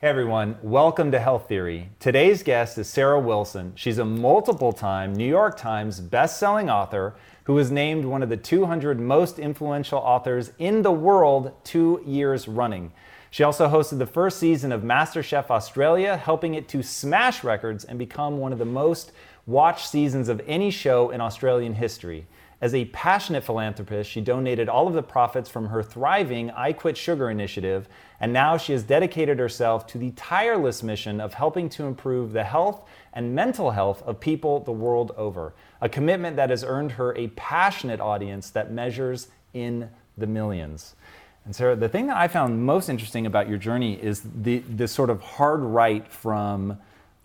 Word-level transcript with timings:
Hey 0.00 0.06
everyone, 0.06 0.58
welcome 0.62 1.10
to 1.10 1.18
Health 1.18 1.48
Theory. 1.48 1.90
Today's 1.98 2.44
guest 2.44 2.78
is 2.78 2.88
Sarah 2.88 3.18
Wilson. 3.18 3.72
She's 3.74 3.98
a 3.98 4.04
multiple 4.04 4.72
time 4.72 5.12
New 5.12 5.26
York 5.26 5.56
Times 5.56 5.98
best-selling 5.98 6.70
author 6.70 7.16
who 7.46 7.54
was 7.54 7.72
named 7.72 8.04
one 8.04 8.22
of 8.22 8.28
the 8.28 8.36
200 8.36 9.00
most 9.00 9.40
influential 9.40 9.98
authors 9.98 10.52
in 10.60 10.82
the 10.82 10.92
world 10.92 11.50
two 11.64 12.00
years 12.06 12.46
running. 12.46 12.92
She 13.32 13.42
also 13.42 13.68
hosted 13.68 13.98
the 13.98 14.06
first 14.06 14.38
season 14.38 14.70
of 14.70 14.82
MasterChef 14.82 15.50
Australia, 15.50 16.16
helping 16.16 16.54
it 16.54 16.68
to 16.68 16.80
smash 16.84 17.42
records 17.42 17.82
and 17.82 17.98
become 17.98 18.38
one 18.38 18.52
of 18.52 18.60
the 18.60 18.64
most 18.64 19.10
watched 19.46 19.88
seasons 19.88 20.28
of 20.28 20.40
any 20.46 20.70
show 20.70 21.10
in 21.10 21.20
Australian 21.20 21.74
history. 21.74 22.28
As 22.60 22.72
a 22.72 22.84
passionate 22.86 23.42
philanthropist, 23.42 24.08
she 24.08 24.20
donated 24.20 24.68
all 24.68 24.86
of 24.86 24.94
the 24.94 25.02
profits 25.02 25.48
from 25.48 25.66
her 25.66 25.82
thriving 25.82 26.52
I 26.52 26.72
Quit 26.72 26.96
Sugar 26.96 27.30
initiative, 27.30 27.88
and 28.20 28.32
now 28.32 28.56
she 28.56 28.72
has 28.72 28.82
dedicated 28.82 29.38
herself 29.38 29.86
to 29.88 29.98
the 29.98 30.10
tireless 30.12 30.82
mission 30.82 31.20
of 31.20 31.34
helping 31.34 31.68
to 31.70 31.84
improve 31.84 32.32
the 32.32 32.44
health 32.44 32.82
and 33.12 33.34
mental 33.34 33.70
health 33.70 34.02
of 34.02 34.18
people 34.18 34.60
the 34.60 34.72
world 34.72 35.12
over. 35.16 35.54
A 35.80 35.88
commitment 35.88 36.36
that 36.36 36.50
has 36.50 36.64
earned 36.64 36.92
her 36.92 37.16
a 37.16 37.28
passionate 37.28 38.00
audience 38.00 38.50
that 38.50 38.72
measures 38.72 39.28
in 39.54 39.90
the 40.16 40.26
millions. 40.26 40.96
And 41.44 41.54
Sarah, 41.54 41.76
the 41.76 41.88
thing 41.88 42.08
that 42.08 42.16
I 42.16 42.28
found 42.28 42.66
most 42.66 42.88
interesting 42.88 43.24
about 43.24 43.48
your 43.48 43.56
journey 43.56 43.94
is 43.94 44.22
the 44.42 44.58
this 44.68 44.92
sort 44.92 45.10
of 45.10 45.22
hard 45.22 45.60
right 45.60 46.06
from, 46.12 46.78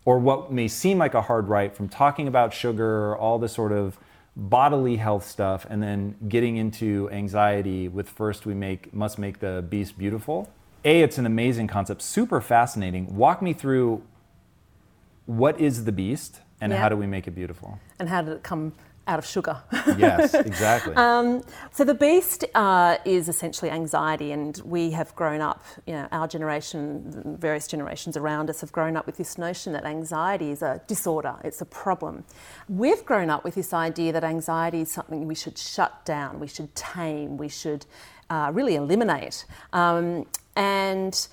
or 0.05 0.19
what 0.19 0.51
may 0.51 0.67
seem 0.67 0.99
like 0.99 1.13
a 1.13 1.21
hard 1.21 1.49
right 1.49 1.75
from 1.75 1.89
talking 1.89 2.27
about 2.27 2.53
sugar, 2.53 3.17
all 3.17 3.39
the 3.39 3.49
sort 3.49 3.71
of 3.71 3.97
bodily 4.35 4.95
health 4.95 5.27
stuff 5.27 5.65
and 5.69 5.81
then 5.83 6.15
getting 6.27 6.57
into 6.57 7.09
anxiety 7.11 7.87
with 7.87 8.09
first 8.09 8.45
we 8.45 8.53
make 8.53 8.91
must 8.93 9.19
make 9.19 9.39
the 9.39 9.63
beast 9.69 9.95
beautiful 9.97 10.49
a 10.85 11.01
it's 11.01 11.17
an 11.17 11.25
amazing 11.25 11.67
concept 11.67 12.01
super 12.01 12.41
fascinating 12.41 13.15
walk 13.15 13.41
me 13.41 13.53
through 13.53 14.01
what 15.25 15.59
is 15.59 15.85
the 15.85 15.91
beast 15.91 16.41
and 16.61 16.71
Yeah. 16.71 16.79
how 16.79 16.89
do 16.89 16.95
we 16.97 17.07
make 17.07 17.27
it 17.27 17.31
beautiful 17.31 17.79
and 17.99 18.09
how 18.09 18.21
did 18.21 18.33
it 18.33 18.43
come 18.43 18.73
out 19.05 19.19
of 19.19 19.25
sugar? 19.25 19.61
yes 19.97 20.33
exactly 20.33 20.95
Um, 20.95 21.43
so 21.71 21.83
the 21.83 21.93
beast 21.93 22.45
uh, 22.55 22.95
is 23.03 23.27
essentially 23.27 23.69
anxiety, 23.69 24.31
and 24.31 24.61
we 24.63 24.91
have 24.91 25.13
grown 25.13 25.41
up, 25.41 25.61
you 25.85 25.91
know, 25.91 26.07
our 26.13 26.25
generation, 26.25 27.37
various 27.37 27.67
generations 27.67 28.15
around 28.15 28.49
us 28.49 28.61
have 28.61 28.71
grown 28.71 28.95
up 28.95 29.05
with 29.05 29.17
this 29.17 29.37
notion 29.37 29.73
that 29.73 29.83
anxiety 29.83 30.51
is 30.51 30.61
a 30.61 30.79
disorder, 30.87 31.35
it's 31.43 31.59
a 31.59 31.65
problem. 31.65 32.23
We've 32.69 33.03
grown 33.03 33.29
up 33.29 33.43
with 33.43 33.55
this 33.55 33.73
idea 33.73 34.13
that 34.13 34.23
anxiety 34.23 34.79
is 34.79 34.91
something 34.91 35.27
we 35.27 35.35
should 35.35 35.57
shut 35.57 36.05
down, 36.05 36.39
we 36.39 36.47
should 36.47 36.73
tame, 36.73 37.35
we 37.35 37.49
should 37.49 37.85
uh, 38.29 38.51
really 38.53 38.75
eliminate. 38.75 39.43
Um, 39.73 40.27
and 40.55 41.27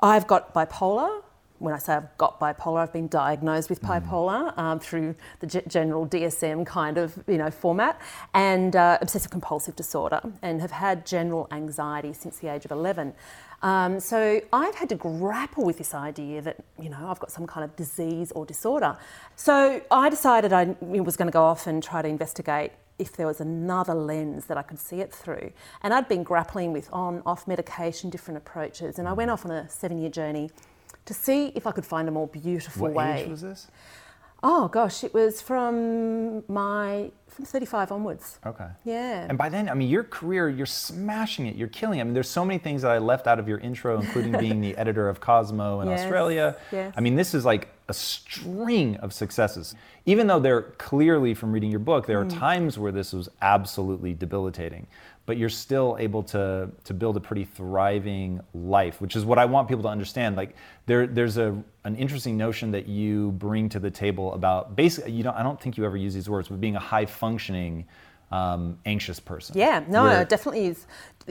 I've 0.00 0.26
got 0.26 0.52
bipolar. 0.54 1.22
When 1.58 1.72
I 1.72 1.78
say 1.78 1.94
I've 1.94 2.18
got 2.18 2.40
bipolar, 2.40 2.80
I've 2.80 2.92
been 2.92 3.08
diagnosed 3.08 3.70
with 3.70 3.80
bipolar 3.80 4.56
um, 4.58 4.80
through 4.80 5.14
the 5.40 5.46
g- 5.46 5.62
general 5.66 6.06
DSM 6.06 6.66
kind 6.66 6.98
of 6.98 7.22
you 7.26 7.38
know 7.38 7.50
format, 7.50 8.00
and 8.34 8.76
uh, 8.76 8.98
obsessive 9.00 9.30
compulsive 9.30 9.76
disorder, 9.76 10.20
and 10.42 10.60
have 10.60 10.72
had 10.72 11.06
general 11.06 11.48
anxiety 11.50 12.12
since 12.12 12.38
the 12.38 12.48
age 12.48 12.64
of 12.64 12.70
11. 12.70 13.14
Um, 13.62 13.98
so 13.98 14.42
I've 14.52 14.74
had 14.74 14.90
to 14.90 14.94
grapple 14.94 15.64
with 15.64 15.78
this 15.78 15.94
idea 15.94 16.42
that 16.42 16.56
you 16.78 16.90
know 16.90 17.08
I've 17.08 17.20
got 17.20 17.30
some 17.30 17.46
kind 17.46 17.64
of 17.64 17.74
disease 17.76 18.30
or 18.32 18.44
disorder. 18.44 18.98
So 19.36 19.80
I 19.90 20.10
decided 20.10 20.52
I 20.52 20.76
was 20.82 21.16
going 21.16 21.28
to 21.28 21.32
go 21.32 21.44
off 21.44 21.66
and 21.66 21.82
try 21.82 22.02
to 22.02 22.08
investigate 22.08 22.72
if 22.98 23.16
there 23.16 23.26
was 23.26 23.40
another 23.40 23.94
lens 23.94 24.46
that 24.46 24.56
I 24.56 24.62
could 24.62 24.78
see 24.78 25.00
it 25.00 25.12
through. 25.12 25.52
And 25.82 25.92
I'd 25.92 26.08
been 26.08 26.22
grappling 26.22 26.72
with 26.72 26.88
on, 26.92 27.22
off 27.26 27.48
medication, 27.48 28.10
different 28.10 28.38
approaches, 28.38 28.98
and 28.98 29.08
I 29.08 29.12
went 29.12 29.30
mm. 29.30 29.34
off 29.34 29.44
on 29.44 29.50
a 29.50 29.68
seven 29.68 29.98
year 29.98 30.10
journey 30.10 30.50
to 31.06 31.14
see 31.14 31.48
if 31.54 31.66
I 31.66 31.72
could 31.72 31.84
find 31.86 32.08
a 32.08 32.10
more 32.10 32.26
beautiful 32.28 32.82
what 32.82 32.94
way. 32.94 33.22
age 33.22 33.28
was 33.28 33.42
this 33.42 33.68
Oh 34.46 34.68
gosh, 34.68 35.02
it 35.04 35.14
was 35.14 35.40
from 35.40 36.44
my 36.48 37.10
from 37.28 37.46
35 37.46 37.90
onwards. 37.90 38.38
okay 38.46 38.68
Yeah. 38.84 39.26
and 39.28 39.36
by 39.36 39.48
then 39.48 39.68
i 39.68 39.74
mean 39.74 39.88
your 39.88 40.04
career 40.04 40.48
you're 40.48 40.66
smashing 40.66 41.46
it 41.46 41.56
you're 41.56 41.66
killing 41.66 41.98
it 41.98 42.02
i 42.02 42.04
mean 42.04 42.14
there's 42.14 42.28
so 42.28 42.44
many 42.44 42.58
things 42.60 42.82
that 42.82 42.92
i 42.92 42.98
left 42.98 43.26
out 43.26 43.40
of 43.40 43.48
your 43.48 43.58
intro 43.58 43.98
including 44.00 44.38
being 44.38 44.60
the 44.60 44.76
editor 44.76 45.08
of 45.08 45.18
cosmo 45.18 45.80
in 45.80 45.88
Yes, 45.88 46.02
australia 46.02 46.56
yes. 46.70 46.94
i 46.96 47.00
mean 47.00 47.16
this 47.16 47.34
is 47.34 47.44
like 47.44 47.73
a 47.88 47.92
string 47.94 48.96
of 48.96 49.12
successes. 49.12 49.74
Even 50.06 50.26
though 50.26 50.38
they're 50.40 50.62
clearly 50.62 51.34
from 51.34 51.52
reading 51.52 51.70
your 51.70 51.80
book 51.80 52.06
there 52.06 52.18
are 52.20 52.24
Mm. 52.24 52.38
times 52.38 52.78
where 52.78 52.92
this 52.92 53.12
was 53.12 53.28
absolutely 53.42 54.14
debilitating 54.14 54.86
but 55.26 55.38
you're 55.38 55.48
still 55.48 55.96
able 55.98 56.22
to 56.22 56.68
to 56.84 56.92
build 56.94 57.16
a 57.16 57.20
pretty 57.20 57.44
thriving 57.44 58.40
life 58.52 59.00
which 59.00 59.16
is 59.16 59.24
what 59.24 59.38
i 59.38 59.44
want 59.44 59.68
people 59.68 59.82
to 59.82 59.88
understand. 59.88 60.36
Like 60.36 60.54
there 60.86 61.06
there's 61.06 61.36
a 61.38 61.48
an 61.84 61.96
interesting 61.96 62.36
notion 62.36 62.70
that 62.72 62.86
you 62.86 63.32
bring 63.32 63.68
to 63.70 63.78
the 63.80 63.90
table 63.90 64.32
about 64.34 64.76
basically 64.76 65.12
you 65.12 65.22
don't 65.22 65.36
i 65.36 65.42
don't 65.42 65.60
think 65.60 65.76
you 65.78 65.84
ever 65.84 65.96
use 65.96 66.14
these 66.14 66.28
words 66.28 66.48
but 66.48 66.60
being 66.60 66.76
a 66.76 66.86
high 66.94 67.06
functioning 67.06 67.84
um, 68.32 68.78
anxious 68.84 69.20
person. 69.20 69.56
Yeah, 69.56 69.84
no, 69.86 70.02
Where- 70.04 70.20
I 70.20 70.24
definitely 70.24 70.64
use 70.66 70.86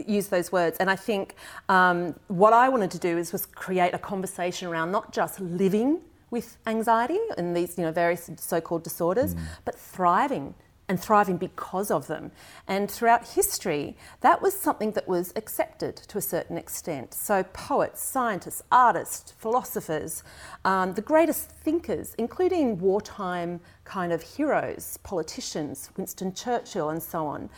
use 0.07 0.27
those 0.27 0.51
words, 0.53 0.77
and 0.79 0.89
I 0.89 0.95
think 0.95 1.35
um, 1.67 2.15
what 2.27 2.53
I 2.53 2.69
wanted 2.69 2.91
to 2.91 2.99
do 2.99 3.17
is 3.17 3.33
was 3.33 3.45
create 3.45 3.93
a 3.93 3.97
conversation 3.99 4.69
around 4.69 4.91
not 4.91 5.11
just 5.11 5.39
living 5.41 5.99
with 6.33 6.57
anxiety 6.66 7.19
and 7.38 7.55
these 7.55 7.77
you 7.77 7.83
know 7.85 7.91
various 7.91 8.27
so-called 8.38 8.83
disorders, 8.83 9.35
but 9.66 9.75
thriving 9.77 10.55
and 10.89 10.99
thriving 10.99 11.38
because 11.38 11.91
of 11.91 12.07
them. 12.07 12.31
And 12.67 12.89
throughout 12.89 13.27
history, 13.29 13.95
that 14.21 14.41
was 14.41 14.53
something 14.53 14.91
that 14.91 15.07
was 15.07 15.31
accepted 15.35 15.95
to 15.95 16.17
a 16.17 16.21
certain 16.21 16.57
extent. 16.57 17.13
So 17.13 17.44
poets, 17.53 18.01
scientists, 18.03 18.63
artists, 18.71 19.31
philosophers, 19.31 20.23
um, 20.66 20.94
the 20.94 21.01
greatest 21.01 21.51
thinkers, 21.51 22.16
including 22.17 22.79
wartime 22.79 23.61
kind 23.85 24.11
of 24.11 24.23
heroes, 24.23 24.97
politicians, 25.03 25.91
Winston 25.95 26.33
Churchill, 26.33 26.89
and 26.89 27.01
so 27.01 27.27
on. 27.27 27.50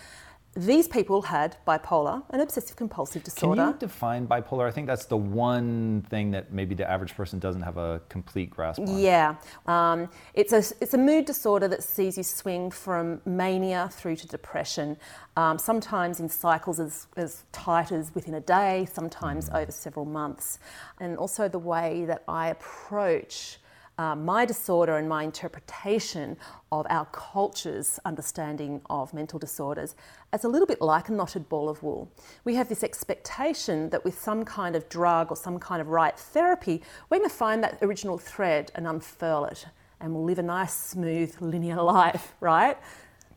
These 0.55 0.87
people 0.87 1.21
had 1.21 1.57
bipolar 1.67 2.23
and 2.29 2.41
obsessive 2.41 2.77
compulsive 2.77 3.23
disorder. 3.23 3.61
Can 3.61 3.73
you 3.73 3.77
define 3.77 4.25
bipolar? 4.25 4.65
I 4.65 4.71
think 4.71 4.87
that's 4.87 5.05
the 5.05 5.17
one 5.17 6.05
thing 6.09 6.31
that 6.31 6.53
maybe 6.53 6.73
the 6.73 6.89
average 6.89 7.13
person 7.13 7.39
doesn't 7.39 7.61
have 7.61 7.75
a 7.75 8.01
complete 8.07 8.51
grasp 8.51 8.79
on. 8.79 8.97
Yeah, 8.97 9.35
um, 9.67 10.09
it's 10.33 10.53
a 10.53 10.59
it's 10.79 10.93
a 10.93 10.97
mood 10.97 11.25
disorder 11.25 11.67
that 11.67 11.83
sees 11.83 12.17
you 12.17 12.23
swing 12.23 12.71
from 12.71 13.21
mania 13.25 13.89
through 13.91 14.15
to 14.15 14.27
depression, 14.27 14.95
um, 15.35 15.57
sometimes 15.57 16.21
in 16.21 16.29
cycles 16.29 16.79
as, 16.79 17.07
as 17.17 17.43
tight 17.51 17.91
as 17.91 18.15
within 18.15 18.35
a 18.35 18.41
day, 18.41 18.87
sometimes 18.93 19.49
over 19.49 19.73
several 19.73 20.05
months, 20.05 20.59
and 21.01 21.17
also 21.17 21.49
the 21.49 21.59
way 21.59 22.05
that 22.05 22.23
I 22.29 22.47
approach. 22.47 23.59
Uh, 23.97 24.13
my 24.13 24.45
disorder 24.45 24.97
and 24.97 25.07
my 25.07 25.23
interpretation 25.23 26.35
of 26.69 26.85
our 26.89 27.05
culture's 27.13 27.97
understanding 28.03 28.81
of 28.89 29.13
mental 29.13 29.39
disorders 29.39 29.95
as 30.33 30.43
a 30.43 30.49
little 30.49 30.67
bit 30.67 30.81
like 30.81 31.07
a 31.07 31.13
knotted 31.13 31.47
ball 31.47 31.69
of 31.69 31.81
wool. 31.81 32.11
We 32.43 32.55
have 32.55 32.67
this 32.67 32.83
expectation 32.83 33.89
that 33.91 34.03
with 34.03 34.19
some 34.19 34.43
kind 34.43 34.75
of 34.75 34.89
drug 34.89 35.31
or 35.31 35.37
some 35.37 35.59
kind 35.59 35.79
of 35.79 35.87
right 35.87 36.17
therapy, 36.17 36.81
we're 37.09 37.19
going 37.19 37.29
to 37.29 37.35
find 37.35 37.63
that 37.63 37.77
original 37.81 38.17
thread 38.17 38.69
and 38.75 38.85
unfurl 38.85 39.45
it, 39.45 39.65
and 40.01 40.13
we'll 40.13 40.25
live 40.25 40.39
a 40.39 40.43
nice, 40.43 40.73
smooth, 40.73 41.33
linear 41.39 41.81
life, 41.81 42.33
right? 42.41 42.77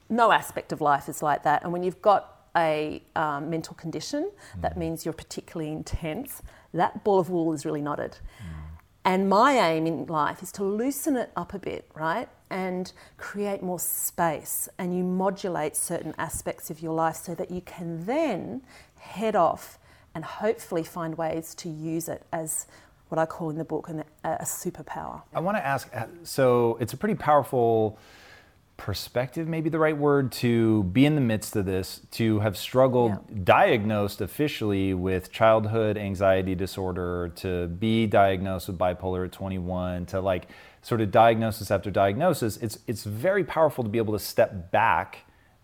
No 0.08 0.32
aspect 0.32 0.72
of 0.72 0.80
life 0.80 1.08
is 1.08 1.22
like 1.22 1.44
that. 1.44 1.62
And 1.62 1.72
when 1.72 1.84
you've 1.84 2.02
got 2.02 2.34
a 2.56 3.00
um, 3.14 3.48
mental 3.48 3.74
condition, 3.74 4.30
that 4.60 4.76
means 4.76 5.04
you're 5.04 5.14
particularly 5.14 5.70
intense, 5.70 6.42
that 6.74 7.04
ball 7.04 7.20
of 7.20 7.30
wool 7.30 7.52
is 7.52 7.64
really 7.64 7.82
knotted. 7.82 8.18
And 9.08 9.26
my 9.26 9.58
aim 9.58 9.86
in 9.86 10.04
life 10.04 10.42
is 10.42 10.52
to 10.52 10.62
loosen 10.62 11.16
it 11.16 11.30
up 11.34 11.54
a 11.54 11.58
bit, 11.58 11.90
right? 11.94 12.28
And 12.50 12.92
create 13.16 13.62
more 13.62 13.80
space. 13.80 14.68
And 14.76 14.94
you 14.94 15.02
modulate 15.02 15.76
certain 15.76 16.14
aspects 16.18 16.68
of 16.68 16.82
your 16.82 16.92
life 16.92 17.16
so 17.16 17.34
that 17.36 17.50
you 17.50 17.62
can 17.62 18.04
then 18.04 18.60
head 18.98 19.34
off 19.34 19.78
and 20.14 20.26
hopefully 20.26 20.84
find 20.84 21.16
ways 21.16 21.54
to 21.54 21.70
use 21.70 22.06
it 22.10 22.26
as 22.34 22.66
what 23.08 23.18
I 23.18 23.24
call 23.24 23.48
in 23.48 23.56
the 23.56 23.64
book 23.64 23.88
a 23.88 24.44
superpower. 24.44 25.22
I 25.32 25.40
want 25.40 25.56
to 25.56 25.64
ask 25.64 25.88
uh, 25.96 26.04
so 26.22 26.76
it's 26.78 26.92
a 26.92 26.98
pretty 26.98 27.14
powerful 27.14 27.98
perspective, 28.78 29.46
maybe 29.46 29.68
the 29.68 29.78
right 29.78 29.96
word, 29.96 30.32
to 30.32 30.84
be 30.84 31.04
in 31.04 31.14
the 31.14 31.20
midst 31.20 31.54
of 31.56 31.66
this, 31.66 32.00
to 32.12 32.40
have 32.40 32.56
struggled, 32.56 33.10
Yeah. 33.12 33.40
diagnosed 33.44 34.22
officially 34.22 34.94
with 34.94 35.30
childhood 35.30 35.98
anxiety 35.98 36.54
disorder, 36.54 37.30
to 37.36 37.66
be 37.66 38.06
diagnosed 38.06 38.68
with 38.68 38.78
bipolar 38.78 39.26
at 39.26 39.32
21, 39.32 40.06
to 40.06 40.20
like 40.20 40.46
sort 40.80 41.02
of 41.02 41.10
diagnosis 41.10 41.70
after 41.70 41.90
diagnosis. 41.90 42.56
It's, 42.58 42.78
it's 42.86 43.04
very 43.04 43.44
powerful 43.44 43.84
to 43.84 43.90
be 43.90 43.98
able 43.98 44.14
to 44.14 44.18
step 44.18 44.70
back 44.70 45.18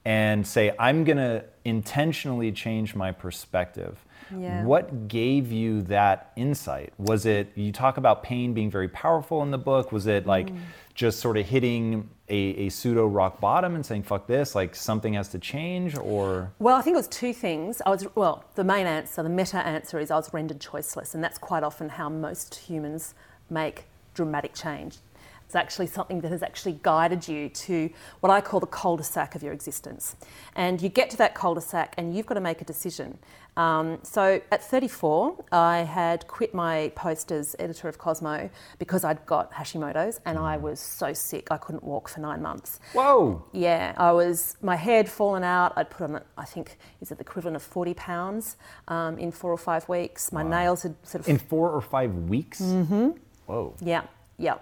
and 0.05 0.47
say, 0.47 0.73
I'm 0.79 1.05
going 1.05 1.17
to 1.17 1.45
intentionally 1.65 2.53
change 2.53 2.95
my 2.95 3.11
perspective. 3.13 4.05
Yeah. 4.39 4.65
What 4.65 5.09
gave 5.09 5.51
you 5.53 5.83
that 5.83 6.33
insight? 6.37 6.93
Was 6.99 7.27
it, 7.27 7.53
you 7.55 7.73
talk 7.73 7.97
about 7.97 8.23
pain 8.23 8.55
being 8.55 8.71
very 8.71 8.89
powerful 8.89 9.43
in 9.43 9.51
the 9.51 9.59
book. 9.59 9.93
Was 9.93 10.07
it 10.07 10.27
like 10.27 10.49
Mm. 10.51 10.59
just 10.95 11.21
sort 11.21 11.37
of 11.37 11.47
hitting 11.47 12.09
a, 12.29 12.35
a 12.35 12.69
pseudo 12.69 13.07
rock 13.07 13.41
bottom 13.41 13.75
and 13.75 13.85
saying, 13.85 14.03
fuck 14.05 14.27
this, 14.27 14.55
like 14.55 14.75
something 14.75 15.15
has 15.15 15.29
to 15.29 15.39
change? 15.39 15.97
Or, 15.97 16.53
Well, 16.59 16.77
I 16.77 16.83
think 16.83 16.95
it 16.95 16.99
was 16.99 17.09
two 17.09 17.33
things. 17.33 17.83
I 17.85 17.91
was 17.91 18.07
well, 18.15 18.45
the 18.55 18.65
main 18.65 18.87
answer, 18.87 19.23
the 19.23 19.29
meta 19.29 19.59
answer 19.59 19.99
is 19.99 20.11
I 20.11 20.17
was 20.17 20.33
rendered 20.33 20.61
choiceless, 20.61 21.15
and 21.15 21.23
that's 21.25 21.39
quite 21.39 21.63
often 21.63 21.89
how 21.91 22.09
most 22.09 22.55
humans 22.55 23.15
make 23.51 23.85
dramatic 24.15 24.55
change. 24.55 24.99
It's 25.47 25.55
actually 25.55 25.87
something 25.87 26.21
that 26.23 26.31
has 26.33 26.43
actually 26.43 26.79
guided 26.83 27.29
you 27.29 27.49
to 27.49 27.91
what 28.21 28.31
I 28.31 28.41
call 28.41 28.61
the 28.61 28.67
cul-de-sac 28.67 29.35
of 29.35 29.43
your 29.43 29.53
existence. 29.53 30.17
And 30.57 30.81
you 30.83 30.89
get 30.89 31.11
to 31.11 31.17
that 31.19 31.35
cul-de-sac 31.35 31.95
and 31.97 32.17
you've 32.17 32.27
got 32.27 32.35
to 32.35 32.41
make 32.41 32.61
a 32.61 32.65
decision. 32.65 33.19
Um, 33.57 33.99
so 34.03 34.41
at 34.51 34.65
34, 34.65 35.45
I 35.53 35.79
had 35.83 36.27
quit 36.27 36.55
my 36.55 36.91
post 36.97 37.31
as 37.31 37.55
editor 37.61 37.89
of 37.89 37.99
Cosmo 37.99 38.51
because 38.81 39.05
I'd 39.05 39.25
got 39.27 39.53
Hashimoto's 39.53 40.21
and 40.25 40.39
I 40.39 40.57
was 40.57 40.81
so 40.81 41.13
sick 41.13 41.49
I 41.53 41.57
couldn't 41.59 41.85
walk 41.85 42.09
for 42.09 42.19
nine 42.21 42.43
months. 42.43 42.81
whoa, 42.95 43.45
Yeah, 43.53 43.95
I 43.97 44.11
was. 44.11 44.57
My 44.61 44.75
hair 44.75 44.97
had 44.97 45.09
fallen 45.09 45.45
out. 45.45 45.73
I'd 45.77 45.89
put 45.89 46.03
on, 46.11 46.21
I 46.37 46.45
think, 46.45 46.79
is 47.01 47.13
it 47.13 47.19
the 47.19 47.23
equivalent 47.23 47.55
of 47.55 47.63
forty 47.63 47.95
pounds 47.95 48.57
um, 48.89 49.19
in 49.19 49.31
four 49.31 49.53
or 49.53 49.59
five 49.59 49.89
weeks. 49.89 50.33
My 50.33 50.43
nails 50.43 50.83
had 50.83 50.97
sort 51.05 51.21
of. 51.23 51.29
in 51.29 51.39
four 51.39 51.71
or 51.71 51.81
five 51.81 52.13
weeks? 52.13 52.61
Mm-hmm. 52.61 53.11
Whoa. 53.47 53.75
yeah, 53.81 54.03
yeah. 54.37 54.57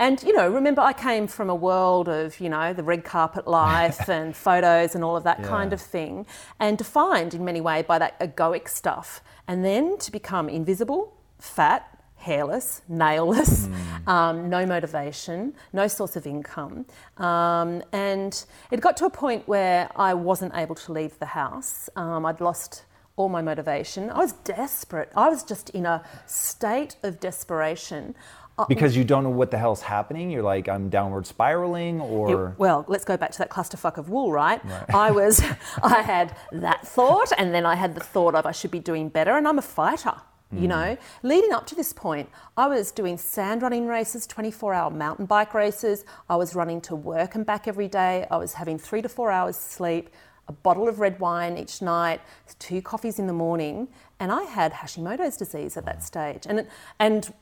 And 0.00 0.22
you 0.22 0.32
know, 0.32 0.48
remember, 0.48 0.80
I 0.80 0.94
came 0.94 1.26
from 1.26 1.50
a 1.50 1.54
world 1.54 2.08
of 2.08 2.40
you 2.40 2.48
know 2.48 2.72
the 2.72 2.82
red 2.82 3.04
carpet 3.04 3.46
life 3.62 4.08
and 4.08 4.34
photos 4.34 4.94
and 4.94 5.04
all 5.04 5.14
of 5.14 5.24
that 5.24 5.42
kind 5.44 5.74
of 5.74 5.80
thing, 5.80 6.26
and 6.58 6.78
defined 6.78 7.34
in 7.34 7.44
many 7.44 7.60
ways 7.60 7.84
by 7.86 7.98
that 7.98 8.18
egoic 8.18 8.66
stuff, 8.66 9.22
and 9.46 9.62
then 9.62 9.98
to 9.98 10.10
become 10.10 10.48
invisible, 10.48 11.12
fat, 11.38 12.02
hairless, 12.16 12.80
nailless, 12.90 13.70
um, 14.06 14.48
no 14.48 14.64
motivation, 14.64 15.52
no 15.74 15.86
source 15.86 16.16
of 16.16 16.26
income. 16.26 16.86
Um, 17.18 17.82
and 17.92 18.42
it 18.70 18.80
got 18.80 18.96
to 18.98 19.04
a 19.04 19.10
point 19.10 19.46
where 19.46 19.90
I 19.96 20.14
wasn't 20.14 20.54
able 20.54 20.76
to 20.76 20.92
leave 20.92 21.18
the 21.18 21.26
house. 21.26 21.90
Um, 21.94 22.24
I'd 22.24 22.40
lost 22.40 22.84
all 23.20 23.28
my 23.28 23.42
motivation. 23.42 24.08
I 24.08 24.16
was 24.18 24.32
desperate. 24.32 25.12
I 25.14 25.28
was 25.28 25.44
just 25.44 25.68
in 25.70 25.84
a 25.84 26.02
state 26.24 26.96
of 27.02 27.20
desperation. 27.20 28.14
Uh, 28.60 28.64
I- 28.64 28.66
Because 28.68 28.96
you 28.96 29.04
don't 29.04 29.24
know 29.24 29.30
what 29.30 29.50
the 29.50 29.58
hell's 29.58 29.82
happening? 29.82 30.30
You're 30.30 30.42
like, 30.42 30.68
I'm 30.68 30.88
downward 30.88 31.26
spiraling, 31.26 32.00
it- 32.00 32.04
or. 32.04 32.54
well, 32.58 32.84
let's 32.88 33.04
go 33.04 33.16
back 33.16 33.32
to 33.32 33.38
that 33.38 33.50
clusterfuck 33.50 33.96
of 33.96 34.08
wool, 34.08 34.32
right? 34.32 34.60
I 34.94 35.10
was, 35.10 35.42
I 35.82 36.02
had 36.02 36.36
that 36.52 36.86
thought, 36.86 37.32
and 37.38 37.54
then 37.54 37.66
I 37.66 37.74
had 37.74 37.94
the 37.94 38.00
thought 38.00 38.34
of 38.34 38.46
I 38.46 38.52
should 38.52 38.70
be 38.70 38.80
doing 38.80 39.08
better, 39.08 39.36
and 39.36 39.46
I'm 39.48 39.58
a 39.58 39.62
fighter. 39.62 40.14
You 40.52 40.62
hmm. 40.62 40.66
know, 40.66 40.96
leading 41.22 41.52
up 41.52 41.66
to 41.68 41.76
this 41.76 41.92
point, 41.92 42.28
I 42.56 42.66
was 42.66 42.90
doing 42.90 43.18
sand 43.18 43.62
running 43.62 43.86
races, 43.86 44.26
24 44.26 44.74
hour 44.74 44.90
mountain 44.90 45.26
bike 45.26 45.54
races. 45.54 46.04
I 46.28 46.34
was 46.36 46.56
running 46.56 46.80
to 46.82 46.96
work 46.96 47.36
and 47.36 47.46
back 47.46 47.68
every 47.68 47.86
day. 47.86 48.26
I 48.30 48.36
was 48.36 48.54
having 48.54 48.76
three 48.76 49.00
to 49.00 49.08
four 49.08 49.30
hours 49.30 49.56
sleep, 49.56 50.10
a 50.48 50.52
bottle 50.52 50.88
of 50.88 50.98
red 50.98 51.20
wine 51.20 51.56
each 51.56 51.80
night, 51.80 52.20
two 52.58 52.82
coffees 52.82 53.20
in 53.20 53.28
the 53.28 53.32
morning, 53.32 53.86
and 54.18 54.32
I 54.32 54.42
had 54.42 54.72
Hashimoto's 54.72 55.36
disease 55.36 55.76
at 55.76 55.84
that 55.84 56.02
stage. 56.02 56.46
And, 56.48 56.66
and 56.98 57.32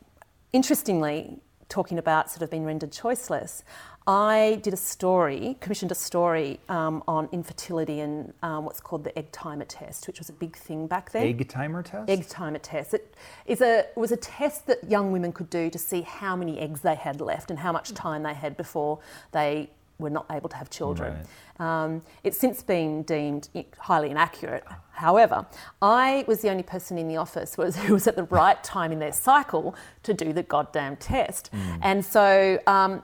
interestingly, 0.53 1.39
talking 1.69 1.99
about 1.99 2.31
sort 2.31 2.43
of 2.43 2.50
being 2.50 2.65
rendered 2.65 2.91
choiceless, 2.91 3.62
I 4.09 4.59
did 4.62 4.73
a 4.73 4.79
story, 4.79 5.59
commissioned 5.61 5.93
a 5.93 5.95
story 5.95 6.61
um, 6.71 7.05
on 7.06 7.29
infertility 7.31 8.00
and 8.00 8.33
um, 8.43 8.65
what's 8.65 8.81
called 8.81 9.05
the 9.05 9.17
egg 9.19 9.31
timer 9.33 9.67
test, 9.67 10.06
which 10.06 10.19
was 10.19 10.31
a 10.31 10.33
big 10.33 10.56
thing 10.56 10.87
back 10.87 11.12
then. 11.12 11.27
Egg 11.27 11.47
timer 11.47 11.83
test? 11.83 12.09
Egg 12.09 12.27
timer 12.27 12.59
test. 12.59 12.95
It 12.95 13.15
is 13.45 13.61
a 13.61 13.81
it 13.81 13.97
was 13.97 14.11
a 14.11 14.17
test 14.17 14.67
that 14.67 14.83
young 14.91 15.12
women 15.12 15.31
could 15.31 15.50
do 15.50 15.69
to 15.69 15.79
see 15.79 16.00
how 16.00 16.37
many 16.37 16.59
eggs 16.59 16.81
they 16.81 16.94
had 16.94 17.21
left 17.21 17.51
and 17.51 17.59
how 17.59 17.71
much 17.71 17.93
time 17.93 18.23
they 18.23 18.33
had 18.33 18.56
before 18.56 18.99
they 19.33 19.69
were 19.99 20.11
not 20.11 20.27
able 20.31 20.49
to 20.49 20.56
have 20.56 20.71
children. 20.71 21.27
Um, 21.59 22.03
it's 22.23 22.39
since 22.39 22.62
been 22.62 23.03
deemed 23.03 23.49
highly 23.79 24.11
inaccurate. 24.11 24.65
However, 24.93 25.45
I 25.83 26.25
was 26.29 26.41
the 26.41 26.50
only 26.50 26.62
person 26.62 26.99
in 26.99 27.09
the 27.09 27.17
office 27.17 27.56
who 27.56 27.62
was, 27.62 27.77
who 27.85 27.95
was 27.95 28.06
at 28.06 28.15
the 28.15 28.23
right 28.25 28.62
time 28.62 28.93
in 28.93 29.00
their 29.00 29.12
cycle 29.12 29.75
to 30.05 30.15
do 30.15 30.33
the 30.33 30.45
goddamn 30.45 30.97
test. 30.97 31.50
And 31.83 32.05
so, 32.05 32.61
um, 32.67 33.03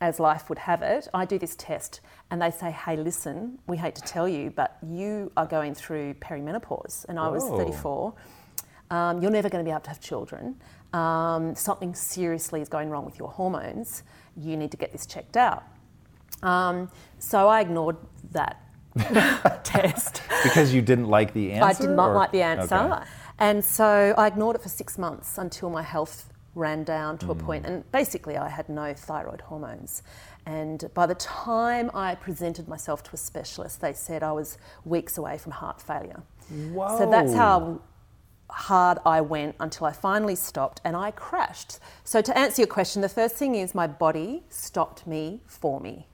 as 0.00 0.20
life 0.20 0.48
would 0.48 0.60
have 0.60 0.80
it, 0.82 1.08
I 1.12 1.24
do 1.24 1.40
this 1.40 1.56
test 1.56 2.00
and 2.30 2.40
they 2.40 2.52
say, 2.52 2.70
hey, 2.70 2.96
listen, 2.96 3.58
we 3.66 3.76
hate 3.76 3.96
to 3.96 4.02
tell 4.02 4.28
you, 4.28 4.50
but 4.50 4.76
you 4.86 5.32
are 5.36 5.46
going 5.46 5.74
through 5.74 6.14
perimenopause. 6.14 7.04
And 7.08 7.18
I 7.18 7.26
was 7.26 7.42
34 7.42 8.14
um, 8.90 9.20
you're 9.20 9.30
never 9.30 9.48
going 9.48 9.62
to 9.62 9.68
be 9.68 9.72
able 9.72 9.82
to 9.82 9.90
have 9.90 10.00
children. 10.00 10.56
Um, 10.92 11.54
something 11.54 11.94
seriously 11.94 12.62
is 12.62 12.68
going 12.68 12.88
wrong 12.88 13.04
with 13.04 13.18
your 13.18 13.28
hormones. 13.28 14.02
You 14.36 14.56
need 14.56 14.70
to 14.70 14.76
get 14.76 14.92
this 14.92 15.04
checked 15.04 15.36
out. 15.36 15.64
Um, 16.42 16.90
so 17.18 17.48
I 17.48 17.60
ignored 17.60 17.96
that 18.32 18.62
test. 19.64 20.22
Because 20.42 20.72
you 20.74 20.82
didn't 20.82 21.06
like 21.08 21.32
the 21.34 21.52
answer? 21.52 21.64
I 21.64 21.86
did 21.86 21.96
not 21.96 22.10
or- 22.10 22.14
like 22.14 22.32
the 22.32 22.42
answer. 22.42 22.74
Okay. 22.76 23.04
And 23.38 23.64
so 23.64 24.14
I 24.18 24.26
ignored 24.26 24.56
it 24.56 24.62
for 24.62 24.68
six 24.68 24.98
months 24.98 25.38
until 25.38 25.70
my 25.70 25.82
health 25.82 26.32
ran 26.54 26.82
down 26.82 27.16
to 27.18 27.30
a 27.30 27.34
Mm. 27.36 27.44
point, 27.44 27.66
and 27.66 27.92
basically 27.92 28.36
I 28.36 28.48
had 28.48 28.68
no 28.68 28.92
thyroid 28.92 29.42
hormones. 29.42 30.02
And 30.44 30.90
by 30.94 31.06
the 31.06 31.14
time 31.14 31.90
I 31.94 32.16
presented 32.16 32.66
myself 32.66 33.02
to 33.04 33.10
a 33.14 33.16
specialist, 33.16 33.80
they 33.80 33.92
said 33.92 34.22
I 34.24 34.32
was 34.32 34.58
weeks 34.84 35.18
away 35.18 35.38
from 35.38 35.52
heart 35.52 35.80
failure. 35.80 36.22
So 36.50 37.06
that's 37.10 37.34
how 37.34 37.80
hard 38.50 38.98
I 39.04 39.20
went 39.20 39.56
until 39.60 39.86
I 39.86 39.92
finally 39.92 40.34
stopped 40.34 40.80
and 40.84 40.96
I 40.96 41.10
crashed. 41.10 41.78
So 42.04 42.20
to 42.22 42.36
answer 42.36 42.62
your 42.62 42.66
question, 42.68 43.02
the 43.02 43.08
first 43.08 43.36
thing 43.36 43.54
is 43.54 43.74
my 43.74 43.86
body 43.86 44.42
stopped 44.48 45.06
me 45.06 45.40
for 45.46 45.80
me. 45.80 46.06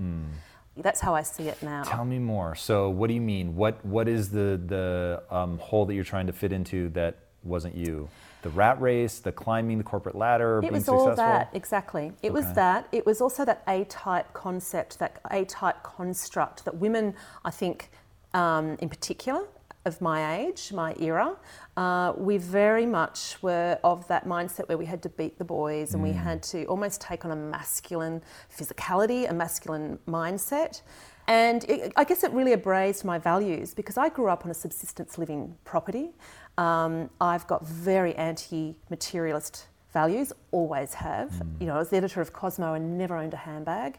That's 0.76 1.00
how 1.00 1.14
I 1.14 1.22
see 1.22 1.48
it 1.48 1.62
now. 1.62 1.84
Tell 1.84 2.04
me 2.04 2.18
more. 2.18 2.56
So, 2.56 2.90
what 2.90 3.06
do 3.06 3.14
you 3.14 3.20
mean? 3.20 3.54
What 3.54 3.84
What 3.86 4.08
is 4.08 4.30
the 4.30 4.60
the 4.66 5.22
um, 5.30 5.58
hole 5.58 5.86
that 5.86 5.94
you're 5.94 6.02
trying 6.02 6.26
to 6.26 6.32
fit 6.32 6.52
into 6.52 6.88
that 6.90 7.18
wasn't 7.44 7.76
you? 7.76 8.08
The 8.42 8.50
rat 8.50 8.80
race, 8.80 9.20
the 9.20 9.32
climbing 9.32 9.78
the 9.78 9.84
corporate 9.84 10.16
ladder, 10.16 10.58
It 10.58 10.62
being 10.62 10.72
was 10.74 10.84
successful. 10.84 11.10
all 11.10 11.16
that, 11.16 11.50
exactly. 11.54 12.12
It 12.22 12.32
was 12.32 12.52
that. 12.54 12.88
It 12.92 13.06
was 13.06 13.20
also 13.20 13.44
that 13.44 13.62
A 13.68 13.84
type 13.84 14.32
concept, 14.34 14.98
that 14.98 15.20
A 15.30 15.44
type 15.46 15.82
construct 15.82 16.64
that 16.66 16.76
women, 16.76 17.14
I 17.44 17.50
think, 17.50 17.90
um, 18.34 18.76
in 18.80 18.88
particular, 18.90 19.46
of 19.84 20.00
my 20.00 20.36
age, 20.38 20.72
my 20.72 20.94
era, 20.98 21.36
uh, 21.76 22.12
we 22.16 22.36
very 22.38 22.86
much 22.86 23.36
were 23.42 23.78
of 23.84 24.06
that 24.08 24.26
mindset 24.26 24.68
where 24.68 24.78
we 24.78 24.86
had 24.86 25.02
to 25.02 25.08
beat 25.10 25.38
the 25.38 25.44
boys 25.44 25.92
and 25.94 26.02
we 26.02 26.10
Mm. 26.10 26.14
had 26.28 26.42
to 26.44 26.64
almost 26.66 27.00
take 27.00 27.24
on 27.24 27.30
a 27.30 27.36
masculine 27.36 28.22
physicality, 28.56 29.28
a 29.28 29.34
masculine 29.34 29.98
mindset. 30.08 30.82
And 31.26 31.64
it, 31.64 31.92
I 31.96 32.04
guess 32.04 32.22
it 32.24 32.32
really 32.32 32.52
abrased 32.52 33.04
my 33.04 33.18
values 33.18 33.74
because 33.74 33.96
I 33.98 34.08
grew 34.08 34.28
up 34.28 34.44
on 34.44 34.50
a 34.50 34.54
subsistence 34.54 35.18
living 35.18 35.56
property. 35.64 36.12
Um, 36.58 37.10
I've 37.20 37.46
got 37.46 37.66
very 37.66 38.14
anti 38.16 38.76
materialist 38.90 39.66
values, 39.92 40.32
always 40.50 40.94
have. 40.94 41.30
Mm. 41.30 41.60
You 41.60 41.66
know, 41.68 41.74
I 41.76 41.78
was 41.78 41.90
the 41.90 41.96
editor 41.96 42.20
of 42.20 42.32
Cosmo 42.32 42.74
and 42.74 42.98
never 42.98 43.16
owned 43.16 43.34
a 43.34 43.38
handbag. 43.38 43.98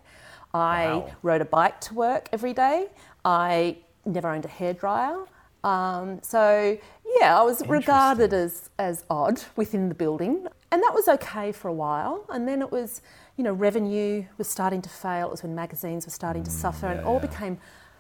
I 0.53 0.87
Wow. 0.87 1.05
rode 1.23 1.41
a 1.41 1.45
bike 1.45 1.79
to 1.81 1.93
work 1.93 2.29
every 2.31 2.53
day. 2.53 2.89
I 3.23 3.77
never 4.05 4.29
owned 4.29 4.45
a 4.45 4.47
hairdryer. 4.47 5.25
Um, 5.65 6.19
so, 6.21 6.77
yeah, 7.19 7.39
I 7.39 7.43
was 7.43 7.65
regarded 7.67 8.33
as, 8.33 8.69
as 8.77 9.03
odd 9.09 9.41
within 9.55 9.89
the 9.89 9.95
building. 9.95 10.47
And 10.71 10.81
that 10.83 10.93
was 10.93 11.07
okay 11.07 11.51
for 11.51 11.67
a 11.69 11.73
while. 11.73 12.25
And 12.29 12.47
then 12.47 12.61
it 12.61 12.71
was, 12.71 13.01
you 13.37 13.43
know, 13.43 13.53
revenue 13.53 14.25
was 14.37 14.47
starting 14.47 14.81
to 14.83 14.89
fail. 14.89 15.27
It 15.27 15.31
was 15.31 15.43
when 15.43 15.55
magazines 15.55 16.05
were 16.05 16.11
starting 16.11 16.43
to 16.43 16.51
suffer 16.51 16.87
and 16.87 16.99
Mm, 16.99 17.05
all 17.07 17.15
yeah. 17.15 17.27
became 17.27 17.57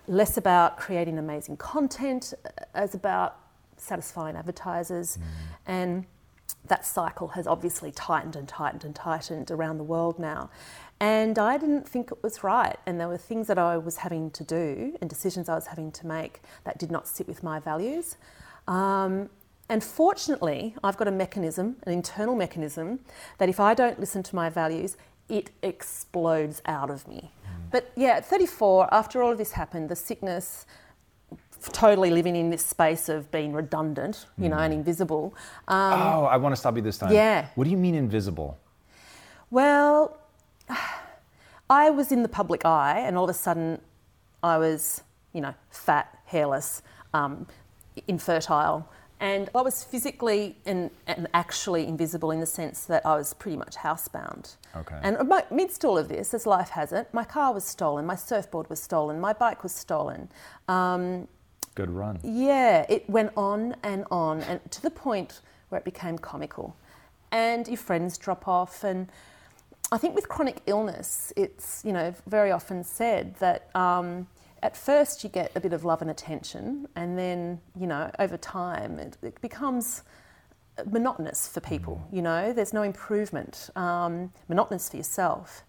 less 0.07 0.37
about 0.37 0.77
creating 0.77 1.17
amazing 1.17 1.57
content 1.57 2.33
as 2.73 2.93
about 2.93 3.37
satisfying 3.77 4.35
advertisers. 4.35 5.17
And 5.65 6.05
that 6.67 6.85
cycle 6.85 7.29
has 7.29 7.47
obviously 7.47 7.91
tightened 7.91 8.35
and 8.35 8.47
tightened 8.47 8.83
and 8.85 8.95
tightened 8.95 9.49
around 9.51 9.77
the 9.77 9.83
world 9.83 10.19
now. 10.19 10.49
And 10.99 11.37
I 11.37 11.57
didn't 11.57 11.87
think 11.87 12.11
it 12.11 12.23
was 12.23 12.43
right. 12.43 12.77
And 12.85 12.99
there 12.99 13.07
were 13.07 13.17
things 13.17 13.47
that 13.47 13.57
I 13.57 13.77
was 13.77 13.97
having 13.97 14.31
to 14.31 14.43
do 14.43 14.97
and 15.01 15.09
decisions 15.09 15.49
I 15.49 15.55
was 15.55 15.67
having 15.67 15.91
to 15.93 16.07
make 16.07 16.41
that 16.63 16.77
did 16.77 16.89
not 16.89 17.07
sit 17.07 17.27
with 17.27 17.43
my 17.43 17.59
values. 17.59 18.15
Um, 18.67 19.29
and 19.67 19.83
fortunately, 19.83 20.75
I've 20.83 20.95
got 20.95 21.07
a 21.07 21.11
mechanism, 21.11 21.77
an 21.83 21.93
internal 21.93 22.35
mechanism, 22.35 22.99
that 23.39 23.49
if 23.49 23.59
I 23.59 23.73
don't 23.73 23.99
listen 23.99 24.23
to 24.23 24.35
my 24.35 24.49
values, 24.49 24.95
it 25.27 25.49
explodes 25.63 26.61
out 26.65 26.89
of 26.89 27.07
me. 27.07 27.31
But 27.71 27.91
yeah, 27.95 28.17
at 28.17 28.25
34, 28.25 28.93
after 28.93 29.23
all 29.23 29.31
of 29.31 29.37
this 29.37 29.51
happened, 29.51 29.89
the 29.89 29.95
sickness, 29.95 30.65
totally 31.71 32.11
living 32.11 32.35
in 32.35 32.49
this 32.51 32.65
space 32.65 33.09
of 33.09 33.29
being 33.31 33.53
redundant, 33.53 34.27
you 34.37 34.49
know, 34.49 34.57
and 34.57 34.73
invisible. 34.73 35.33
Um, 35.67 35.93
oh, 35.93 36.25
I 36.25 36.37
want 36.37 36.53
to 36.53 36.57
stop 36.57 36.75
you 36.75 36.81
this 36.81 36.97
time. 36.97 37.11
Yeah. 37.11 37.47
What 37.55 37.63
do 37.63 37.71
you 37.71 37.77
mean 37.77 37.95
invisible? 37.95 38.57
Well, 39.49 40.17
I 41.69 41.89
was 41.89 42.11
in 42.11 42.23
the 42.23 42.29
public 42.29 42.65
eye, 42.65 42.99
and 42.99 43.17
all 43.17 43.23
of 43.23 43.29
a 43.29 43.33
sudden, 43.33 43.81
I 44.43 44.57
was, 44.57 45.01
you 45.33 45.41
know, 45.41 45.53
fat, 45.69 46.19
hairless, 46.25 46.81
um, 47.13 47.47
infertile, 48.07 48.87
and 49.19 49.49
I 49.55 49.61
was 49.61 49.83
physically 49.83 50.57
and, 50.65 50.91
and 51.07 51.27
actually 51.33 51.87
invisible 51.87 52.31
in 52.31 52.41
the 52.41 52.45
sense 52.45 52.85
that 52.85 53.05
I 53.05 53.15
was 53.15 53.33
pretty 53.33 53.57
much 53.57 53.77
housebound. 53.77 54.55
Okay. 54.75 54.99
And 55.01 55.17
amidst 55.49 55.85
all 55.85 55.97
of 55.97 56.09
this, 56.09 56.33
as 56.33 56.45
life 56.45 56.69
has 56.69 56.91
it, 56.91 57.07
my 57.13 57.23
car 57.23 57.53
was 57.53 57.63
stolen, 57.63 58.05
my 58.05 58.15
surfboard 58.15 58.69
was 58.69 58.81
stolen, 58.81 59.19
my 59.19 59.33
bike 59.33 59.63
was 59.63 59.71
stolen. 59.71 60.29
Um, 60.67 61.27
Good 61.73 61.89
run. 61.89 62.19
yeah, 62.23 62.85
it 62.89 63.09
went 63.09 63.31
on 63.35 63.75
and 63.83 64.05
on, 64.11 64.41
and 64.41 64.59
to 64.71 64.81
the 64.81 64.91
point 64.91 65.41
where 65.69 65.79
it 65.79 65.85
became 65.85 66.17
comical. 66.17 66.75
And 67.31 67.67
your 67.67 67.77
friends 67.77 68.17
drop 68.17 68.47
off, 68.47 68.83
and 68.83 69.09
I 69.95 69.97
think 69.97 70.13
with 70.13 70.27
chronic 70.27 70.57
illness, 70.65 71.31
it's 71.37 71.81
you 71.85 71.93
know 71.93 72.13
very 72.27 72.51
often 72.51 72.83
said 72.83 73.33
that 73.35 73.73
um, 73.73 74.27
at 74.61 74.75
first 74.75 75.23
you 75.23 75.29
get 75.29 75.53
a 75.55 75.61
bit 75.61 75.71
of 75.71 75.85
love 75.85 76.01
and 76.01 76.11
attention, 76.11 76.89
and 76.97 77.17
then 77.17 77.61
you 77.79 77.87
know 77.87 78.11
over 78.19 78.35
time 78.35 78.99
it, 78.99 79.15
it 79.21 79.39
becomes 79.39 80.03
monotonous 80.91 81.47
for 81.47 81.61
people. 81.61 82.05
You 82.11 82.23
know, 82.23 82.51
there's 82.51 82.73
no 82.73 82.83
improvement. 82.83 83.69
Um, 83.77 84.33
monotonous 84.49 84.89
for 84.89 84.97
yourself, 84.97 85.63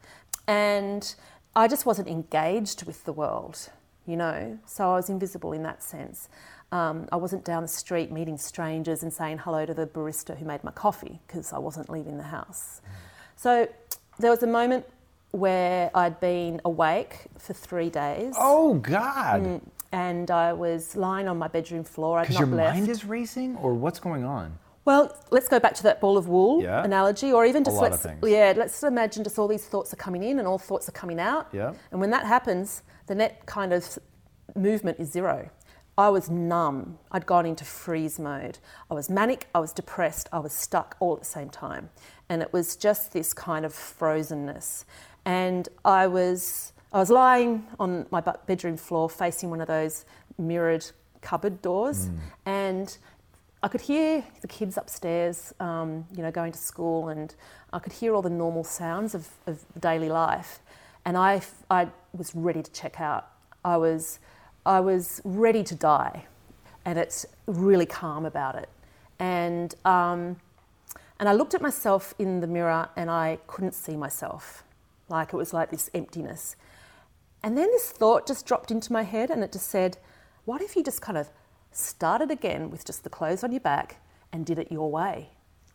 and 0.48 1.14
I 1.54 1.68
just 1.68 1.86
wasn't 1.86 2.08
engaged 2.08 2.82
with 2.82 3.04
the 3.04 3.12
world. 3.12 3.70
You 4.06 4.16
know, 4.16 4.58
so 4.66 4.90
I 4.90 4.96
was 4.96 5.08
invisible 5.08 5.52
in 5.52 5.62
that 5.62 5.84
sense. 5.84 6.28
Um, 6.72 7.08
I 7.12 7.16
wasn't 7.16 7.44
down 7.44 7.62
the 7.62 7.68
street 7.68 8.10
meeting 8.10 8.38
strangers 8.38 9.04
and 9.04 9.12
saying 9.12 9.38
hello 9.38 9.64
to 9.66 9.72
the 9.72 9.86
barista 9.86 10.36
who 10.36 10.44
made 10.44 10.64
my 10.64 10.72
coffee 10.72 11.20
because 11.28 11.52
I 11.52 11.58
wasn't 11.58 11.88
leaving 11.88 12.16
the 12.16 12.24
house. 12.24 12.80
So 13.36 13.68
there 14.18 14.30
was 14.30 14.42
a 14.42 14.46
moment 14.46 14.86
where 15.32 15.90
I'd 15.94 16.18
been 16.20 16.60
awake 16.64 17.26
for 17.38 17.52
three 17.52 17.90
days 17.90 18.34
Oh 18.38 18.74
God! 18.74 19.42
Mm, 19.42 19.60
and 19.92 20.30
I 20.30 20.52
was 20.52 20.96
lying 20.96 21.28
on 21.28 21.38
my 21.38 21.48
bedroom 21.48 21.84
floor. 21.84 22.18
I'd 22.18 22.22
Because 22.22 22.40
not 22.40 22.46
your 22.48 22.56
left. 22.56 22.76
mind 22.78 22.88
is 22.88 23.04
racing, 23.04 23.56
or 23.56 23.74
what's 23.74 24.00
going 24.00 24.24
on? 24.24 24.58
Well, 24.84 25.16
let's 25.30 25.48
go 25.48 25.58
back 25.58 25.74
to 25.74 25.82
that 25.84 26.00
ball 26.00 26.16
of 26.16 26.28
wool 26.28 26.62
Yeah. 26.62 26.84
analogy, 26.84 27.32
or 27.32 27.44
even 27.44 27.64
just 27.64 27.76
let's 27.78 28.06
yeah, 28.22 28.52
let's 28.56 28.82
imagine 28.82 29.24
just 29.24 29.38
all 29.38 29.48
these 29.48 29.64
thoughts 29.66 29.92
are 29.92 29.96
coming 29.96 30.22
in 30.22 30.38
and 30.38 30.46
all 30.46 30.58
thoughts 30.58 30.88
are 30.88 30.92
coming 30.92 31.18
out. 31.18 31.48
Yeah. 31.52 31.72
And 31.90 32.00
when 32.00 32.10
that 32.10 32.24
happens, 32.24 32.82
the 33.06 33.14
net 33.16 33.44
kind 33.46 33.72
of 33.72 33.98
movement 34.54 34.98
is 35.00 35.10
zero. 35.10 35.50
I 35.98 36.08
was 36.10 36.28
numb. 36.28 36.98
I'd 37.10 37.26
gone 37.26 37.46
into 37.46 37.64
freeze 37.64 38.18
mode. 38.18 38.58
I 38.90 38.94
was 38.94 39.08
manic, 39.08 39.48
I 39.54 39.60
was 39.60 39.72
depressed, 39.72 40.28
I 40.32 40.38
was 40.38 40.52
stuck 40.52 40.96
all 41.00 41.14
at 41.14 41.20
the 41.20 41.26
same 41.26 41.48
time. 41.48 41.90
And 42.28 42.42
it 42.42 42.52
was 42.52 42.76
just 42.76 43.12
this 43.12 43.32
kind 43.32 43.64
of 43.64 43.72
frozenness. 43.72 44.84
And 45.24 45.68
I 45.84 46.06
was 46.06 46.72
I 46.92 46.98
was 47.00 47.10
lying 47.10 47.66
on 47.80 48.06
my 48.10 48.20
bedroom 48.20 48.76
floor 48.76 49.10
facing 49.10 49.50
one 49.50 49.60
of 49.60 49.66
those 49.66 50.04
mirrored 50.38 50.86
cupboard 51.20 51.60
doors 51.60 52.08
and 52.46 52.96
I 53.62 53.68
could 53.68 53.80
hear 53.80 54.24
the 54.42 54.46
kids 54.46 54.76
upstairs, 54.76 55.52
um, 55.58 56.06
you 56.14 56.22
know, 56.22 56.30
going 56.30 56.52
to 56.52 56.58
school, 56.58 57.08
and 57.08 57.34
I 57.72 57.80
could 57.80 57.92
hear 57.94 58.14
all 58.14 58.22
the 58.22 58.30
normal 58.30 58.62
sounds 58.62 59.12
of, 59.12 59.28
of 59.46 59.64
daily 59.80 60.08
life. 60.08 60.60
And 61.04 61.16
I, 61.16 61.40
I 61.68 61.88
was 62.12 62.32
ready 62.34 62.62
to 62.62 62.70
check 62.70 63.00
out. 63.00 63.28
I 63.64 63.76
was, 63.76 64.20
I 64.66 64.80
was 64.80 65.20
ready 65.24 65.62
to 65.62 65.76
die, 65.76 66.26
and 66.84 66.98
it's 66.98 67.24
really 67.46 67.86
calm 67.86 68.26
about 68.26 68.56
it. 68.56 68.68
And, 69.20 69.72
um, 69.84 70.40
and 71.20 71.28
I 71.28 71.32
looked 71.32 71.54
at 71.54 71.62
myself 71.62 72.14
in 72.18 72.40
the 72.40 72.48
mirror, 72.48 72.88
and 72.96 73.08
I 73.08 73.38
couldn't 73.46 73.74
see 73.74 73.96
myself. 73.96 74.64
Like 75.08 75.32
it 75.32 75.36
was 75.36 75.54
like 75.54 75.70
this 75.70 75.88
emptiness. 75.94 76.56
And 77.44 77.56
then 77.56 77.68
this 77.70 77.90
thought 77.90 78.26
just 78.26 78.44
dropped 78.44 78.72
into 78.72 78.92
my 78.92 79.04
head, 79.04 79.30
and 79.30 79.44
it 79.44 79.52
just 79.52 79.68
said, 79.68 79.98
What 80.44 80.60
if 80.60 80.74
you 80.74 80.82
just 80.82 81.00
kind 81.00 81.16
of 81.16 81.30
started 81.70 82.32
again 82.32 82.68
with 82.68 82.84
just 82.84 83.04
the 83.04 83.10
clothes 83.10 83.44
on 83.44 83.52
your 83.52 83.60
back 83.60 84.00
and 84.32 84.44
did 84.44 84.58
it 84.58 84.72
your 84.72 84.90
way? 84.90 85.30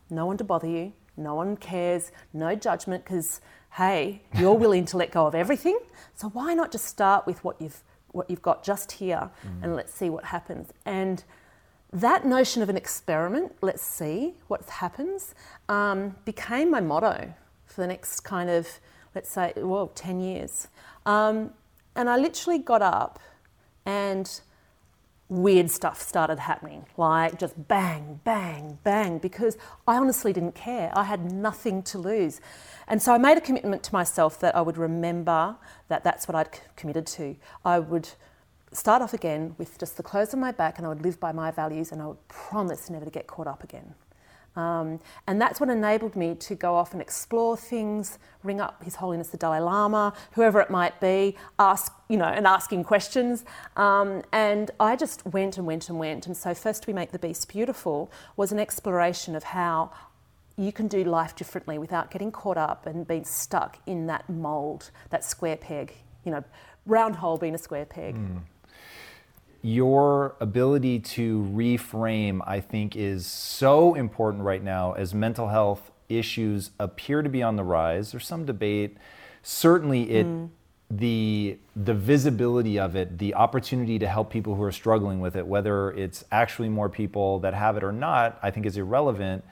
No 0.10 0.26
one 0.26 0.38
to 0.38 0.44
bother 0.44 0.68
you, 0.68 0.92
no 1.16 1.36
one 1.36 1.56
cares, 1.56 2.12
no 2.34 2.56
judgment, 2.56 3.06
because 3.06 3.40
hey, 3.76 4.22
you're 4.38 4.54
willing 4.54 4.84
to 4.84 4.98
let 4.98 5.12
go 5.12 5.28
of 5.28 5.34
everything. 5.34 5.80
So 6.14 6.28
why 6.28 6.54
not 6.54 6.74
just 6.74 6.84
start 6.84 7.26
with 7.26 7.42
what 7.46 7.62
you've 7.62 7.82
what 8.12 8.30
you've 8.30 8.42
got 8.42 8.64
just 8.64 8.94
here 8.94 9.30
and 9.62 9.76
let's 9.76 9.94
see 9.94 10.10
what 10.10 10.26
happens. 10.26 10.72
And 10.86 11.24
that 11.94 12.26
notion 12.26 12.62
of 12.62 12.70
an 12.70 12.78
experiment, 12.78 13.56
let's 13.62 13.82
see 13.82 14.36
what 14.48 14.68
happens, 14.68 15.36
um, 15.68 16.16
became 16.26 16.72
my 16.72 16.80
motto 16.80 17.34
for 17.66 17.82
the 17.82 17.88
next 17.88 18.22
kind 18.22 18.50
of, 18.50 18.68
let's 19.14 19.30
say, 19.30 19.54
well, 19.58 19.88
10 19.88 20.22
years. 20.22 20.68
Um, 21.06 21.52
and 21.96 22.10
I 22.10 22.18
literally 22.18 22.60
got 22.60 22.82
up 22.82 23.20
and 23.86 24.42
weird 25.32 25.72
stuff 25.72 26.02
started 26.02 26.40
happening, 26.40 26.86
like 26.98 27.40
just 27.40 27.68
bang, 27.70 28.20
bang, 28.26 28.78
bang, 28.84 29.18
because 29.18 29.58
I 29.88 29.96
honestly 29.96 30.34
didn't 30.34 30.56
care. 30.56 30.92
I 30.94 31.04
had 31.04 31.32
nothing 31.32 31.84
to 31.84 31.98
lose. 31.98 32.42
And 32.90 33.02
so 33.02 33.14
I 33.14 33.18
made 33.18 33.38
a 33.38 33.42
commitment 33.42 33.82
to 33.84 33.94
myself 33.94 34.40
that 34.42 34.56
I 34.56 34.62
would 34.62 34.78
remember 34.78 35.56
that 35.88 36.04
that's 36.04 36.28
what 36.28 36.36
I'd 36.36 36.60
committed 36.76 37.08
to. 37.08 37.38
I 37.64 37.80
would 37.80 38.10
start 38.74 39.02
off 39.02 39.14
again 39.14 39.56
with 39.58 39.80
just 39.80 39.96
the 39.96 40.04
clothes 40.04 40.34
on 40.34 40.42
my 40.42 40.52
back 40.52 40.78
and 40.78 40.86
I 40.86 40.90
would 40.90 41.02
live 41.02 41.20
by 41.20 41.32
my 41.32 41.50
values 41.50 41.94
and 41.94 42.02
I 42.02 42.08
would 42.08 42.28
promise 42.28 42.90
never 42.90 43.06
to 43.06 43.12
get 43.12 43.26
caught 43.26 43.48
up 43.48 43.64
again. 43.64 43.96
Um, 44.56 45.00
and 45.28 45.40
that's 45.40 45.60
what 45.60 45.70
enabled 45.70 46.16
me 46.16 46.36
to 46.36 46.56
go 46.56 46.76
off 46.76 46.92
and 46.92 47.02
explore 47.02 47.56
things, 47.56 48.20
ring 48.44 48.60
up 48.60 48.84
His 48.84 48.96
Holiness 48.96 49.30
the 49.30 49.38
Dalai 49.38 49.60
Lama, 49.60 50.14
whoever 50.34 50.60
it 50.60 50.70
might 50.70 51.00
be, 51.00 51.38
ask, 51.58 51.94
you 52.10 52.18
know, 52.18 52.26
and 52.26 52.46
asking 52.46 52.84
questions. 52.84 53.46
Um, 53.78 54.24
and 54.32 54.72
I 54.80 54.96
just 54.96 55.26
went 55.26 55.58
and 55.58 55.66
went 55.66 55.90
and 55.90 55.98
went. 55.98 56.28
And 56.28 56.36
so, 56.36 56.54
First 56.54 56.88
We 56.88 56.94
Make 56.94 57.12
the 57.12 57.20
Beast 57.20 57.48
Beautiful 57.48 58.12
was 58.36 58.52
an 58.52 58.60
exploration 58.60 59.36
of 59.36 59.44
how 59.44 59.92
you 60.58 60.72
can 60.74 60.88
do 60.88 61.04
life 61.04 61.36
differently 61.36 61.78
without 61.78 62.12
getting 62.12 62.32
caught 62.32 62.58
up 62.58 62.86
and 62.86 63.08
being 63.08 63.24
stuck 63.24 63.80
in 63.88 64.08
that 64.08 64.30
mold, 64.30 64.92
that 65.10 65.24
square 65.24 65.56
peg, 65.56 65.94
you 66.26 66.32
know, 66.32 66.44
round 66.86 67.16
hole 67.16 67.38
being 67.38 67.56
a 67.56 67.58
square 67.58 67.86
peg. 67.86 68.16
Your 69.62 70.36
ability 70.40 71.00
to 71.00 71.44
reframe, 71.54 72.42
I 72.46 72.60
think, 72.60 72.96
is 72.96 73.26
so 73.26 73.94
important 73.94 74.44
right 74.44 74.64
now 74.64 74.94
as 74.94 75.14
mental 75.14 75.50
health 75.50 75.92
issues 76.10 76.72
appear 76.80 77.22
to 77.22 77.30
be 77.30 77.44
on 77.44 77.56
the 77.56 77.64
rise. 77.64 78.12
There's 78.12 78.28
some 78.28 78.46
debate. 78.46 78.98
Certainly, 79.44 80.10
it 80.12 80.28
the 80.92 81.58
the 81.76 81.94
visibility 81.94 82.78
of 82.78 82.96
it, 82.96 83.18
the 83.18 83.34
opportunity 83.34 83.98
to 84.00 84.08
help 84.08 84.30
people 84.30 84.56
who 84.56 84.64
are 84.64 84.72
struggling 84.72 85.20
with 85.20 85.36
it, 85.36 85.48
whether 85.48 85.92
it's 85.92 86.26
actually 86.32 86.70
more 86.70 86.90
people 86.90 87.40
that 87.40 87.54
have 87.54 87.78
it 87.78 87.84
or 87.84 87.92
not, 87.92 88.38
I 88.44 88.52
think 88.52 88.66
is 88.66 88.78
irrelevant. 88.78 89.44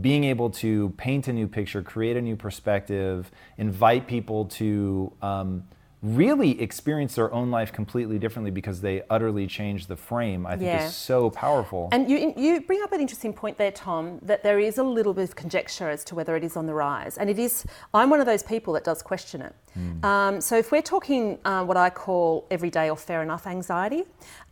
Being 0.00 0.24
able 0.24 0.50
to 0.50 0.90
paint 0.90 1.28
a 1.28 1.32
new 1.32 1.48
picture, 1.48 1.82
create 1.82 2.16
a 2.16 2.20
new 2.20 2.36
perspective, 2.36 3.30
invite 3.56 4.06
people 4.06 4.44
to 4.46 5.12
um, 5.22 5.64
really 6.02 6.60
experience 6.60 7.16
their 7.16 7.32
own 7.32 7.50
life 7.50 7.72
completely 7.72 8.18
differently 8.18 8.50
because 8.50 8.80
they 8.80 9.02
utterly 9.10 9.46
change 9.46 9.86
the 9.86 9.96
frame, 9.96 10.46
I 10.46 10.50
think 10.56 10.62
Yeah. 10.62 10.86
is 10.86 10.94
so 10.94 11.30
powerful. 11.30 11.88
And 11.90 12.08
you, 12.08 12.32
you 12.36 12.60
bring 12.60 12.82
up 12.82 12.92
an 12.92 13.00
interesting 13.00 13.32
point 13.32 13.58
there, 13.58 13.72
Tom, 13.72 14.20
that 14.22 14.42
there 14.44 14.60
is 14.60 14.78
a 14.78 14.84
little 14.84 15.12
bit 15.12 15.24
of 15.24 15.34
conjecture 15.34 15.90
as 15.90 16.04
to 16.04 16.14
whether 16.14 16.36
it 16.36 16.44
is 16.44 16.56
on 16.56 16.66
the 16.66 16.74
rise. 16.74 17.18
And 17.18 17.28
it 17.28 17.38
is, 17.38 17.64
I'm 17.92 18.10
one 18.10 18.20
of 18.20 18.26
those 18.26 18.42
people 18.42 18.72
that 18.74 18.84
does 18.84 19.02
question 19.02 19.42
it. 19.42 19.54
Um, 20.02 20.40
so 20.40 20.56
if 20.56 20.70
we're 20.70 20.82
talking 20.82 21.38
uh, 21.44 21.64
what 21.64 21.76
I 21.76 21.90
call 21.90 22.46
everyday 22.50 22.90
or 22.90 22.96
fair 22.96 23.22
enough 23.22 23.46
anxiety, 23.46 24.04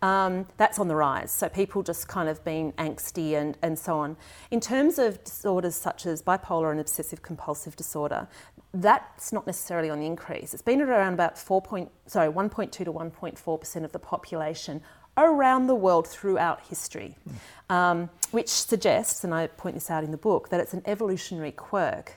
um, 0.03 0.47
that's 0.57 0.79
on 0.79 0.89
the 0.89 0.97
rise. 0.97 1.31
So 1.31 1.49
people 1.49 1.83
just 1.83 2.09
kind 2.09 2.29
of 2.29 2.45
being 2.45 2.73
angsty 2.73 3.35
and, 3.35 3.57
and 3.63 3.79
so 3.79 3.99
on. 3.99 4.17
In 4.51 4.61
terms 4.61 4.99
of 4.99 5.23
disorders 5.25 5.75
such 5.75 6.07
as 6.07 6.23
bipolar 6.23 6.71
and 6.71 6.81
obsessive 6.81 7.23
compulsive 7.23 7.77
disorder, 7.77 8.29
that's 8.75 9.33
not 9.33 9.47
necessarily 9.47 9.91
on 9.91 10.01
the 10.01 10.07
increase. 10.07 10.53
It's 10.53 10.63
been 10.63 10.81
at 10.81 10.89
around 10.89 11.15
about 11.15 11.39
4 11.39 11.63
point, 11.63 11.91
sorry, 12.07 12.31
1.2 12.31 12.71
to 12.71 12.85
1.4% 12.85 13.85
of 13.85 13.93
the 13.93 13.99
population 13.99 14.83
around 15.17 15.67
the 15.67 15.75
world 15.75 16.07
throughout 16.07 16.61
history, 16.67 17.17
um, 17.71 18.11
which 18.33 18.49
suggests, 18.49 19.25
and 19.25 19.35
I 19.35 19.47
point 19.47 19.75
this 19.75 19.91
out 19.91 20.05
in 20.05 20.11
the 20.11 20.19
book, 20.19 20.51
that 20.51 20.61
it's 20.61 20.75
an 20.75 20.83
evolutionary 20.85 21.53
quirk 21.53 22.17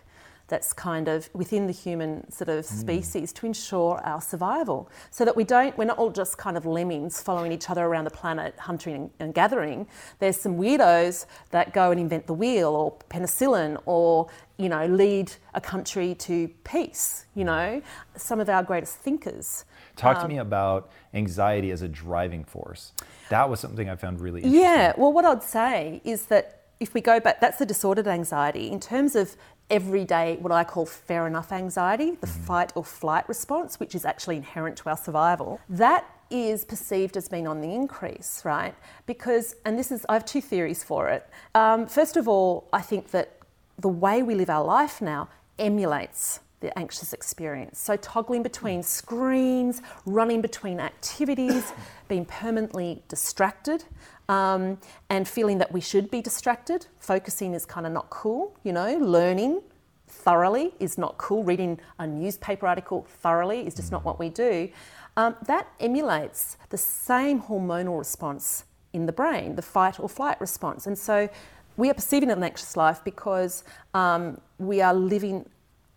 that's 0.50 0.74
kind 0.74 1.08
of 1.08 1.30
within 1.34 1.68
the 1.68 1.74
human 1.74 2.30
sort 2.32 2.50
of 2.50 2.66
mm. 2.66 2.68
species 2.68 3.32
to 3.34 3.46
ensure 3.46 4.00
our 4.04 4.22
survival 4.22 4.90
so 5.10 5.24
that 5.24 5.36
we 5.36 5.44
don't 5.44 5.78
we're 5.78 5.86
not 5.86 5.98
all 5.98 6.12
just 6.12 6.38
kind 6.38 6.58
of 6.58 6.66
lemmings 6.66 7.22
following 7.22 7.52
each 7.52 7.70
other 7.70 7.86
around 7.86 8.04
the 8.06 8.12
planet 8.12 8.58
hunting 8.60 9.10
and, 9.20 9.34
gathering 9.34 9.88
there's 10.18 10.38
some 10.38 10.58
weirdos 10.58 11.28
that 11.52 11.72
go 11.72 11.92
and 11.92 12.00
invent 12.00 12.26
the 12.26 12.34
wheel 12.34 12.70
or 12.70 12.98
penicillin 13.10 13.80
or 13.86 14.28
you 14.58 14.68
know 14.68 14.88
lead 14.88 15.32
a 15.54 15.62
country 15.62 16.16
to 16.16 16.48
peace 16.64 17.26
you 17.36 17.46
know 17.46 17.80
some 18.16 18.40
of 18.40 18.50
our 18.50 18.64
greatest 18.64 18.98
thinkers 18.98 19.66
Talk 20.00 20.18
to 20.20 20.24
um, 20.24 20.30
me 20.30 20.38
about 20.38 20.92
anxiety 21.14 21.72
as 21.72 21.82
a 21.82 21.88
driving 21.88 22.46
force. 22.46 22.94
That 23.30 23.50
was 23.50 23.60
something 23.60 23.90
I 23.90 23.98
found 23.98 24.22
really 24.22 24.42
interesting. 24.42 24.62
Yeah, 24.62 24.94
well, 24.98 25.12
what 25.12 25.26
I'd 25.26 25.44
say 25.44 26.02
is 26.06 26.28
that 26.28 26.64
if 26.80 26.94
we 26.94 27.02
go 27.02 27.20
back, 27.20 27.42
that's 27.42 27.58
the 27.58 27.66
disordered 27.66 28.08
anxiety. 28.08 28.72
In 28.72 28.80
terms 28.80 29.16
of 29.16 29.36
everyday, 29.70 30.38
what 30.38 30.52
I 30.52 30.64
call 30.64 30.86
fair 30.86 31.28
enough 31.28 31.52
anxiety, 31.52 32.12
the 32.22 32.28
fight 32.28 32.72
or 32.76 32.84
flight 32.84 33.28
response, 33.30 33.80
which 33.80 33.96
is 33.96 34.06
actually 34.06 34.38
inherent 34.38 34.78
to 34.78 34.90
our 34.90 34.98
survival, 34.98 35.60
that 35.70 36.06
is 36.30 36.64
perceived 36.64 37.18
as 37.18 37.28
being 37.28 37.48
on 37.48 37.62
the 37.62 37.74
increase, 37.74 38.42
right? 38.46 38.76
Because, 39.06 39.56
and 39.66 39.78
this 39.78 39.92
is, 39.92 40.06
I 40.10 40.14
have 40.14 40.26
two 40.26 40.42
theories 40.42 40.84
for 40.84 41.10
it. 41.10 41.28
Um, 41.56 41.88
first 41.88 42.18
of 42.18 42.28
all, 42.28 42.68
I 42.72 42.82
think 42.82 43.12
that 43.12 43.38
the 43.78 43.90
way 43.90 44.22
we 44.22 44.36
live 44.36 44.50
our 44.50 44.64
life 44.64 45.02
now 45.02 45.30
emulates 45.58 46.40
the 46.60 46.78
anxious 46.78 47.14
experience. 47.14 47.80
So, 47.80 47.96
toggling 47.96 48.44
between 48.44 48.84
screens, 48.84 49.82
running 50.06 50.42
between 50.42 50.80
activities, 50.80 51.72
being 52.08 52.26
permanently 52.26 53.02
distracted, 53.08 53.86
um, 54.30 54.78
and 55.10 55.28
feeling 55.28 55.58
that 55.58 55.74
we 55.74 55.82
should 55.82 56.10
be 56.10 56.22
distracted. 56.22 56.88
Focusing 57.00 57.54
is 57.54 57.66
kind 57.66 57.86
of 57.86 57.92
not 57.92 58.10
cool, 58.10 58.56
you 58.64 58.72
know, 58.72 58.98
learning 58.98 59.62
thoroughly 60.08 60.74
is 60.80 60.98
not 60.98 61.18
cool. 61.18 61.44
Reading 61.44 61.80
a 62.00 62.08
newspaper 62.08 62.66
article 62.68 63.06
thoroughly 63.10 63.68
is 63.68 63.76
just 63.76 63.92
not 63.92 64.06
what 64.06 64.20
we 64.20 64.30
do. 64.30 64.70
Um, 65.18 65.36
that 65.48 65.68
emulates 65.80 66.58
the 66.70 66.78
same 66.78 67.42
hormonal 67.42 67.98
response 67.98 68.66
in 68.94 69.06
the 69.06 69.12
brain, 69.12 69.56
the 69.56 69.62
fight 69.62 70.00
or 70.00 70.10
flight 70.10 70.40
response. 70.40 70.88
And 70.88 70.98
so 70.98 71.30
we 71.78 71.90
are 71.90 71.94
perceiving 71.94 72.32
an 72.32 72.44
anxious 72.44 72.76
life 72.76 73.02
because 73.04 73.64
um, 73.94 74.40
we 74.58 74.82
are 74.82 74.94
living 74.94 75.48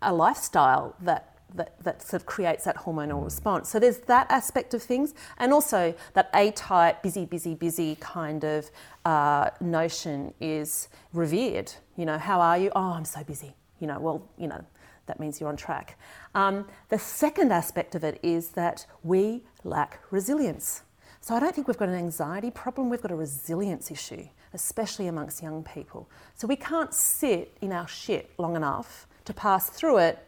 a 0.01 0.13
lifestyle 0.13 0.95
that, 1.01 1.32
that, 1.55 1.81
that 1.83 2.01
sort 2.01 2.21
of 2.21 2.25
creates 2.25 2.65
that 2.65 2.77
hormonal 2.77 3.23
response. 3.23 3.69
So 3.69 3.79
there's 3.79 3.99
that 3.99 4.27
aspect 4.29 4.73
of 4.73 4.81
things, 4.81 5.13
and 5.37 5.53
also 5.53 5.93
that 6.13 6.29
A 6.33 6.51
type, 6.51 7.03
busy, 7.03 7.25
busy, 7.25 7.55
busy 7.55 7.95
kind 7.99 8.43
of 8.43 8.69
uh, 9.05 9.49
notion 9.61 10.33
is 10.39 10.89
revered. 11.13 11.71
You 11.97 12.05
know, 12.05 12.17
how 12.17 12.41
are 12.41 12.57
you? 12.57 12.71
Oh, 12.75 12.93
I'm 12.93 13.05
so 13.05 13.23
busy. 13.23 13.55
You 13.79 13.87
know, 13.87 13.99
well, 13.99 14.29
you 14.37 14.47
know, 14.47 14.63
that 15.05 15.19
means 15.19 15.39
you're 15.39 15.49
on 15.49 15.57
track. 15.57 15.97
Um, 16.33 16.65
the 16.89 16.99
second 16.99 17.51
aspect 17.51 17.95
of 17.95 18.03
it 18.03 18.19
is 18.23 18.49
that 18.49 18.85
we 19.03 19.43
lack 19.63 19.99
resilience. 20.11 20.83
So 21.19 21.35
I 21.35 21.39
don't 21.39 21.55
think 21.55 21.67
we've 21.67 21.77
got 21.77 21.89
an 21.89 21.95
anxiety 21.95 22.51
problem, 22.51 22.89
we've 22.89 23.01
got 23.01 23.11
a 23.11 23.15
resilience 23.15 23.91
issue, 23.91 24.27
especially 24.53 25.07
amongst 25.07 25.41
young 25.41 25.63
people. 25.63 26.09
So 26.35 26.47
we 26.47 26.57
can't 26.57 26.93
sit 26.93 27.57
in 27.61 27.71
our 27.71 27.87
shit 27.87 28.31
long 28.37 28.55
enough 28.55 29.07
to 29.25 29.33
pass 29.33 29.69
through 29.69 29.99
it 29.99 30.27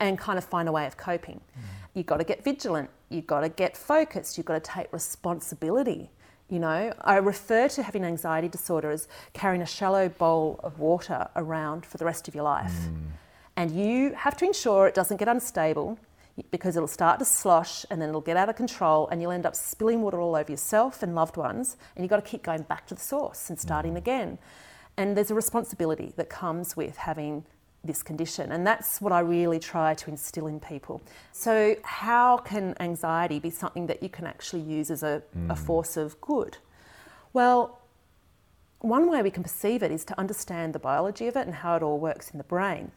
and 0.00 0.18
kind 0.18 0.38
of 0.38 0.44
find 0.44 0.68
a 0.68 0.72
way 0.72 0.86
of 0.86 0.96
coping. 0.96 1.40
You've 1.94 2.06
got 2.06 2.16
to 2.16 2.24
get 2.24 2.42
vigilant, 2.42 2.90
you've 3.08 3.26
got 3.26 3.40
to 3.40 3.48
get 3.48 3.76
focused, 3.76 4.36
you've 4.36 4.46
got 4.46 4.62
to 4.62 4.70
take 4.70 4.92
responsibility. 4.92 6.10
You 6.48 6.58
know, 6.58 6.92
I 7.00 7.16
refer 7.16 7.68
to 7.68 7.82
having 7.82 8.04
anxiety 8.04 8.48
disorder 8.48 8.90
as 8.90 9.08
carrying 9.32 9.62
a 9.62 9.66
shallow 9.66 10.08
bowl 10.08 10.60
of 10.62 10.78
water 10.78 11.28
around 11.36 11.86
for 11.86 11.96
the 11.96 12.04
rest 12.04 12.28
of 12.28 12.34
your 12.34 12.44
life. 12.44 12.72
Mm. 12.72 12.96
And 13.56 13.70
you 13.70 14.12
have 14.14 14.36
to 14.38 14.44
ensure 14.44 14.86
it 14.86 14.94
doesn't 14.94 15.16
get 15.16 15.28
unstable 15.28 15.98
because 16.50 16.76
it'll 16.76 16.88
start 16.88 17.20
to 17.20 17.24
slosh 17.24 17.86
and 17.90 18.02
then 18.02 18.08
it'll 18.08 18.20
get 18.20 18.36
out 18.36 18.48
of 18.48 18.56
control 18.56 19.08
and 19.08 19.22
you'll 19.22 19.30
end 19.30 19.46
up 19.46 19.54
spilling 19.54 20.02
water 20.02 20.20
all 20.20 20.34
over 20.34 20.50
yourself 20.50 21.02
and 21.02 21.14
loved 21.14 21.36
ones. 21.36 21.76
And 21.94 22.04
you've 22.04 22.10
got 22.10 22.22
to 22.22 22.28
keep 22.28 22.42
going 22.42 22.62
back 22.62 22.86
to 22.88 22.94
the 22.94 23.00
source 23.00 23.48
and 23.48 23.58
starting 23.58 23.94
mm. 23.94 23.98
again. 23.98 24.38
And 24.96 25.16
there's 25.16 25.30
a 25.30 25.34
responsibility 25.34 26.12
that 26.16 26.28
comes 26.28 26.76
with 26.76 26.96
having 26.96 27.44
this 27.84 28.02
condition. 28.02 28.52
And 28.52 28.66
that's 28.66 29.00
what 29.00 29.12
I 29.12 29.20
really 29.20 29.58
try 29.58 29.94
to 29.94 30.10
instill 30.10 30.46
in 30.46 30.60
people. 30.60 31.02
So, 31.32 31.76
how 31.82 32.38
can 32.38 32.74
anxiety 32.80 33.38
be 33.38 33.50
something 33.50 33.86
that 33.86 34.02
you 34.02 34.08
can 34.08 34.26
actually 34.26 34.62
use 34.62 34.90
as 34.90 35.02
a, 35.02 35.22
a 35.48 35.54
hmm. 35.54 35.54
force 35.54 35.96
of 35.96 36.20
good? 36.20 36.58
Well, 37.32 37.80
one 38.78 39.10
way 39.10 39.22
we 39.22 39.30
can 39.30 39.42
perceive 39.42 39.82
it 39.82 39.90
is 39.90 40.04
to 40.04 40.18
understand 40.18 40.74
the 40.74 40.78
biology 40.78 41.26
of 41.26 41.36
it 41.36 41.46
and 41.46 41.54
how 41.54 41.76
it 41.76 41.82
all 41.82 41.98
works 41.98 42.30
in 42.30 42.38
the 42.38 42.44
brain. 42.44 42.90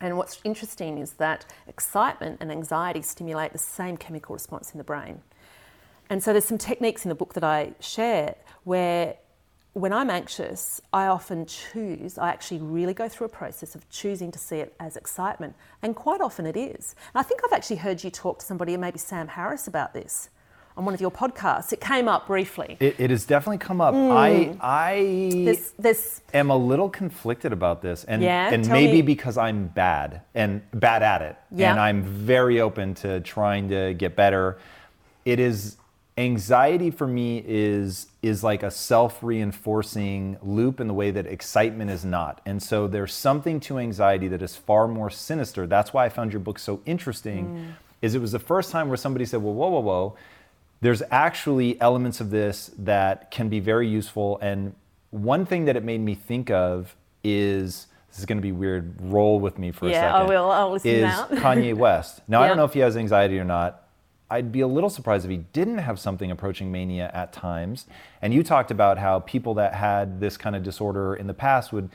And 0.00 0.16
what's 0.16 0.40
interesting 0.44 0.98
is 0.98 1.12
that 1.14 1.46
excitement 1.66 2.38
and 2.40 2.52
anxiety 2.52 3.02
stimulate 3.02 3.52
the 3.52 3.58
same 3.58 3.96
chemical 3.96 4.34
response 4.34 4.72
in 4.72 4.78
the 4.78 4.84
brain. 4.84 5.22
And 6.10 6.22
so 6.22 6.32
there's 6.32 6.44
some 6.44 6.58
techniques 6.58 7.04
in 7.04 7.08
the 7.08 7.14
book 7.14 7.34
that 7.34 7.42
I 7.42 7.72
share 7.80 8.36
where 8.64 9.16
when 9.76 9.92
I'm 9.92 10.08
anxious, 10.08 10.80
I 10.90 11.06
often 11.06 11.44
choose, 11.44 12.16
I 12.16 12.30
actually 12.30 12.60
really 12.60 12.94
go 12.94 13.10
through 13.10 13.26
a 13.26 13.28
process 13.28 13.74
of 13.74 13.86
choosing 13.90 14.32
to 14.32 14.38
see 14.38 14.56
it 14.56 14.74
as 14.80 14.96
excitement. 14.96 15.54
And 15.82 15.94
quite 15.94 16.22
often 16.22 16.46
it 16.46 16.56
is. 16.56 16.94
And 17.12 17.20
I 17.20 17.22
think 17.22 17.42
I've 17.44 17.52
actually 17.52 17.76
heard 17.76 18.02
you 18.02 18.08
talk 18.10 18.38
to 18.38 18.46
somebody, 18.46 18.74
maybe 18.78 18.98
Sam 18.98 19.28
Harris, 19.28 19.66
about 19.68 19.92
this 19.92 20.30
on 20.78 20.86
one 20.86 20.94
of 20.94 21.00
your 21.02 21.10
podcasts. 21.10 21.74
It 21.74 21.82
came 21.82 22.08
up 22.08 22.26
briefly. 22.26 22.78
It, 22.80 22.98
it 22.98 23.10
has 23.10 23.26
definitely 23.26 23.58
come 23.58 23.82
up. 23.82 23.94
I 23.94 24.56
I 24.62 24.94
Mm. 24.96 25.44
There's, 25.44 25.72
there's 25.78 26.20
am 26.32 26.48
a 26.50 26.56
little 26.56 26.88
conflicted 26.88 27.52
about 27.52 27.82
this, 27.82 28.04
and 28.04 28.22
Yeah, 28.22 28.50
and 28.50 28.66
maybe 28.70 28.94
me. 28.94 29.02
because 29.02 29.36
I'm 29.36 29.66
bad 29.66 30.22
and 30.34 30.62
bad 30.72 31.02
at 31.02 31.20
it, 31.20 31.36
Yeah. 31.50 31.70
and 31.72 31.78
I'm 31.80 32.02
very 32.02 32.62
open 32.62 32.94
to 32.94 33.20
trying 33.20 33.68
to 33.68 33.92
get 33.92 34.16
better. 34.16 34.56
It 35.26 35.38
is 35.38 35.76
anxiety 36.18 36.90
for 36.90 37.06
me 37.06 37.42
is 37.46 38.06
is 38.22 38.42
like 38.42 38.62
a 38.62 38.70
self-reinforcing 38.70 40.38
loop 40.42 40.80
in 40.80 40.88
the 40.88 40.94
way 40.94 41.10
that 41.10 41.26
excitement 41.26 41.90
is 41.90 42.04
not. 42.04 42.40
And 42.46 42.62
so 42.62 42.86
there's 42.86 43.12
something 43.12 43.60
to 43.60 43.78
anxiety 43.78 44.28
that 44.28 44.42
is 44.42 44.56
far 44.56 44.88
more 44.88 45.10
sinister. 45.10 45.66
That's 45.66 45.92
why 45.92 46.06
I 46.06 46.08
found 46.08 46.32
your 46.32 46.40
book 46.40 46.58
so 46.58 46.80
interesting. 46.86 47.46
Mm. 47.46 47.72
Is 48.02 48.14
it 48.14 48.20
was 48.20 48.32
the 48.32 48.38
first 48.38 48.70
time 48.70 48.88
where 48.88 48.96
somebody 48.96 49.24
said, 49.24 49.42
"Well, 49.42 49.54
whoa, 49.54 49.68
whoa, 49.68 49.80
whoa." 49.80 50.16
there's 50.82 51.02
actually 51.10 51.80
elements 51.80 52.20
of 52.20 52.30
this 52.30 52.70
that 52.76 53.30
can 53.30 53.48
be 53.48 53.60
very 53.60 53.88
useful. 53.88 54.38
And 54.42 54.74
one 55.10 55.46
thing 55.46 55.64
that 55.64 55.74
it 55.76 55.82
made 55.82 56.02
me 56.02 56.14
think 56.14 56.50
of 56.50 56.94
is 57.24 57.86
this 58.10 58.18
is 58.18 58.26
going 58.26 58.36
to 58.38 58.42
be 58.42 58.52
weird. 58.52 58.94
Roll 59.00 59.40
with 59.40 59.58
me 59.58 59.72
for 59.72 59.86
a 59.86 59.90
Yeah, 59.90 60.14
I 60.14 60.18
second. 60.20 60.28
will. 60.28 60.50
I'll 60.50 60.72
listen 60.72 60.90
is. 60.90 61.10
Kanye 61.40 61.74
West. 61.74 62.20
Now 62.28 62.42
I 62.42 62.48
don't 62.48 62.56
know 62.58 62.64
if 62.64 62.74
he 62.74 62.80
has 62.80 62.96
anxiety 62.96 63.38
or 63.38 63.44
not. 63.44 63.85
I'd 64.30 64.50
be 64.50 64.60
a 64.60 64.66
little 64.66 64.90
surprised 64.90 65.24
if 65.24 65.30
he 65.30 65.38
didn't 65.52 65.78
have 65.78 66.00
something 66.00 66.30
approaching 66.30 66.72
mania 66.72 67.10
at 67.14 67.32
times. 67.32 67.86
And 68.20 68.34
you 68.34 68.42
talked 68.42 68.70
about 68.70 68.98
how 68.98 69.20
people 69.20 69.54
that 69.54 69.74
had 69.74 70.20
this 70.20 70.36
kind 70.36 70.56
of 70.56 70.62
disorder 70.62 71.14
in 71.14 71.26
the 71.26 71.34
past 71.34 71.72
would 71.72 71.90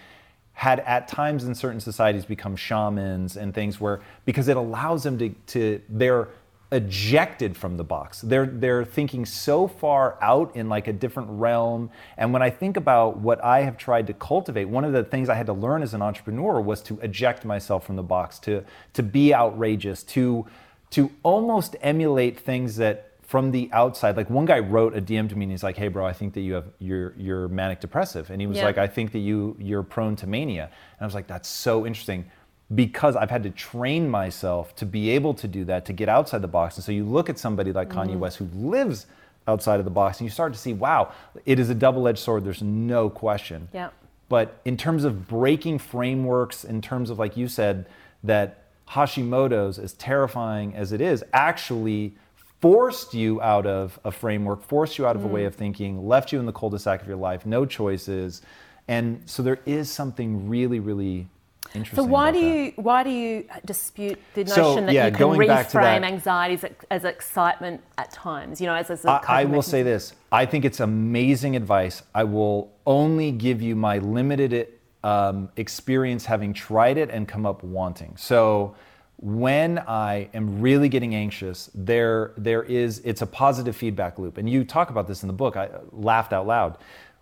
had 0.53 0.81
at 0.81 1.07
times 1.07 1.45
in 1.45 1.55
certain 1.55 1.79
societies 1.79 2.25
become 2.25 2.55
shamans 2.55 3.37
and 3.37 3.53
things 3.53 3.79
where 3.79 4.01
because 4.25 4.47
it 4.47 4.57
allows 4.57 5.03
them 5.03 5.17
to, 5.17 5.29
to 5.47 5.81
they're 5.89 6.27
ejected 6.73 7.57
from 7.57 7.75
the 7.75 7.83
box. 7.83 8.21
They're 8.21 8.45
they're 8.45 8.85
thinking 8.85 9.25
so 9.25 9.67
far 9.67 10.17
out 10.21 10.55
in 10.55 10.69
like 10.69 10.87
a 10.87 10.93
different 10.93 11.29
realm. 11.31 11.89
And 12.17 12.31
when 12.31 12.41
I 12.41 12.49
think 12.49 12.77
about 12.77 13.17
what 13.17 13.43
I 13.43 13.61
have 13.61 13.77
tried 13.77 14.07
to 14.07 14.13
cultivate, 14.13 14.65
one 14.65 14.85
of 14.85 14.93
the 14.93 15.03
things 15.03 15.27
I 15.27 15.35
had 15.35 15.47
to 15.47 15.53
learn 15.53 15.83
as 15.83 15.93
an 15.93 16.01
entrepreneur 16.01 16.61
was 16.61 16.81
to 16.83 16.97
eject 16.99 17.43
myself 17.43 17.85
from 17.85 17.97
the 17.97 18.03
box, 18.03 18.39
to 18.39 18.63
to 18.93 19.03
be 19.03 19.33
outrageous, 19.33 20.03
to 20.03 20.45
to 20.91 21.11
almost 21.23 21.75
emulate 21.81 22.39
things 22.39 22.75
that 22.77 23.11
from 23.23 23.51
the 23.51 23.69
outside, 23.71 24.17
like 24.17 24.29
one 24.29 24.45
guy 24.45 24.59
wrote 24.59 24.95
a 24.95 25.01
DM 25.01 25.29
to 25.29 25.35
me 25.37 25.45
and 25.45 25.51
he's 25.51 25.63
like, 25.63 25.77
"Hey, 25.77 25.87
bro, 25.87 26.05
I 26.05 26.11
think 26.13 26.33
that 26.33 26.41
you 26.41 26.53
have 26.53 26.65
you're 26.79 27.13
you're 27.17 27.47
manic 27.47 27.79
depressive," 27.79 28.29
and 28.29 28.41
he 28.41 28.47
was 28.47 28.57
Yeah. 28.57 28.65
like, 28.65 28.77
"I 28.77 28.87
think 28.87 29.13
that 29.13 29.19
you 29.19 29.55
you're 29.57 29.83
prone 29.83 30.17
to 30.17 30.27
mania," 30.27 30.63
and 30.63 31.01
I 31.01 31.05
was 31.05 31.15
like, 31.15 31.27
"That's 31.27 31.47
so 31.47 31.85
interesting." 31.85 32.25
Because 32.73 33.17
I've 33.17 33.29
had 33.29 33.43
to 33.43 33.49
train 33.49 34.09
myself 34.09 34.75
to 34.77 34.85
be 34.85 35.09
able 35.09 35.33
to 35.35 35.47
do 35.47 35.65
that, 35.65 35.85
to 35.85 35.93
get 35.93 36.07
outside 36.07 36.41
the 36.41 36.47
box. 36.47 36.77
And 36.77 36.83
so 36.85 36.93
you 36.93 37.03
look 37.03 37.29
at 37.29 37.37
somebody 37.37 37.73
like 37.73 37.89
Kanye 37.89 38.11
mm-hmm. 38.11 38.19
West 38.19 38.37
who 38.37 38.47
lives 38.53 39.07
outside 39.45 39.79
of 39.79 39.85
the 39.85 39.91
box 39.91 40.19
and 40.19 40.25
you 40.25 40.31
start 40.31 40.53
to 40.53 40.59
see, 40.59 40.71
wow, 40.71 41.11
it 41.45 41.59
is 41.59 41.69
a 41.69 41.75
double 41.75 42.07
edged 42.07 42.19
sword. 42.19 42.45
There's 42.45 42.61
no 42.61 43.09
question. 43.09 43.67
Yeah. 43.73 43.89
But 44.29 44.61
in 44.63 44.77
terms 44.77 45.03
of 45.03 45.27
breaking 45.27 45.79
frameworks, 45.79 46.63
in 46.63 46.81
terms 46.81 47.09
of, 47.09 47.19
like 47.19 47.35
you 47.35 47.49
said, 47.49 47.87
that 48.23 48.60
Hashimoto's, 48.91 49.79
as 49.79 49.93
terrifying 49.93 50.75
as 50.75 50.91
it 50.91 51.01
is, 51.01 51.23
actually 51.33 52.15
forced 52.59 53.13
you 53.13 53.41
out 53.41 53.65
of 53.65 53.99
a 54.03 54.11
framework, 54.11 54.61
forced 54.61 54.97
you 54.97 55.07
out 55.07 55.15
of 55.15 55.23
a 55.23 55.27
way 55.27 55.43
mm. 55.43 55.47
of 55.47 55.55
thinking, 55.55 56.07
left 56.07 56.31
you 56.31 56.39
in 56.39 56.45
the 56.45 56.51
cul-de-sac 56.51 57.01
of 57.01 57.07
your 57.07 57.17
life, 57.17 57.45
no 57.45 57.65
choices. 57.65 58.41
And 58.87 59.23
so 59.25 59.41
there 59.41 59.59
is 59.65 59.89
something 59.89 60.49
really, 60.49 60.79
really 60.79 61.27
interesting. 61.73 62.03
So 62.03 62.03
why 62.03 62.31
do 62.31 62.39
that. 62.41 62.45
you 62.45 62.73
why 62.75 63.03
do 63.03 63.09
you 63.09 63.45
dispute 63.65 64.19
the 64.33 64.43
notion 64.43 64.55
So, 64.55 64.75
that 64.81 64.93
yeah, 64.93 65.05
you 65.05 65.11
can 65.11 65.19
going 65.19 65.47
back 65.47 65.69
to 65.69 65.77
reframe 65.77 66.03
anxiety 66.03 66.55
as, 66.55 66.65
as 66.91 67.05
excitement 67.05 67.81
at 67.97 68.11
times? 68.11 68.59
You 68.59 68.67
know, 68.67 68.75
as, 68.75 68.89
as 68.89 69.05
a 69.05 69.09
I, 69.09 69.41
I 69.41 69.45
will 69.45 69.61
say 69.61 69.83
this. 69.83 70.13
I 70.31 70.45
think 70.45 70.65
it's 70.65 70.81
amazing 70.81 71.55
advice. 71.55 72.03
I 72.13 72.25
will 72.25 72.73
only 72.85 73.31
give 73.31 73.61
you 73.61 73.75
my 73.75 73.99
limited 73.99 74.67
um, 75.03 75.49
experience 75.57 76.25
having 76.25 76.53
tried 76.53 76.97
it 76.97 77.09
and 77.09 77.27
come 77.27 77.45
up 77.45 77.63
wanting. 77.63 78.15
So 78.17 78.75
when 79.17 79.79
I 79.79 80.29
am 80.33 80.61
really 80.61 80.89
getting 80.89 81.13
anxious, 81.15 81.69
there 81.75 82.33
there 82.37 82.63
is 82.63 82.99
it's 83.05 83.21
a 83.21 83.27
positive 83.27 83.75
feedback 83.75 84.17
loop. 84.19 84.37
And 84.37 84.49
you 84.49 84.63
talk 84.63 84.89
about 84.89 85.07
this 85.07 85.23
in 85.23 85.27
the 85.27 85.33
book. 85.33 85.55
I 85.55 85.69
laughed 85.91 86.33
out 86.33 86.47
loud. 86.47 86.77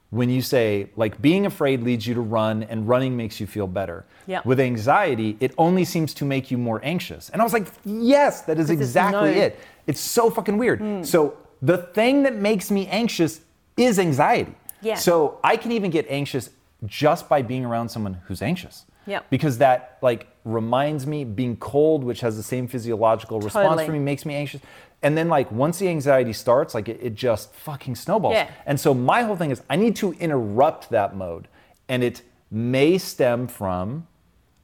When 0.10 0.30
you 0.30 0.42
say 0.42 0.90
like 0.96 1.22
being 1.22 1.46
afraid 1.46 1.84
leads 1.84 2.08
you 2.08 2.16
to 2.16 2.22
run 2.22 2.64
and 2.64 2.88
running 2.88 3.16
makes 3.16 3.40
you 3.40 3.48
feel 3.48 3.68
better. 3.68 4.06
Yeah. 4.28 4.42
With 4.46 4.60
anxiety, 4.60 5.38
it 5.40 5.54
only 5.58 5.86
seems 5.86 6.14
to 6.16 6.26
make 6.26 6.50
you 6.50 6.58
more 6.58 6.80
anxious. 6.84 7.30
And 7.30 7.42
I 7.42 7.44
was 7.44 7.54
like, 7.54 7.68
yes, 7.86 8.42
that 8.44 8.60
is 8.60 8.70
exactly 8.70 9.36
no- 9.36 9.42
it. 9.42 9.60
It's 9.86 10.00
so 10.00 10.30
fucking 10.30 10.58
weird. 10.58 10.80
Hmm. 10.80 11.04
So 11.04 11.38
the 11.62 11.78
thing 11.78 12.24
that 12.24 12.36
makes 12.36 12.72
me 12.72 12.88
anxious 12.88 13.42
is 13.76 14.00
anxiety. 14.00 14.56
Yeah. 14.82 14.96
So 14.96 15.40
I 15.44 15.58
can 15.58 15.72
even 15.74 15.92
get 15.92 16.06
anxious 16.10 16.50
just 16.86 17.28
by 17.30 17.42
being 17.42 17.66
around 17.66 17.90
someone 17.90 18.16
who's 18.26 18.42
anxious. 18.42 18.86
Yeah. 19.06 19.22
Because 19.30 19.58
that 19.58 19.98
like 20.02 20.28
reminds 20.46 21.08
me 21.08 21.24
being 21.24 21.58
cold, 21.58 22.04
which 22.04 22.22
has 22.22 22.38
the 22.38 22.44
same 22.44 22.68
physiological 22.68 23.40
response 23.40 23.82
for 23.82 23.92
me, 23.92 24.00
makes 24.00 24.26
me 24.26 24.36
anxious. 24.36 24.62
And 25.02 25.18
then 25.18 25.30
like 25.30 25.52
once 25.52 25.80
the 25.80 25.88
anxiety 25.88 26.34
starts, 26.34 26.74
like 26.74 26.90
it, 26.90 27.00
it 27.02 27.16
just 27.16 27.54
fucking 27.54 27.96
snowballs. 27.96 28.36
Yeah. 28.36 28.52
And 28.66 28.80
so 28.80 28.94
my 28.94 29.24
whole 29.24 29.36
thing 29.36 29.52
is 29.52 29.62
I 29.70 29.76
need 29.76 29.96
to 29.98 30.14
interrupt 30.14 30.90
that 30.90 31.16
mode. 31.16 31.48
And 31.88 32.04
it 32.04 32.22
may 32.52 32.98
stem 32.98 33.48
from 33.48 34.08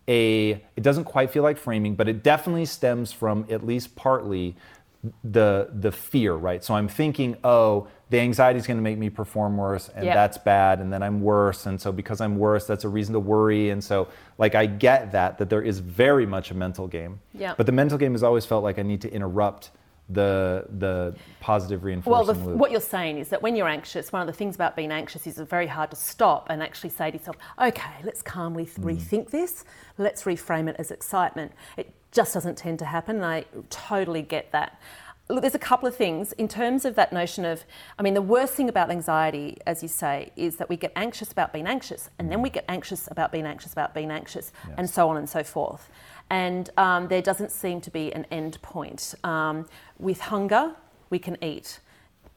a 0.08 0.52
it 0.76 0.84
doesn't 0.84 1.06
quite 1.06 1.32
feel 1.32 1.44
like 1.44 1.58
framing 1.58 1.96
but 1.96 2.08
it 2.08 2.24
definitely 2.24 2.66
stems 2.66 3.12
from 3.12 3.46
at 3.50 3.66
least 3.66 3.96
partly 3.96 4.56
the 5.24 5.70
the 5.74 5.92
fear 5.92 6.34
right 6.34 6.64
so 6.64 6.74
i'm 6.74 6.88
thinking 6.88 7.36
oh 7.44 7.88
the 8.10 8.20
anxiety 8.20 8.60
is 8.60 8.68
going 8.68 8.78
to 8.78 8.84
make 8.84 8.98
me 8.98 9.10
perform 9.10 9.58
worse 9.58 9.90
and 9.96 10.06
that's 10.08 10.38
bad 10.38 10.80
and 10.80 10.94
then 10.94 11.02
i'm 11.02 11.22
worse 11.22 11.66
and 11.66 11.80
so 11.82 11.92
because 11.92 12.22
i'm 12.22 12.38
worse 12.38 12.66
that's 12.68 12.84
a 12.84 12.90
reason 12.90 13.14
to 13.14 13.20
worry 13.20 13.72
and 13.72 13.84
so 13.84 14.08
like 14.38 14.54
i 14.56 14.66
get 14.66 15.12
that 15.12 15.38
that 15.40 15.50
there 15.50 15.62
is 15.62 15.80
very 15.80 16.26
much 16.26 16.52
a 16.52 16.54
mental 16.54 16.88
game 16.88 17.20
Yeah. 17.34 17.56
but 17.58 17.66
the 17.66 17.72
mental 17.72 17.98
game 17.98 18.12
has 18.14 18.24
always 18.24 18.46
felt 18.46 18.64
like 18.64 18.78
i 18.80 18.84
need 18.84 19.02
to 19.02 19.12
interrupt 19.12 19.72
the 20.08 20.66
the 20.78 21.16
positive 21.40 21.84
reinforcement. 21.84 22.28
Well, 22.28 22.36
the, 22.36 22.50
loop 22.52 22.60
what 22.60 22.70
you're 22.70 22.80
saying 22.80 23.18
is 23.18 23.30
that 23.30 23.42
when 23.42 23.56
you're 23.56 23.68
anxious, 23.68 24.14
one 24.14 24.22
of 24.22 24.28
the 24.28 24.34
things 24.34 24.54
about 24.54 24.76
being 24.76 24.92
anxious 24.92 25.26
is 25.26 25.40
it's 25.40 25.50
very 25.50 25.66
hard 25.66 25.90
to 25.90 25.96
stop 25.96 26.48
and 26.52 26.62
actually 26.62 26.92
say 26.92 27.10
to 27.10 27.18
yourself, 27.18 27.38
okay, 27.60 27.96
let's 28.04 28.22
calmly 28.22 28.66
Mm. 28.68 28.84
rethink 28.84 29.32
this, 29.32 29.66
let's 29.98 30.22
reframe 30.26 30.68
it 30.70 30.76
as 30.78 30.92
excitement. 30.92 31.54
It 31.76 31.92
just 32.12 32.36
doesn't 32.36 32.56
tend 32.56 32.78
to 32.80 32.86
happen, 32.86 33.16
and 33.18 33.26
I 33.26 33.46
totally 33.72 34.22
get 34.22 34.52
that. 34.52 34.80
Look, 35.28 35.42
there's 35.42 35.56
a 35.56 35.60
couple 35.60 35.88
of 35.88 35.96
things 35.96 36.34
in 36.34 36.48
terms 36.48 36.86
of 36.86 36.94
that 36.96 37.12
notion 37.12 37.46
of, 37.46 37.64
I 37.98 38.04
mean, 38.04 38.14
the 38.14 38.22
worst 38.22 38.54
thing 38.54 38.70
about 38.70 38.92
anxiety, 38.92 39.58
as 39.66 39.82
you 39.82 39.90
say, 39.90 40.32
is 40.36 40.58
that 40.58 40.70
we 40.70 40.78
get 40.78 40.92
anxious 40.96 41.32
about 41.32 41.52
being 41.52 41.66
anxious, 41.66 42.12
and 42.20 42.32
then 42.32 42.44
we 42.44 42.52
get 42.52 42.64
anxious 42.70 43.08
about 43.10 43.32
being 43.32 43.48
anxious 43.48 43.74
about 43.74 43.96
being 43.96 44.12
anxious, 44.12 44.52
and 44.78 44.88
so 44.88 45.10
on 45.10 45.18
and 45.18 45.28
so 45.28 45.44
forth. 45.44 45.90
And 46.30 46.70
um, 46.78 47.08
there 47.08 47.24
doesn't 47.24 47.52
seem 47.52 47.82
to 47.82 47.92
be 47.92 48.14
an 48.14 48.26
end 48.30 48.62
point. 48.62 49.16
Um, 49.24 49.68
with 49.98 50.20
hunger, 50.20 50.76
we 51.10 51.18
can 51.18 51.44
eat. 51.44 51.80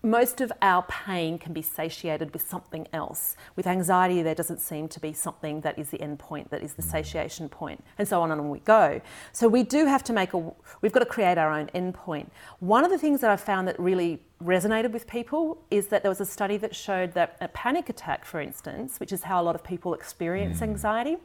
Most 0.03 0.41
of 0.41 0.53
our 0.63 0.83
pain 0.83 1.39
can 1.39 1.53
be 1.53 1.61
satiated 1.61 2.33
with 2.33 2.49
something 2.49 2.87
else. 2.93 3.35
With 3.57 3.67
anxiety, 3.67 4.23
there 4.23 4.35
doesn't 4.35 4.61
seem 4.61 4.87
to 4.89 5.01
be 5.01 5.13
something 5.13 5.63
that 5.63 5.77
is 5.77 5.91
the 5.91 6.01
end 6.01 6.21
point, 6.21 6.51
that 6.51 6.63
is 6.63 6.75
the 6.75 6.83
satiation 6.83 7.49
point, 7.49 7.83
and 7.99 8.07
so 8.07 8.23
on 8.23 8.31
and 8.31 8.41
on 8.41 8.49
we 8.49 8.61
go. 8.61 9.01
So 9.33 9.49
we 9.49 9.65
do 9.65 9.87
have 9.87 10.05
to 10.05 10.13
make 10.13 10.35
a, 10.35 10.53
we've 10.83 10.93
got 10.93 11.01
to 11.01 11.07
create 11.07 11.37
our 11.37 11.53
own 11.53 11.69
end 11.75 11.95
point. 11.95 12.31
One 12.61 12.85
of 12.85 12.93
the 12.93 12.99
things 12.99 13.21
that 13.23 13.31
I 13.31 13.37
found 13.37 13.67
that 13.67 13.79
really 13.81 14.23
resonated 14.41 14.93
with 14.93 15.09
people 15.09 15.65
is 15.69 15.89
that 15.89 16.03
there 16.03 16.11
was 16.11 16.21
a 16.21 16.27
study 16.27 16.59
that 16.59 16.77
showed 16.77 17.15
that 17.15 17.37
a 17.41 17.49
panic 17.49 17.89
attack, 17.89 18.25
for 18.25 18.41
instance, 18.41 19.01
which 19.01 19.13
is 19.13 19.25
how 19.25 19.43
a 19.43 19.45
lot 19.45 19.57
of 19.57 19.65
people 19.65 19.95
experience 19.95 20.63
anxiety, 20.63 21.17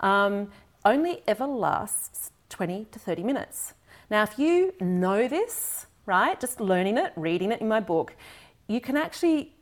um, 0.00 0.50
only 0.84 1.22
ever 1.26 1.46
lasts 1.46 2.32
20 2.50 2.86
to 2.92 2.98
30 2.98 3.22
minutes. 3.22 3.72
Now, 4.10 4.24
if 4.24 4.38
you 4.38 4.74
know 4.78 5.26
this, 5.26 5.86
right, 6.06 6.38
just 6.40 6.60
learning 6.60 6.98
it, 6.98 7.12
reading 7.16 7.52
it 7.52 7.60
in 7.60 7.68
my 7.68 7.80
book, 7.80 8.14
you 8.66 8.80
can 8.80 8.96
actually, 8.96 9.52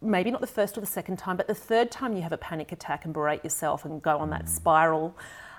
maybe 0.00 0.30
not 0.30 0.40
the 0.40 0.46
first 0.46 0.76
or 0.76 0.80
the 0.80 0.86
second 0.86 1.18
time, 1.18 1.36
but 1.36 1.46
the 1.46 1.54
third 1.54 1.90
time 1.90 2.14
you 2.14 2.22
have 2.22 2.32
a 2.32 2.38
panic 2.38 2.72
attack 2.72 3.04
and 3.04 3.12
berate 3.12 3.44
yourself 3.44 3.84
and 3.84 4.02
go 4.02 4.18
on 4.18 4.30
that 4.30 4.48
spiral, 4.48 5.16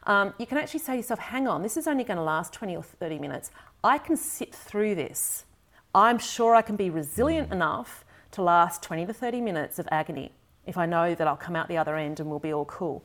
um, 0.07 0.33
you 0.37 0.45
can 0.45 0.57
actually 0.57 0.79
say 0.79 0.93
to 0.93 0.97
yourself, 0.97 1.19
hang 1.19 1.47
on, 1.47 1.63
this 1.63 1.77
is 1.77 1.87
only 1.87 2.03
going 2.03 2.17
to 2.17 2.23
last 2.23 2.53
20 2.53 2.75
or 2.75 2.83
30 2.83 3.19
minutes. 3.19 3.51
I 3.83 3.97
can 3.97 4.15
sit 4.15 4.53
through 4.53 4.95
this. 4.95 5.45
I'm 5.93 6.19
sure 6.19 6.55
I 6.55 6.61
can 6.61 6.75
be 6.75 6.89
resilient 6.89 7.51
enough 7.51 8.05
to 8.31 8.41
last 8.41 8.83
20 8.83 9.05
to 9.05 9.13
30 9.13 9.41
minutes 9.41 9.79
of 9.79 9.87
agony 9.91 10.31
if 10.65 10.77
I 10.77 10.85
know 10.85 11.15
that 11.15 11.27
I'll 11.27 11.37
come 11.37 11.55
out 11.55 11.67
the 11.67 11.77
other 11.77 11.95
end 11.95 12.19
and 12.19 12.29
we'll 12.29 12.39
be 12.39 12.53
all 12.53 12.65
cool. 12.65 13.03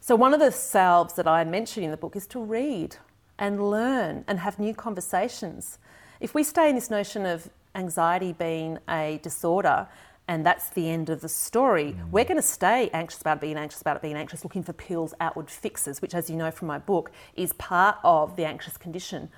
So, 0.00 0.16
one 0.16 0.34
of 0.34 0.40
the 0.40 0.50
salves 0.50 1.14
that 1.14 1.28
I 1.28 1.44
mention 1.44 1.84
in 1.84 1.90
the 1.90 1.96
book 1.96 2.16
is 2.16 2.26
to 2.28 2.40
read 2.40 2.96
and 3.38 3.70
learn 3.70 4.24
and 4.28 4.38
have 4.40 4.58
new 4.58 4.74
conversations. 4.74 5.78
If 6.20 6.34
we 6.34 6.44
stay 6.44 6.68
in 6.68 6.74
this 6.74 6.90
notion 6.90 7.26
of 7.26 7.50
anxiety 7.74 8.32
being 8.32 8.78
a 8.88 9.18
disorder 9.22 9.88
and 10.28 10.46
that's 10.46 10.70
the 10.70 10.88
end 10.88 11.10
of 11.10 11.20
the 11.20 11.28
story, 11.28 11.96
mm. 11.98 12.10
we're 12.10 12.24
going 12.24 12.36
to 12.36 12.42
stay 12.42 12.88
anxious 12.92 13.20
about 13.20 13.40
being 13.40 13.56
anxious 13.56 13.80
about 13.80 13.96
it 13.96 14.02
being 14.02 14.16
anxious, 14.16 14.44
looking 14.44 14.62
for 14.62 14.72
pills, 14.72 15.14
outward 15.20 15.50
fixes, 15.50 16.00
which, 16.00 16.14
as 16.14 16.30
you 16.30 16.36
know 16.36 16.50
from 16.50 16.68
my 16.68 16.78
book, 16.78 17.10
is 17.34 17.52
part 17.54 17.98
of 18.04 18.36
the 18.36 18.44
anxious 18.44 18.76
condition. 18.76 19.28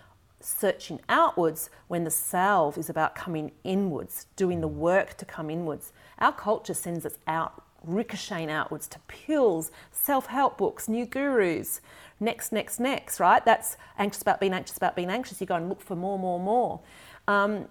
Searching 0.41 1.01
outwards 1.09 1.71
when 1.89 2.05
the 2.05 2.11
salve 2.11 2.77
is 2.77 2.91
about 2.91 3.15
coming 3.15 3.53
inwards, 3.65 4.27
doing 4.37 4.61
the 4.61 4.69
work 4.69 5.17
to 5.17 5.25
come 5.25 5.49
inwards. 5.49 5.93
Our 6.19 6.33
culture 6.33 6.75
sends 6.75 7.07
us 7.07 7.17
out 7.27 7.65
ricocheting 7.87 8.51
outwards 8.51 8.87
to 8.89 8.99
pills, 9.09 9.71
self 9.91 10.27
help 10.27 10.59
books, 10.59 10.89
new 10.89 11.07
gurus, 11.07 11.81
next, 12.21 12.53
next, 12.53 12.81
next, 12.81 13.21
right? 13.21 13.45
That's 13.45 13.77
anxious 13.99 14.23
about 14.23 14.41
being 14.41 14.53
anxious 14.53 14.77
about 14.77 14.97
being 14.97 15.11
anxious. 15.11 15.41
You 15.41 15.47
go 15.47 15.57
and 15.57 15.69
look 15.69 15.81
for 15.81 15.97
more, 15.97 16.19
more, 16.19 16.41
more. 16.41 16.81
Um, 17.29 17.69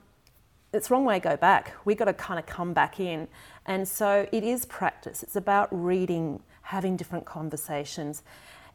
it's 0.74 0.90
wrong 0.90 1.06
way 1.06 1.20
to 1.20 1.24
go 1.24 1.38
back. 1.38 1.74
We've 1.86 1.98
got 1.98 2.06
to 2.06 2.14
kind 2.14 2.40
of 2.40 2.46
come 2.46 2.74
back 2.74 3.00
in. 3.00 3.28
And 3.66 3.88
so 3.88 4.28
it 4.32 4.44
is 4.44 4.66
practice. 4.66 5.22
It's 5.24 5.36
about 5.36 5.70
reading, 5.72 6.42
having 6.64 6.98
different 6.98 7.26
conversations. 7.26 8.24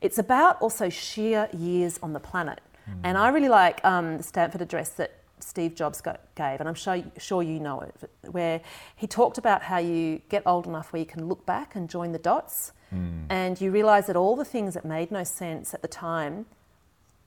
It's 0.01 0.19
about 0.19 0.63
also 0.63 0.89
sheer 0.89 1.49
years 1.53 1.99
on 2.03 2.13
the 2.13 2.21
planet. 2.21 2.61
And 3.03 3.19
I 3.19 3.29
really 3.29 3.51
like 3.51 3.85
um, 3.85 4.17
the 4.17 4.23
Stanford 4.23 4.63
address 4.63 4.89
that 4.91 5.18
Steve 5.43 5.75
Jobs 5.75 6.01
go- 6.01 6.17
gave, 6.35 6.61
and 6.61 6.69
I'm 6.69 6.75
sure, 6.75 7.03
sure 7.19 7.43
you 7.43 7.61
know 7.61 7.81
it, 7.81 7.95
where 8.31 8.61
he 8.97 9.07
talked 9.07 9.39
about 9.39 9.63
how 9.63 9.79
you 9.79 10.21
get 10.29 10.43
old 10.47 10.67
enough 10.67 10.93
where 10.93 11.01
you 11.01 11.07
can 11.07 11.27
look 11.29 11.45
back 11.47 11.75
and 11.77 11.89
join 11.89 12.13
the 12.13 12.19
dots, 12.19 12.73
and 13.29 13.61
you 13.61 13.71
realise 13.71 14.07
that 14.07 14.17
all 14.17 14.35
the 14.35 14.47
things 14.47 14.73
that 14.75 14.85
made 14.85 15.11
no 15.11 15.23
sense 15.23 15.75
at 15.75 15.83
the 15.83 15.89
time, 15.89 16.47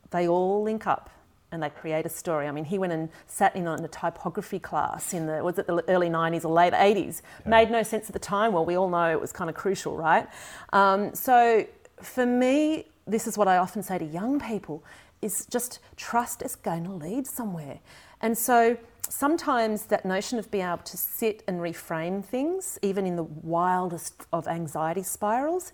they 0.10 0.28
all 0.28 0.64
link 0.64 0.88
up 0.88 1.10
and 1.52 1.62
they 1.62 1.70
create 1.70 2.06
a 2.06 2.10
story. 2.10 2.48
I 2.48 2.52
mean, 2.52 2.66
he 2.66 2.80
went 2.80 2.94
and 2.94 3.10
sat 3.28 3.56
in 3.56 3.68
on 3.68 3.84
a 3.84 3.88
typography 3.88 4.58
class 4.60 5.14
in 5.14 5.26
the 5.28 5.44
was 5.44 5.60
it 5.60 5.68
the 5.68 5.84
early 5.90 6.10
'90s 6.10 6.46
or 6.46 6.54
late 6.54 6.74
'80s. 6.74 7.22
Made 7.46 7.70
no 7.70 7.84
sense 7.84 8.08
at 8.08 8.14
the 8.14 8.20
time. 8.20 8.54
Well, 8.54 8.66
we 8.66 8.76
all 8.76 8.90
know 8.90 9.12
it 9.12 9.20
was 9.20 9.32
kind 9.32 9.50
of 9.50 9.56
crucial, 9.56 9.96
right? 9.98 10.28
Um, 10.74 11.14
so 11.14 11.66
for 12.02 12.26
me, 12.26 12.86
this 13.06 13.28
is 13.28 13.38
what 13.38 13.48
I 13.48 13.58
often 13.58 13.84
say 13.84 13.98
to 13.98 14.06
young 14.06 14.40
people: 14.40 14.84
is 15.22 15.46
just 15.48 15.80
trust 15.96 16.42
is 16.42 16.56
going 16.56 16.84
to 16.86 16.92
lead 16.92 17.28
somewhere. 17.28 17.80
And 18.22 18.38
so 18.38 18.78
sometimes 19.08 19.86
that 19.86 20.06
notion 20.06 20.40
of 20.40 20.50
being 20.52 20.66
able 20.66 20.78
to 20.80 20.98
sit 20.98 21.44
and 21.48 21.60
reframe 21.60 22.24
things, 22.24 22.80
even 22.82 23.06
in 23.06 23.16
the 23.16 23.24
wildest 23.24 24.26
of 24.32 24.48
anxiety 24.48 25.04
spirals, 25.04 25.74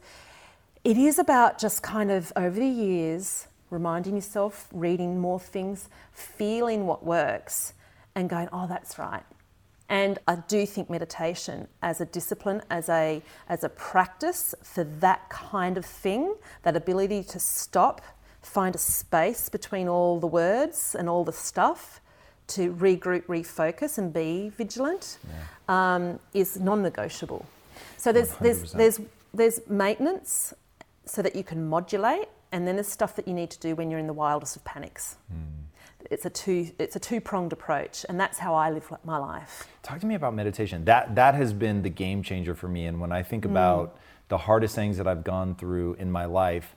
it 0.83 0.97
is 0.97 1.19
about 1.19 1.59
just 1.59 1.83
kind 1.83 2.11
of 2.11 2.31
over 2.35 2.59
the 2.59 2.67
years 2.67 3.47
reminding 3.69 4.15
yourself, 4.15 4.67
reading 4.71 5.19
more 5.19 5.39
things, 5.39 5.89
feeling 6.13 6.85
what 6.85 7.03
works, 7.05 7.73
and 8.15 8.29
going, 8.29 8.47
oh, 8.53 8.67
that's 8.67 8.97
right. 8.97 9.23
And 9.89 10.19
I 10.27 10.35
do 10.35 10.65
think 10.65 10.89
meditation 10.89 11.67
as 11.81 12.01
a 12.01 12.05
discipline, 12.05 12.61
as 12.69 12.89
a, 12.89 13.21
as 13.47 13.63
a 13.63 13.69
practice 13.69 14.53
for 14.61 14.83
that 14.83 15.29
kind 15.29 15.77
of 15.77 15.85
thing, 15.85 16.35
that 16.63 16.75
ability 16.75 17.23
to 17.23 17.39
stop, 17.39 18.01
find 18.41 18.75
a 18.75 18.79
space 18.79 19.49
between 19.49 19.87
all 19.87 20.19
the 20.19 20.27
words 20.27 20.95
and 20.97 21.09
all 21.09 21.23
the 21.23 21.33
stuff, 21.33 22.01
to 22.47 22.73
regroup, 22.75 23.23
refocus, 23.25 23.97
and 23.97 24.13
be 24.13 24.49
vigilant, 24.49 25.17
um, 25.67 26.19
is 26.33 26.59
non 26.59 26.81
negotiable. 26.81 27.45
So 27.97 28.11
there's, 28.11 28.31
there's, 28.37 28.63
100%. 28.63 28.71
there's, 28.73 29.01
there's 29.33 29.59
maintenance 29.67 30.53
so 31.05 31.21
that 31.21 31.35
you 31.35 31.43
can 31.43 31.67
modulate, 31.67 32.29
and 32.51 32.67
then 32.67 32.75
there's 32.75 32.87
stuff 32.87 33.15
that 33.17 33.27
you 33.27 33.33
need 33.33 33.49
to 33.51 33.59
do 33.59 33.75
when 33.75 33.91
you're 33.91 33.99
in 33.99 34.07
the 34.07 34.13
wildest 34.13 34.55
of 34.55 34.63
panics. 34.63 35.17
It's 36.09 36.25
a 36.25 36.29
two 36.29 36.71
it's 36.79 36.95
a 36.95 36.99
two 36.99 37.19
pronged 37.19 37.51
approach, 37.51 38.05
and 38.07 38.19
that's 38.19 38.37
how 38.37 38.55
I 38.55 38.69
live 38.69 38.91
my 39.03 39.17
life. 39.17 39.67
Talk 39.83 39.99
to 39.99 40.05
me 40.05 40.15
about 40.15 40.33
meditation. 40.33 40.85
That 40.85 41.15
that 41.15 41.35
has 41.35 41.53
been 41.53 41.81
the 41.81 41.89
game 41.89 42.23
changer 42.23 42.55
for 42.55 42.67
me. 42.67 42.85
And 42.85 43.01
when 43.01 43.11
I 43.11 43.23
think 43.23 43.43
about 43.45 43.97
the 44.29 44.37
hardest 44.37 44.75
things 44.75 44.97
that 44.97 45.07
I've 45.07 45.23
gone 45.23 45.55
through 45.55 45.95
in 45.95 46.11
my 46.11 46.25
life, 46.25 46.75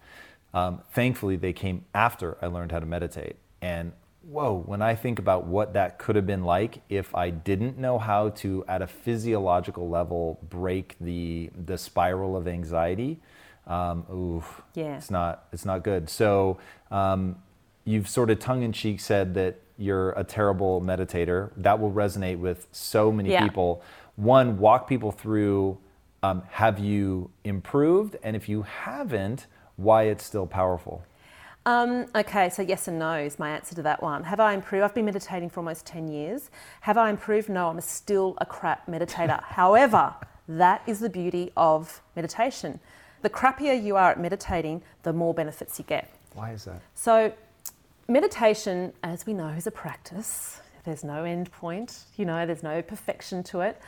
um, 0.54 0.82
thankfully 0.92 1.36
they 1.36 1.52
came 1.52 1.84
after 1.94 2.36
I 2.42 2.46
learned 2.46 2.72
how 2.72 2.80
to 2.80 2.86
meditate. 2.86 3.36
And 3.62 3.92
whoa, 4.22 4.62
when 4.66 4.82
I 4.82 4.94
think 4.94 5.18
about 5.18 5.46
what 5.46 5.72
that 5.74 5.98
could 5.98 6.16
have 6.16 6.26
been 6.26 6.44
like 6.44 6.82
if 6.88 7.14
I 7.14 7.30
didn't 7.30 7.78
know 7.78 7.98
how 7.98 8.30
to, 8.30 8.64
at 8.68 8.82
a 8.82 8.86
physiological 8.86 9.88
level, 9.88 10.38
break 10.48 10.96
the 11.00 11.50
the 11.66 11.78
spiral 11.78 12.36
of 12.36 12.46
anxiety, 12.48 13.20
um, 13.66 14.04
ooh, 14.10 14.44
Yeah. 14.74 14.96
it's 14.96 15.10
not 15.10 15.44
it's 15.52 15.64
not 15.64 15.82
good. 15.84 16.08
So 16.08 16.58
um, 16.90 17.36
you've 17.84 18.08
sort 18.08 18.30
of 18.30 18.38
tongue 18.38 18.62
in 18.62 18.72
cheek 18.72 19.00
said 19.00 19.34
that 19.34 19.60
you're 19.78 20.10
a 20.12 20.24
terrible 20.24 20.80
meditator. 20.82 21.50
That 21.56 21.80
will 21.80 21.92
resonate 21.92 22.38
with 22.38 22.66
so 22.72 23.10
many 23.10 23.30
Yeah. 23.30 23.42
people. 23.44 23.82
One, 24.16 24.58
walk 24.58 24.86
people 24.88 25.12
through. 25.12 25.78
Um, 26.22 26.42
have 26.50 26.78
you 26.78 27.30
improved? 27.44 28.16
And 28.22 28.36
if 28.36 28.46
you 28.46 28.62
haven't, 28.62 29.46
why 29.80 30.04
it's 30.04 30.24
still 30.24 30.46
powerful? 30.46 31.02
Um, 31.66 32.06
okay, 32.14 32.48
so 32.48 32.62
yes 32.62 32.88
and 32.88 32.98
no 32.98 33.14
is 33.14 33.38
my 33.38 33.50
answer 33.50 33.74
to 33.74 33.82
that 33.82 34.02
one. 34.02 34.24
Have 34.24 34.40
I 34.40 34.54
improved? 34.54 34.82
I've 34.82 34.94
been 34.94 35.04
meditating 35.04 35.50
for 35.50 35.60
almost 35.60 35.84
10 35.86 36.08
years. 36.08 36.50
Have 36.82 36.96
I 36.96 37.10
improved? 37.10 37.48
No, 37.48 37.68
I'm 37.68 37.80
still 37.80 38.34
a 38.38 38.46
crap 38.46 38.86
meditator. 38.86 39.42
However, 39.44 40.14
that 40.48 40.82
is 40.86 41.00
the 41.00 41.10
beauty 41.10 41.52
of 41.56 42.00
meditation. 42.16 42.80
The 43.22 43.30
crappier 43.30 43.80
you 43.80 43.96
are 43.96 44.12
at 44.12 44.20
meditating, 44.20 44.82
the 45.02 45.12
more 45.12 45.34
benefits 45.34 45.78
you 45.78 45.84
get. 45.84 46.10
Why 46.32 46.52
is 46.52 46.64
that? 46.64 46.80
So, 46.94 47.32
meditation, 48.08 48.92
as 49.02 49.26
we 49.26 49.34
know, 49.34 49.48
is 49.48 49.66
a 49.66 49.70
practice. 49.70 50.60
There's 50.84 51.04
no 51.04 51.24
end 51.24 51.52
point, 51.52 52.04
you 52.16 52.24
know, 52.24 52.46
there's 52.46 52.62
no 52.62 52.80
perfection 52.80 53.42
to 53.44 53.60
it. 53.60 53.80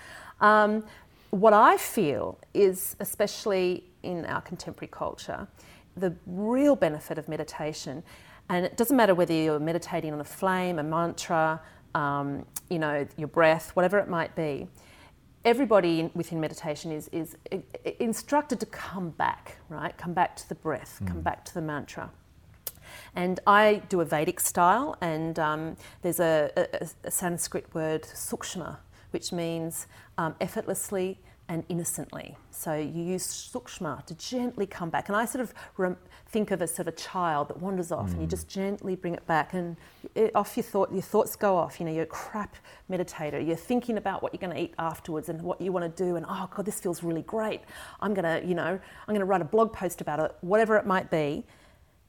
Um, 0.43 0.85
what 1.31 1.55
I 1.55 1.79
feel 1.79 2.39
is, 2.53 2.95
especially 3.01 3.85
in 4.03 4.27
our 4.27 4.43
contemporary 4.43 4.91
culture, 4.93 5.49
the 5.97 6.15
real 6.27 6.77
benefit 6.77 7.19
of 7.19 7.29
meditation, 7.29 8.03
and 8.49 8.65
it 8.65 8.77
doesn't 8.77 8.97
matter 8.97 9.15
whether 9.15 9.33
you're 9.33 9.61
meditating 9.61 10.13
on 10.13 10.21
a 10.21 10.25
flame, 10.25 10.79
a 10.79 10.83
mantra, 10.83 11.61
um, 11.95 12.45
you 12.71 12.79
know, 12.79 13.07
your 13.17 13.29
breath, 13.29 13.71
whatever 13.77 13.99
it 13.99 14.09
might 14.09 14.35
be, 14.35 14.67
everybody 15.45 16.11
within 16.15 16.41
meditation 16.41 16.93
is, 16.93 17.09
is 17.13 17.37
instructed 17.99 18.61
to 18.61 18.67
come 18.67 19.11
back, 19.11 19.59
right? 19.69 19.97
Come 19.99 20.13
back 20.13 20.37
to 20.37 20.49
the 20.49 20.55
breath, 20.55 21.01
come 21.07 21.21
back 21.21 21.45
to 21.47 21.55
the 21.55 21.61
mantra. 21.61 22.11
And 23.15 23.41
I 23.47 23.83
do 23.89 24.01
a 24.01 24.05
Vedic 24.05 24.41
style, 24.41 24.97
and 25.01 25.39
um, 25.39 25.77
there's 26.03 26.21
a, 26.21 26.51
a, 26.57 26.89
a 27.05 27.11
Sanskrit 27.11 27.73
word, 27.75 28.03
sukshma, 28.03 28.79
which 29.11 29.33
means 29.33 29.87
um, 30.19 30.35
effortlessly 30.41 31.19
and 31.53 31.65
innocently. 31.69 32.35
So 32.51 32.75
you 32.75 33.03
use 33.03 33.27
sukshma 33.27 34.07
to 34.07 34.15
gently 34.15 34.67
come 34.67 34.89
back. 34.89 35.11
And 35.11 35.17
I 35.17 35.27
sort 35.27 35.43
of 35.43 35.53
rem- 35.77 35.99
think 36.29 36.51
of 36.51 36.63
as 36.63 36.75
sort 36.75 36.89
of 36.89 36.95
a 36.95 36.97
child 36.97 37.49
that 37.49 37.61
wanders 37.61 37.93
off, 37.93 38.11
and 38.11 38.23
you 38.23 38.27
mm. 38.27 38.31
just 38.31 38.49
gently 38.49 38.97
bring 38.97 39.13
it 39.13 39.27
back, 39.27 39.53
and 39.53 39.77
it, 40.15 40.35
off 40.35 40.57
your 40.57 40.65
thought, 40.65 40.91
your 40.91 41.03
thoughts 41.03 41.37
go 41.37 41.55
off. 41.57 41.79
You 41.79 41.85
know, 41.85 41.93
you're 41.93 42.05
a 42.05 42.07
crap 42.07 42.57
meditator. 42.91 43.47
You're 43.47 43.55
thinking 43.55 43.99
about 43.99 44.23
what 44.23 44.33
you're 44.33 44.41
going 44.41 44.57
to 44.57 44.63
eat 44.63 44.73
afterwards 44.79 45.29
and 45.29 45.43
what 45.43 45.61
you 45.61 45.73
want 45.73 45.95
to 45.95 46.05
do, 46.05 46.17
and 46.17 46.25
oh 46.27 46.49
god, 46.55 46.65
this 46.65 46.81
feels 46.81 47.03
really 47.03 47.23
great. 47.23 47.61
I'm 48.01 48.15
gonna, 48.15 48.41
you 48.43 48.55
know, 48.55 48.81
I'm 49.07 49.15
going 49.15 49.21
to 49.21 49.27
write 49.27 49.43
a 49.43 49.45
blog 49.45 49.75
post 49.75 50.01
about 50.01 50.21
it, 50.21 50.35
whatever 50.41 50.79
it 50.79 50.87
might 50.87 51.11
be 51.11 51.45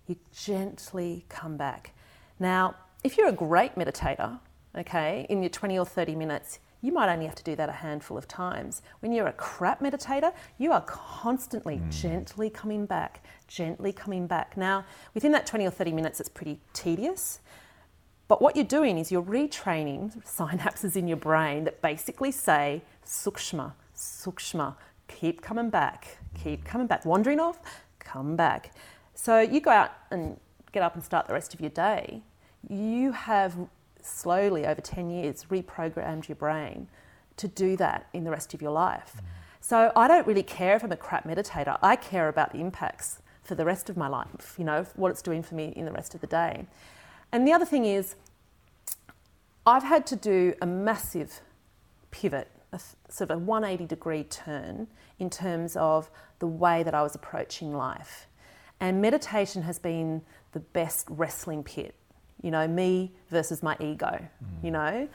you 0.08 0.16
gently 0.34 1.26
come 1.30 1.58
back. 1.58 1.94
Now, 2.40 2.76
if 3.04 3.18
you're 3.18 3.30
a 3.30 3.34
great 3.34 3.76
meditator, 3.76 4.40
okay, 4.78 5.26
in 5.30 5.42
your 5.42 5.50
20 5.50 5.80
or 5.80 5.86
30 5.86 6.16
minutes, 6.16 6.60
you 6.84 6.92
might 6.92 7.12
only 7.12 7.26
have 7.26 7.34
to 7.36 7.44
do 7.44 7.56
that 7.56 7.70
a 7.70 7.72
handful 7.72 8.18
of 8.18 8.28
times. 8.28 8.82
When 9.00 9.14
you're 9.14 9.28
a 9.28 9.34
crap 9.34 9.80
meditator, 9.80 10.34
you 10.58 10.74
are 10.74 10.82
constantly 10.82 11.78
hmm. 11.78 11.90
gently 11.90 12.50
coming 12.50 12.86
back, 12.86 13.24
gently 13.48 13.94
coming 13.94 14.28
back. 14.28 14.58
Now, 14.58 14.86
within 15.14 15.32
that 15.32 15.48
20 15.48 15.66
or 15.66 15.72
30 15.72 15.94
minutes, 15.94 16.20
it's 16.20 16.30
pretty 16.30 16.60
tedious. 16.74 17.40
But 18.28 18.42
what 18.42 18.58
you're 18.58 18.66
doing 18.66 18.98
is 18.98 19.12
you're 19.12 19.24
retraining 19.24 20.22
synapses 20.26 20.98
in 20.98 21.08
your 21.08 21.18
brain 21.18 21.64
that 21.64 21.82
basically 21.82 22.32
say 22.32 22.82
sukshma, 23.06 23.74
sukshma, 23.96 24.76
keep 25.08 25.42
coming 25.42 25.70
back, 25.70 26.18
keep 26.36 26.60
hmm. 26.60 26.68
coming 26.68 26.88
back. 26.88 27.06
Wandering 27.06 27.40
off, 27.40 27.60
come 28.00 28.36
back. 28.36 28.76
So 29.16 29.40
you 29.40 29.62
go 29.62 29.72
out 29.72 29.92
and 30.12 30.38
get 30.74 30.84
up 30.84 30.96
and 30.96 31.04
start 31.04 31.28
the 31.28 31.34
rest 31.34 31.54
of 31.54 31.62
your 31.62 31.70
day. 31.70 32.24
You 32.68 33.14
have 33.14 33.56
slowly, 34.06 34.66
over 34.66 34.82
10 34.82 35.10
years, 35.10 35.46
reprogrammed 35.50 36.28
your 36.28 36.36
brain 36.36 36.88
to 37.38 37.48
do 37.48 37.76
that 37.78 38.08
in 38.14 38.24
the 38.24 38.32
rest 38.32 38.54
of 38.54 38.62
your 38.62 38.72
life. 38.72 39.14
Mm. 39.18 39.24
So 39.60 39.92
I 39.96 40.08
don't 40.08 40.28
really 40.28 40.44
care 40.44 40.76
if 40.76 40.84
I'm 40.84 40.92
a 40.92 40.98
crap 40.98 41.26
meditator. 41.26 41.78
I 41.82 41.96
care 41.96 42.28
about 42.28 42.52
the 42.52 42.60
impacts 42.60 43.22
for 43.44 43.56
the 43.56 43.66
rest 43.66 43.90
of 43.90 43.98
my 43.98 44.08
life, 44.08 44.56
you 44.58 44.66
know, 44.66 44.86
what 44.96 45.10
it's 45.10 45.22
doing 45.22 45.44
for 45.44 45.56
me 45.56 45.74
in 45.76 45.86
the 45.86 45.92
rest 45.92 46.16
of 46.16 46.22
the 46.22 46.28
day. 46.28 46.66
And 47.32 47.48
the 47.48 47.52
other 47.52 47.66
thing 47.66 47.86
is, 47.86 48.16
I've 49.66 49.84
had 49.84 50.06
to 50.08 50.16
do 50.16 50.54
a 50.62 50.66
massive 50.66 51.42
pivot, 52.12 52.50
a 52.72 52.80
sort 53.10 53.32
of 53.32 53.38
a 53.38 53.40
180 53.40 53.86
degree 53.86 54.24
turn 54.24 54.88
in 55.20 55.30
terms 55.30 55.76
of 55.76 56.10
the 56.40 56.48
way 56.48 56.84
that 56.84 56.94
I 56.94 57.02
was 57.02 57.16
approaching 57.16 57.74
life. 57.74 58.28
And 58.80 59.02
meditation 59.02 59.62
has 59.62 59.80
been 59.80 60.22
the 60.52 60.60
best 60.60 61.08
wrestling 61.10 61.64
pit. 61.64 61.96
You 62.44 62.52
know, 62.52 62.68
me 62.68 63.12
versus 63.30 63.64
my 63.64 63.76
ego. 63.80 64.20
You 64.62 64.70
know, 64.72 65.08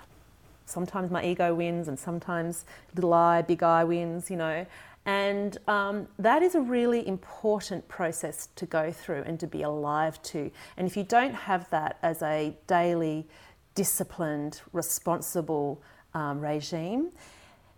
sometimes 0.67 1.11
my 1.11 1.25
ego 1.25 1.55
wins, 1.55 1.87
and 1.87 1.99
sometimes 1.99 2.65
little 2.95 3.15
I, 3.15 3.43
big 3.43 3.63
I 3.63 3.85
wins, 3.85 4.31
you 4.31 4.37
know. 4.37 4.67
And 5.07 5.57
um, 5.69 6.07
that 6.19 6.43
is 6.43 6.55
a 6.55 6.61
really 6.61 7.07
important 7.09 7.89
process 7.89 8.49
to 8.57 8.67
go 8.67 8.93
through 8.93 9.23
and 9.23 9.41
to 9.41 9.47
be 9.47 9.63
alive 9.63 10.21
to. 10.25 10.51
And 10.77 10.87
if 10.87 10.99
you 10.99 11.03
don't 11.03 11.33
have 11.35 11.71
that 11.71 11.97
as 12.03 12.21
a 12.21 12.55
daily, 12.67 13.27
disciplined, 13.75 14.61
responsible 14.75 15.81
um, 16.13 16.41
regime, 16.41 17.11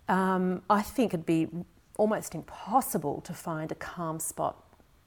um, 0.08 0.62
I 0.68 0.82
think 0.82 1.14
it'd 1.14 1.24
be 1.24 1.46
almost 1.96 2.34
impossible 2.34 3.20
to 3.20 3.32
find 3.32 3.70
a 3.70 3.76
calm 3.76 4.18
spot 4.18 4.56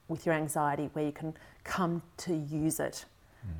with 0.08 0.24
your 0.24 0.34
anxiety 0.34 0.88
where 0.94 1.04
you 1.04 1.12
can 1.12 1.34
come 1.62 2.00
to 2.18 2.34
use 2.34 2.80
it 2.80 3.04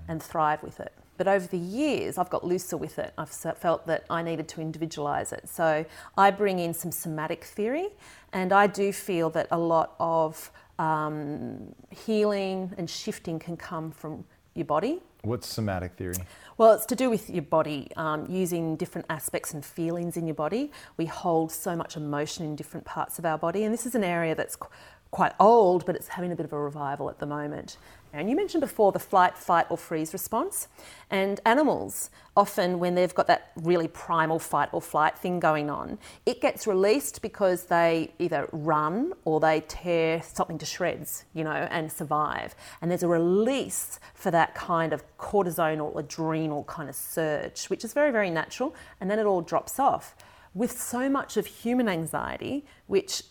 and 0.09 0.23
thrive 0.23 0.63
with 0.63 0.81
it. 0.81 0.93
But 1.17 1.29
over 1.29 1.47
the 1.47 1.59
years, 1.59 2.19
I've 2.19 2.31
got 2.31 2.45
looser 2.45 2.77
with 2.77 2.99
it. 2.99 3.13
I've 3.17 3.31
felt 3.31 3.87
that 3.87 4.05
I 4.11 4.23
needed 4.23 4.49
to 4.49 4.61
individualize 4.61 5.33
it. 5.33 5.49
So 5.49 5.85
I 6.19 6.31
bring 6.33 6.59
in 6.59 6.75
some 6.75 6.91
somatic 6.91 7.45
theory, 7.45 7.89
and 8.33 8.53
I 8.53 8.67
do 8.67 8.93
feel 8.93 9.31
that 9.31 9.47
a 9.51 9.59
lot 9.59 9.95
of 10.01 10.51
um, 10.79 11.73
healing 11.91 12.73
and 12.77 12.91
shifting 12.91 13.39
can 13.39 13.57
come 13.57 13.93
from 13.93 14.25
your 14.55 14.65
body. 14.65 15.01
What's 15.23 15.49
somatic 15.49 15.93
theory? 15.95 16.17
Well, 16.59 16.73
it's 16.73 16.87
to 16.87 16.97
do 16.97 17.09
with 17.11 17.31
your 17.31 17.43
body, 17.43 17.89
um, 17.97 18.27
using 18.29 18.77
different 18.77 19.07
aspects 19.09 19.55
and 19.55 19.65
feelings 19.65 20.17
in 20.17 20.27
your 20.27 20.35
body. 20.35 20.71
We 20.97 21.07
hold 21.07 21.51
so 21.51 21.75
much 21.75 21.97
emotion 21.97 22.45
in 22.45 22.57
different 22.57 22.85
parts 22.85 23.19
of 23.19 23.25
our 23.25 23.39
body, 23.39 23.65
and 23.65 23.73
this 23.73 23.87
is 23.87 23.95
an 23.95 24.05
area 24.05 24.35
that's 24.35 24.57
qu- 24.57 24.69
quite 25.11 25.33
old, 25.41 25.87
but 25.87 25.95
it's 25.97 26.09
having 26.09 26.33
a 26.33 26.37
bit 26.37 26.45
of 26.45 26.53
a 26.53 26.59
revival 26.59 27.09
at 27.09 27.19
the 27.21 27.27
moment. 27.27 27.77
And 28.15 28.31
you 28.31 28.37
mentioned 28.37 28.61
before 28.61 28.93
the 28.93 29.01
flight, 29.01 29.37
fight, 29.37 29.67
or 29.71 29.77
freeze 29.77 30.13
response. 30.13 30.69
And 31.11 31.41
animals, 31.45 32.11
often 32.37 32.79
when 32.79 32.95
they've 32.95 33.15
got 33.15 33.27
that 33.27 33.51
really 33.57 33.89
primal 33.89 34.39
fight 34.39 34.69
or 34.71 34.81
flight 34.81 35.19
thing 35.19 35.41
going 35.41 35.69
on, 35.69 35.99
it 36.25 36.41
gets 36.41 36.65
released 36.67 37.23
because 37.23 37.65
they 37.65 38.13
either 38.21 38.49
run 38.53 39.15
or 39.25 39.41
they 39.41 39.63
tear 39.67 40.23
something 40.23 40.59
to 40.59 40.67
shreds, 40.67 41.25
you 41.35 41.43
know, 41.43 41.51
and 41.51 41.91
survive. 41.91 42.55
And 42.81 42.89
there's 42.89 43.03
a 43.03 43.09
release 43.09 43.99
for 44.15 44.31
that 44.31 44.55
kind 44.55 44.93
of 44.93 45.03
cortisonal, 45.19 45.99
adrenal 45.99 46.63
kind 46.65 46.89
of 46.89 46.95
surge, 46.95 47.65
which 47.67 47.85
is 47.85 47.93
very, 47.93 48.13
very 48.13 48.31
natural. 48.31 48.77
And 49.01 49.11
then 49.11 49.19
it 49.19 49.27
all 49.27 49.41
drops 49.41 49.81
off. 49.81 50.15
With 50.55 50.81
so 50.81 51.09
much 51.09 51.37
of 51.37 51.47
human 51.47 51.89
anxiety, 51.89 52.65
which 52.87 53.25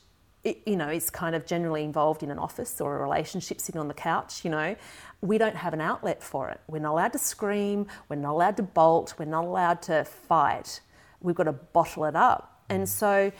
it, 0.43 0.61
you 0.65 0.75
know, 0.75 0.89
is 0.89 1.09
kind 1.09 1.35
of 1.35 1.45
generally 1.45 1.83
involved 1.83 2.21
in 2.21 2.29
an 2.29 2.37
office 2.37 2.81
or 2.81 2.97
a 2.97 3.01
relationship 3.01 3.61
sitting 3.61 3.79
on 3.79 3.87
the 3.87 3.93
couch, 3.93 4.43
you 4.43 4.51
know, 4.51 4.75
we 5.21 5.37
don't 5.37 5.55
have 5.55 5.73
an 5.73 5.79
outlet 5.79 6.21
for 6.21 6.49
it. 6.49 6.59
We're 6.67 6.79
not 6.79 6.91
allowed 6.91 7.13
to 7.13 7.19
scream, 7.19 7.87
we're 8.09 8.17
not 8.17 8.33
allowed 8.33 8.57
to 8.57 8.63
bolt, 8.63 9.13
we're 9.17 9.25
not 9.25 9.45
allowed 9.45 9.81
to 9.83 10.03
fight. 10.03 10.81
We've 11.21 11.35
got 11.35 11.43
to 11.43 11.53
bottle 11.53 12.05
it 12.05 12.15
up. 12.15 12.61
And 12.69 12.87
so 12.89 13.31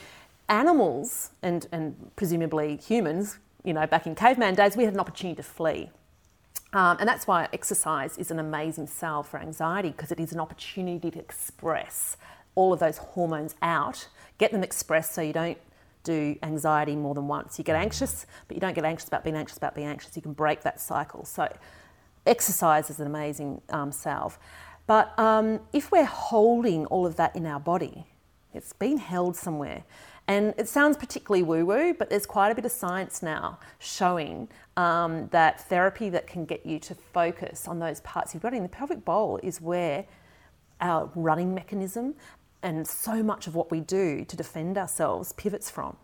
animals 0.47 1.31
and, 1.41 1.67
and 1.71 2.11
presumably 2.15 2.77
humans, 2.77 3.37
you 3.65 3.73
know, 3.73 3.85
back 3.85 4.07
in 4.07 4.15
caveman 4.15 4.55
days, 4.55 4.77
we 4.77 4.85
had 4.85 4.93
an 4.93 4.99
opportunity 4.99 5.35
to 5.35 5.43
flee. 5.43 5.89
Um, 6.71 6.97
and 6.99 7.07
that's 7.07 7.27
why 7.27 7.49
exercise 7.53 8.17
is 8.17 8.31
an 8.31 8.39
amazing 8.39 8.87
salve 8.87 9.27
for 9.27 9.39
anxiety 9.39 9.89
because 9.89 10.11
it 10.11 10.19
is 10.19 10.31
an 10.31 10.39
opportunity 10.39 11.11
to 11.11 11.19
express 11.19 12.17
all 12.55 12.73
of 12.73 12.79
those 12.79 12.97
hormones 12.97 13.55
out, 13.61 14.07
get 14.37 14.51
them 14.51 14.63
expressed 14.63 15.13
so 15.13 15.21
you 15.21 15.33
don't 15.33 15.57
do 16.03 16.37
anxiety 16.43 16.95
more 16.95 17.13
than 17.13 17.27
once. 17.27 17.57
You 17.57 17.63
get 17.63 17.75
anxious, 17.75 18.25
but 18.47 18.55
you 18.55 18.61
don't 18.61 18.73
get 18.73 18.85
anxious 18.85 19.07
about 19.07 19.23
being 19.23 19.35
anxious 19.35 19.57
about 19.57 19.75
being 19.75 19.87
anxious. 19.87 20.15
You 20.15 20.21
can 20.21 20.33
break 20.33 20.61
that 20.63 20.79
cycle. 20.79 21.25
So, 21.25 21.51
exercise 22.25 22.89
is 22.89 22.99
an 22.99 23.07
amazing 23.07 23.61
um, 23.69 23.91
salve. 23.91 24.37
But 24.85 25.17
um, 25.17 25.61
if 25.71 25.91
we're 25.91 26.05
holding 26.05 26.85
all 26.87 27.05
of 27.05 27.15
that 27.15 27.35
in 27.35 27.45
our 27.45 27.59
body, 27.59 28.05
it's 28.53 28.73
been 28.73 28.97
held 28.97 29.35
somewhere. 29.35 29.83
And 30.27 30.53
it 30.57 30.69
sounds 30.69 30.95
particularly 30.95 31.43
woo 31.43 31.65
woo, 31.65 31.93
but 31.93 32.09
there's 32.09 32.25
quite 32.25 32.51
a 32.51 32.55
bit 32.55 32.65
of 32.65 32.71
science 32.71 33.21
now 33.21 33.59
showing 33.79 34.47
um, 34.77 35.27
that 35.29 35.61
therapy 35.67 36.09
that 36.09 36.27
can 36.27 36.45
get 36.45 36.65
you 36.65 36.79
to 36.79 36.95
focus 36.95 37.67
on 37.67 37.79
those 37.79 37.99
parts 38.01 38.31
of 38.31 38.35
your 38.35 38.49
body. 38.49 38.57
And 38.57 38.65
the 38.65 38.69
pelvic 38.69 39.03
bowl 39.03 39.39
is 39.43 39.59
where 39.59 40.05
our 40.79 41.09
running 41.15 41.53
mechanism 41.53 42.15
and 42.63 42.87
so 42.87 43.21
much 43.21 43.45
of 43.47 43.55
what 43.55 43.69
we 43.69 43.79
do 43.81 44.25
to 44.25 44.35
defend 44.35 44.77
ourselves 44.77 45.33
pivots 45.33 45.69
from. 45.69 45.97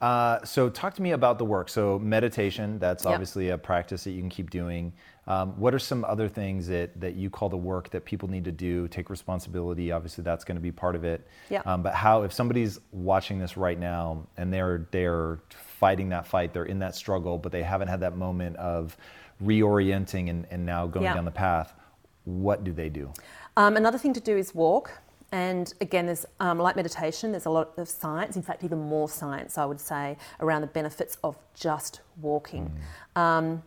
Uh, 0.00 0.44
so, 0.44 0.68
talk 0.68 0.94
to 0.94 1.02
me 1.02 1.12
about 1.12 1.38
the 1.38 1.44
work. 1.44 1.68
So, 1.68 1.96
meditation, 2.00 2.78
that's 2.80 3.04
Yep. 3.04 3.12
obviously 3.12 3.50
a 3.50 3.58
practice 3.58 4.02
that 4.04 4.10
you 4.10 4.20
can 4.20 4.28
keep 4.28 4.50
doing. 4.50 4.92
Um, 5.28 5.50
what 5.60 5.72
are 5.72 5.78
some 5.78 6.04
other 6.04 6.28
things 6.28 6.66
that, 6.66 7.00
that 7.00 7.14
you 7.14 7.30
call 7.30 7.48
the 7.48 7.56
work 7.56 7.88
that 7.90 8.04
people 8.04 8.28
need 8.28 8.44
to 8.46 8.50
do? 8.50 8.88
Take 8.88 9.10
responsibility. 9.10 9.92
Obviously, 9.92 10.24
that's 10.24 10.42
going 10.42 10.56
to 10.56 10.60
be 10.60 10.72
part 10.72 10.96
of 10.96 11.04
it. 11.04 11.24
Yep. 11.50 11.64
Um, 11.68 11.82
but 11.84 11.94
how, 11.94 12.22
if 12.22 12.32
somebody's 12.32 12.80
watching 12.90 13.38
this 13.38 13.56
right 13.56 13.78
now 13.78 14.26
and 14.36 14.52
they're 14.52 14.88
they're 14.90 15.38
fighting 15.50 16.08
that 16.08 16.26
fight, 16.26 16.52
they're 16.52 16.64
in 16.64 16.80
that 16.80 16.96
struggle, 16.96 17.38
but 17.38 17.52
they 17.52 17.62
haven't 17.62 17.86
had 17.86 18.00
that 18.00 18.16
moment 18.16 18.56
of 18.56 18.96
reorienting 19.40 20.30
and, 20.30 20.46
and 20.50 20.66
now 20.66 20.88
going 20.88 21.04
Yeah. 21.04 21.14
down 21.14 21.24
the 21.24 21.30
path, 21.30 21.74
what 22.24 22.64
do 22.64 22.72
they 22.72 22.88
do? 22.88 23.12
Um, 23.56 23.76
another 23.76 23.98
thing 23.98 24.12
to 24.14 24.20
do 24.20 24.36
is 24.36 24.52
walk. 24.54 24.90
And 25.32 25.72
again, 25.80 26.06
there's 26.06 26.26
um, 26.40 26.58
like 26.58 26.76
meditation, 26.76 27.32
there's 27.32 27.46
a 27.46 27.50
lot 27.50 27.72
of 27.78 27.88
science, 27.88 28.36
in 28.36 28.42
fact, 28.42 28.62
even 28.64 28.78
more 28.78 29.08
science, 29.08 29.56
I 29.56 29.64
would 29.64 29.80
say, 29.80 30.18
around 30.40 30.60
the 30.60 30.66
benefits 30.66 31.16
of 31.24 31.38
just 31.54 32.02
walking. 32.20 32.70
Um, 33.16 33.62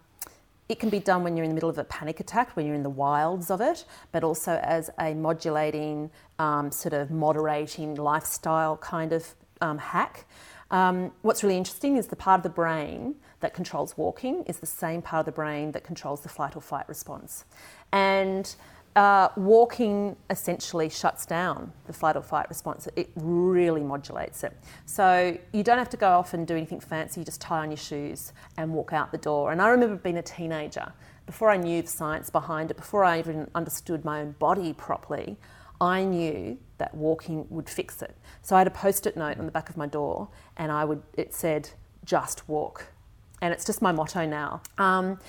it 0.70 0.80
can 0.80 0.90
be 0.90 1.00
done 1.00 1.24
when 1.24 1.36
you're 1.36 1.44
in 1.44 1.50
the 1.50 1.56
middle 1.56 1.70
of 1.70 1.78
a 1.78 1.84
panic 1.84 2.20
attack, 2.20 2.56
when 2.56 2.66
you're 2.66 2.76
in 2.76 2.84
the 2.84 2.90
wilds 2.90 3.50
of 3.52 3.62
it, 3.62 3.86
but 4.12 4.24
also 4.24 4.60
as 4.64 4.92
a 5.00 5.14
modulating, 5.14 6.12
um, 6.40 6.72
sort 6.72 6.94
of 6.94 7.10
moderating 7.12 7.96
lifestyle 7.96 8.78
kind 8.78 9.12
of 9.12 9.36
um, 9.62 9.80
hack. 9.80 10.26
Um, 10.72 11.12
what's 11.22 11.44
really 11.44 11.58
interesting 11.58 11.98
is 11.98 12.08
the 12.08 12.16
part 12.16 12.40
of 12.40 12.44
the 12.44 12.50
brain 12.50 13.16
that 13.40 13.54
controls 13.54 13.96
walking 13.98 14.44
is 14.44 14.58
the 14.58 14.66
same 14.66 15.02
part 15.02 15.22
of 15.22 15.26
the 15.26 15.32
brain 15.32 15.72
that 15.74 15.84
controls 15.84 16.22
the 16.22 16.30
flight 16.30 16.56
or 16.56 16.62
fight 16.62 16.88
response. 16.90 17.46
And 17.92 18.56
uh, 18.96 19.30
walking 19.36 20.16
essentially 20.30 20.90
shuts 20.90 21.26
down 21.26 21.74
the 21.86 21.94
flight 21.94 22.16
or 22.16 22.22
fight 22.22 22.48
response. 22.48 22.88
It 22.96 23.10
really 23.16 23.84
modulates 23.84 24.44
it. 24.44 24.58
So 24.86 25.38
you 25.52 25.64
don't 25.64 25.78
have 25.78 25.90
to 25.90 25.98
go 25.98 26.12
off 26.12 26.34
and 26.34 26.48
do 26.48 26.56
anything 26.56 26.80
fancy. 26.80 27.20
You 27.20 27.26
just 27.26 27.42
tie 27.42 27.60
on 27.60 27.72
your 27.72 27.78
shoes 27.78 28.32
and 28.58 28.74
walk 28.74 28.94
out 28.94 29.12
the 29.12 29.18
door. 29.18 29.52
And 29.52 29.62
I 29.62 29.70
remember 29.70 29.96
being 29.96 30.18
a 30.18 30.22
teenager, 30.22 30.94
before 31.26 31.50
I 31.50 31.58
knew 31.58 31.82
the 31.82 31.88
science 31.88 32.30
behind 32.30 32.72
it, 32.72 32.78
before 32.78 33.04
I 33.04 33.20
even 33.20 33.50
understood 33.54 34.06
my 34.06 34.22
own 34.22 34.32
body 34.34 34.72
properly, 34.72 35.38
I 35.82 36.06
knew 36.06 36.58
that 36.78 36.96
walking 36.96 37.48
would 37.50 37.70
fix 37.70 38.02
it. 38.02 38.16
So 38.42 38.56
I 38.56 38.60
had 38.60 38.68
a 38.68 38.72
post-it 38.72 39.18
note 39.18 39.38
on 39.40 39.46
the 39.46 39.52
back 39.52 39.70
of 39.70 39.76
my 39.76 39.88
door, 39.88 40.30
and 40.56 40.72
I 40.72 40.86
would 40.86 41.02
it 41.16 41.34
said, 41.34 41.72
"Just 42.06 42.48
walk," 42.48 42.94
and 43.42 43.54
it's 43.54 43.66
just 43.66 43.82
my 43.82 43.92
motto 43.92 44.26
now. 44.26 44.62
Um, 44.78 45.20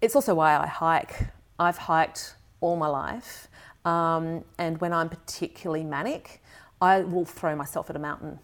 it's 0.00 0.14
also 0.14 0.34
why 0.34 0.56
I 0.56 0.66
hike. 0.66 1.28
I've 1.58 1.78
hiked 1.78 2.36
all 2.60 2.76
my 2.76 2.88
life, 2.88 3.48
um, 3.84 4.44
and 4.58 4.80
when 4.80 4.92
I'm 4.92 5.08
particularly 5.08 5.84
manic, 5.84 6.42
I 6.80 7.00
will 7.00 7.24
throw 7.24 7.56
myself 7.56 7.90
at 7.90 7.96
a 7.96 8.00
mountain. 8.00 8.38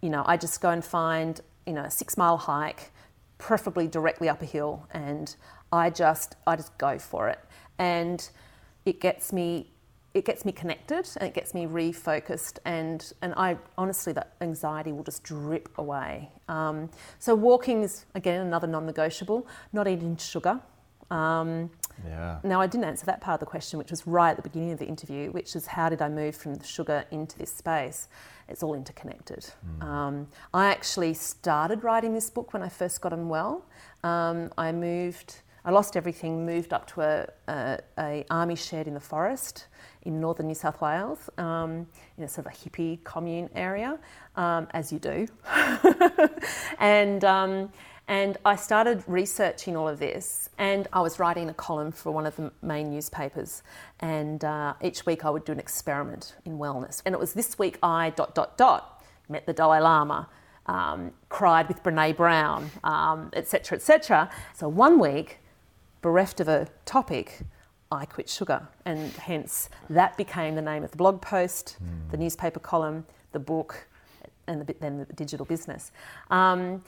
You 0.00 0.10
know, 0.10 0.22
I 0.26 0.36
just 0.36 0.60
go 0.60 0.70
and 0.70 0.84
find 0.84 1.40
you 1.66 1.72
know 1.72 1.84
a 1.84 1.90
six-mile 1.90 2.36
hike, 2.36 2.92
preferably 3.38 3.88
directly 3.88 4.28
up 4.28 4.42
a 4.42 4.44
hill, 4.46 4.86
and 4.90 5.34
I 5.72 5.90
just 5.90 6.36
I 6.46 6.56
just 6.56 6.76
go 6.78 6.98
for 6.98 7.28
it, 7.28 7.40
and 7.78 8.28
it 8.84 9.00
gets 9.00 9.32
me 9.32 9.70
it 10.14 10.24
gets 10.24 10.44
me 10.44 10.52
connected 10.52 11.08
and 11.16 11.28
it 11.28 11.34
gets 11.34 11.54
me 11.54 11.66
refocused 11.66 12.58
and 12.64 13.12
and 13.20 13.34
I 13.36 13.58
honestly 13.76 14.12
that 14.12 14.34
anxiety 14.40 14.92
will 14.92 15.02
just 15.02 15.24
drip 15.24 15.68
away. 15.76 16.30
Um, 16.48 16.88
so 17.18 17.34
walking 17.34 17.82
is 17.82 18.06
again 18.14 18.40
another 18.40 18.68
non-negotiable. 18.68 19.46
Not 19.72 19.88
eating 19.88 20.16
sugar. 20.16 20.60
Um, 21.10 21.70
Yeah. 22.06 22.38
now 22.42 22.60
I 22.60 22.66
didn't 22.66 22.84
answer 22.84 23.06
that 23.06 23.20
part 23.20 23.34
of 23.34 23.40
the 23.40 23.46
question, 23.46 23.78
which 23.78 23.90
was 23.90 24.06
right 24.06 24.30
at 24.30 24.36
the 24.36 24.42
beginning 24.42 24.72
of 24.72 24.78
the 24.78 24.86
interview, 24.86 25.30
which 25.30 25.54
is 25.54 25.66
how 25.66 25.88
did 25.88 26.02
I 26.02 26.08
move 26.08 26.34
from 26.36 26.54
the 26.54 26.64
sugar 26.64 27.04
into 27.10 27.38
this 27.38 27.52
space? 27.52 28.08
It's 28.48 28.62
all 28.62 28.74
interconnected. 28.74 29.46
Um, 29.80 30.28
I 30.52 30.66
actually 30.66 31.14
started 31.14 31.82
writing 31.82 32.12
this 32.14 32.28
book 32.30 32.52
when 32.52 32.62
I 32.62 32.68
first 32.68 33.00
got 33.00 33.12
unwell. 33.12 33.64
Um, 34.02 34.50
I 34.58 34.72
moved. 34.72 35.36
I 35.66 35.70
lost 35.70 35.96
everything, 35.96 36.44
moved 36.44 36.74
up 36.74 36.86
to 36.88 37.00
a, 37.00 37.26
a, 37.48 37.78
a 37.98 38.24
army 38.28 38.54
shed 38.54 38.86
in 38.86 38.92
the 38.92 39.00
forest 39.00 39.66
in 40.04 40.20
northern 40.20 40.46
New 40.46 40.54
South 40.54 40.80
Wales, 40.80 41.30
um, 41.38 41.86
in 42.18 42.24
a 42.24 42.28
sort 42.28 42.46
of 42.46 42.52
a 42.52 42.56
hippie 42.56 43.02
commune 43.04 43.48
area, 43.54 43.98
um, 44.36 44.68
as 44.72 44.92
you 44.92 44.98
do. 44.98 45.26
and 46.78 47.24
um, 47.24 47.70
and 48.06 48.36
I 48.44 48.56
started 48.56 49.02
researching 49.06 49.76
all 49.76 49.88
of 49.88 49.98
this, 49.98 50.50
and 50.58 50.86
I 50.92 51.00
was 51.00 51.18
writing 51.18 51.48
a 51.48 51.54
column 51.54 51.90
for 51.90 52.12
one 52.12 52.26
of 52.26 52.36
the 52.36 52.52
main 52.60 52.90
newspapers. 52.90 53.62
And 54.00 54.44
uh, 54.44 54.74
each 54.82 55.06
week 55.06 55.24
I 55.24 55.30
would 55.30 55.44
do 55.44 55.52
an 55.52 55.58
experiment 55.58 56.34
in 56.44 56.58
wellness. 56.58 57.00
And 57.06 57.14
it 57.14 57.18
was 57.18 57.32
this 57.32 57.58
week 57.58 57.78
I 57.82 58.10
dot 58.10 58.34
dot 58.34 58.58
dot 58.58 59.02
met 59.28 59.46
the 59.46 59.54
Dalai 59.54 59.80
Lama, 59.80 60.28
um, 60.66 61.12
cried 61.30 61.66
with 61.68 61.82
Brene 61.82 62.14
Brown, 62.16 62.70
um, 62.82 63.30
etc. 63.32 63.76
etc. 63.76 64.30
So 64.54 64.68
one 64.68 64.98
week, 64.98 65.38
bereft 66.02 66.40
of 66.40 66.48
a 66.48 66.68
topic, 66.84 67.40
I 67.90 68.04
quit 68.04 68.28
sugar, 68.28 68.68
and 68.84 69.12
hence 69.12 69.70
that 69.88 70.16
became 70.16 70.56
the 70.56 70.62
name 70.62 70.84
of 70.84 70.90
the 70.90 70.96
blog 70.96 71.22
post, 71.22 71.78
the 72.10 72.16
newspaper 72.16 72.60
column, 72.60 73.06
the 73.32 73.38
book, 73.38 73.86
and 74.46 74.66
the, 74.66 74.74
then 74.80 74.98
the 74.98 75.12
digital 75.14 75.46
business. 75.46 75.90
Um, 76.30 76.82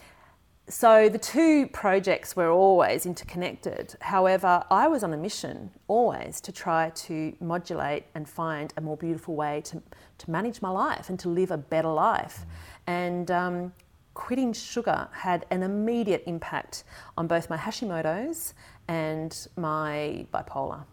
so 0.68 1.08
the 1.08 1.18
two 1.18 1.68
projects 1.68 2.34
were 2.34 2.50
always 2.50 3.06
interconnected. 3.06 3.94
However, 4.00 4.64
I 4.68 4.88
was 4.88 5.04
on 5.04 5.12
a 5.12 5.16
mission 5.16 5.70
always 5.86 6.40
to 6.40 6.50
try 6.50 6.90
to 6.90 7.36
modulate 7.40 8.04
and 8.16 8.28
find 8.28 8.74
a 8.76 8.80
more 8.80 8.96
beautiful 8.96 9.36
way 9.36 9.60
to, 9.66 9.80
to 10.18 10.30
manage 10.30 10.60
my 10.60 10.70
life 10.70 11.08
and 11.08 11.18
to 11.20 11.28
live 11.28 11.52
a 11.52 11.56
better 11.56 11.88
life. 11.88 12.44
And 12.88 13.30
um, 13.30 13.72
quitting 14.14 14.52
sugar 14.52 15.08
had 15.12 15.46
an 15.50 15.62
immediate 15.62 16.24
impact 16.26 16.82
on 17.16 17.28
both 17.28 17.48
my 17.48 17.56
Hashimoto's 17.56 18.54
and 18.88 19.46
my 19.56 20.26
bipolar. 20.34 20.84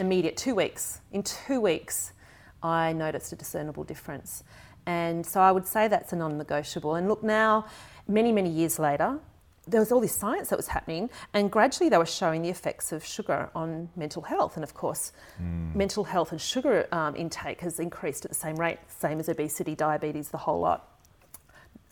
Immediate, 0.00 0.36
two 0.36 0.56
weeks. 0.56 1.00
In 1.12 1.22
two 1.22 1.60
weeks, 1.60 2.12
I 2.60 2.92
noticed 2.92 3.32
a 3.32 3.36
discernible 3.36 3.84
difference. 3.84 4.42
And 4.86 5.24
so 5.24 5.40
I 5.40 5.52
would 5.52 5.66
say 5.66 5.86
that's 5.86 6.12
a 6.12 6.16
non 6.16 6.38
negotiable. 6.38 6.96
And 6.96 7.08
look, 7.08 7.22
now, 7.22 7.66
many, 8.12 8.32
many 8.32 8.50
years 8.50 8.78
later, 8.78 9.18
there 9.66 9.80
was 9.80 9.92
all 9.92 10.00
this 10.00 10.14
science 10.14 10.48
that 10.48 10.56
was 10.56 10.68
happening, 10.68 11.08
and 11.32 11.50
gradually 11.50 11.88
they 11.88 11.98
were 11.98 12.04
showing 12.04 12.42
the 12.42 12.48
effects 12.48 12.90
of 12.90 13.04
sugar 13.04 13.48
on 13.54 13.88
mental 13.94 14.22
health. 14.22 14.56
And 14.56 14.64
of 14.64 14.74
course, 14.74 15.12
mental 15.74 16.04
health 16.04 16.32
and 16.32 16.40
sugar 16.40 16.88
um, 16.92 17.14
intake 17.14 17.60
has 17.60 17.78
increased 17.78 18.24
at 18.24 18.30
the 18.30 18.36
same 18.36 18.56
rate, 18.56 18.78
same 18.88 19.20
as 19.20 19.28
obesity, 19.28 19.74
diabetes, 19.76 20.30
the 20.30 20.38
whole 20.38 20.60
lot. 20.60 20.88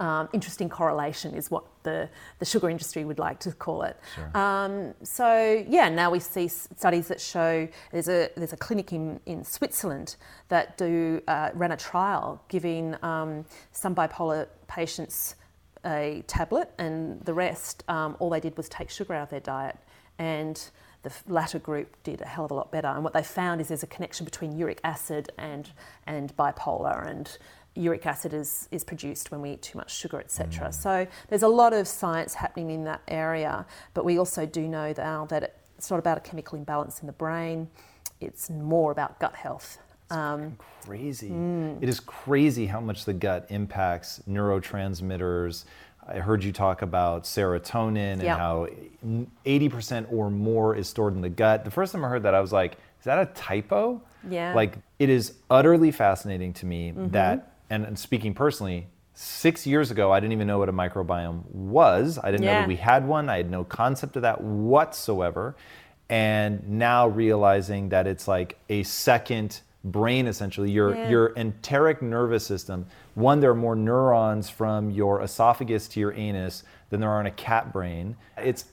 Um, 0.00 0.30
interesting 0.32 0.70
correlation 0.70 1.34
is 1.34 1.50
what 1.50 1.64
the, 1.82 2.08
the 2.38 2.46
sugar 2.46 2.70
industry 2.70 3.04
would 3.04 3.18
like 3.18 3.38
to 3.40 3.52
call 3.52 3.82
it. 3.82 3.98
Um, 4.34 4.94
so 5.02 5.64
yeah, 5.68 5.90
now 5.90 6.10
we 6.10 6.20
see 6.20 6.48
studies 6.48 7.08
that 7.08 7.20
show 7.20 7.68
there's 7.92 8.08
a 8.08 8.30
there's 8.34 8.54
a 8.54 8.56
clinic 8.56 8.94
in, 8.94 9.20
in 9.26 9.44
Switzerland 9.44 10.16
that 10.48 10.78
do 10.78 11.20
uh, 11.28 11.50
ran 11.52 11.72
a 11.72 11.76
trial 11.76 12.42
giving 12.48 12.96
um, 13.04 13.44
some 13.72 13.94
bipolar 13.94 14.46
patients 14.68 15.36
a 15.84 16.22
tablet 16.26 16.70
and 16.78 17.20
the 17.22 17.34
rest 17.34 17.84
um, 17.88 18.16
all 18.18 18.30
they 18.30 18.40
did 18.40 18.56
was 18.56 18.68
take 18.68 18.90
sugar 18.90 19.14
out 19.14 19.24
of 19.24 19.30
their 19.30 19.40
diet 19.40 19.76
and 20.18 20.70
the 21.02 21.12
latter 21.28 21.58
group 21.58 21.96
did 22.02 22.20
a 22.20 22.26
hell 22.26 22.44
of 22.44 22.50
a 22.50 22.54
lot 22.54 22.70
better. 22.70 22.88
And 22.88 23.02
what 23.02 23.14
they 23.14 23.22
found 23.22 23.60
is 23.60 23.68
there's 23.68 23.82
a 23.82 23.86
connection 23.86 24.24
between 24.24 24.56
uric 24.56 24.80
acid 24.84 25.32
and 25.38 25.70
and 26.06 26.36
bipolar 26.36 27.08
and 27.08 27.38
uric 27.74 28.04
acid 28.04 28.34
is, 28.34 28.68
is 28.70 28.84
produced 28.84 29.30
when 29.30 29.40
we 29.40 29.52
eat 29.52 29.62
too 29.62 29.78
much 29.78 29.94
sugar, 29.96 30.20
etc. 30.20 30.72
So 30.72 31.06
there's 31.28 31.42
a 31.42 31.48
lot 31.48 31.72
of 31.72 31.86
science 31.86 32.34
happening 32.34 32.70
in 32.70 32.84
that 32.84 33.00
area, 33.08 33.64
but 33.94 34.04
we 34.04 34.18
also 34.18 34.44
do 34.44 34.66
know 34.68 34.92
now 34.96 35.26
that 35.26 35.56
it's 35.78 35.90
not 35.90 35.98
about 35.98 36.18
a 36.18 36.20
chemical 36.20 36.58
imbalance 36.58 37.00
in 37.00 37.06
the 37.06 37.12
brain, 37.12 37.68
it's 38.20 38.50
more 38.50 38.92
about 38.92 39.18
gut 39.18 39.34
health. 39.34 39.78
Um, 40.10 40.56
crazy. 40.84 41.30
Mm. 41.30 41.82
It 41.82 41.88
is 41.88 42.00
crazy 42.00 42.66
how 42.66 42.80
much 42.80 43.04
the 43.04 43.12
gut 43.12 43.46
impacts 43.50 44.20
neurotransmitters. 44.28 45.64
I 46.08 46.18
heard 46.18 46.42
you 46.42 46.52
talk 46.52 46.82
about 46.82 47.24
serotonin 47.24 47.96
and 48.14 48.22
Yeah. 48.22 48.36
how 48.36 48.66
80% 49.46 50.06
or 50.10 50.30
more 50.30 50.74
is 50.74 50.88
stored 50.88 51.14
in 51.14 51.20
the 51.20 51.28
gut. 51.28 51.64
The 51.64 51.70
first 51.70 51.92
time 51.92 52.04
I 52.04 52.08
heard 52.08 52.24
that, 52.24 52.34
I 52.34 52.40
was 52.40 52.52
like, 52.52 52.72
is 52.98 53.04
that 53.04 53.18
a 53.18 53.26
typo? 53.26 54.00
Yeah. 54.28 54.54
Like, 54.54 54.78
it 54.98 55.08
is 55.08 55.34
utterly 55.48 55.90
fascinating 55.92 56.52
to 56.54 56.66
me 56.66 56.90
Mm-hmm. 56.90 57.08
that, 57.10 57.52
and, 57.70 57.84
and 57.84 57.98
speaking 57.98 58.34
personally, 58.34 58.88
six 59.14 59.66
years 59.66 59.90
ago, 59.90 60.10
I 60.12 60.18
didn't 60.18 60.32
even 60.32 60.46
know 60.46 60.58
what 60.58 60.68
a 60.68 60.72
microbiome 60.72 61.44
was. 61.52 62.18
I 62.22 62.30
didn't 62.30 62.46
know 62.46 62.52
that 62.52 62.68
we 62.68 62.76
had 62.76 63.06
one. 63.06 63.28
I 63.28 63.36
had 63.36 63.50
no 63.50 63.64
concept 63.64 64.16
of 64.16 64.22
that 64.22 64.40
whatsoever. 64.40 65.54
And 66.08 66.68
now 66.68 67.06
realizing 67.06 67.90
that 67.90 68.06
it's 68.08 68.26
like 68.26 68.58
a 68.68 68.82
second 68.82 69.60
brain 69.84 70.26
essentially, 70.26 70.70
your 70.70 70.94
Yeah. 70.94 71.08
your 71.08 71.32
enteric 71.36 72.02
nervous 72.02 72.44
system. 72.44 72.86
One, 73.14 73.40
there 73.40 73.50
are 73.50 73.54
more 73.54 73.76
neurons 73.76 74.50
from 74.50 74.90
your 74.90 75.22
esophagus 75.22 75.88
to 75.88 76.00
your 76.00 76.12
anus 76.12 76.64
than 76.90 77.00
there 77.00 77.10
are 77.10 77.20
in 77.20 77.26
a 77.26 77.30
cat 77.30 77.72
brain. 77.72 78.16
It's 78.36 78.66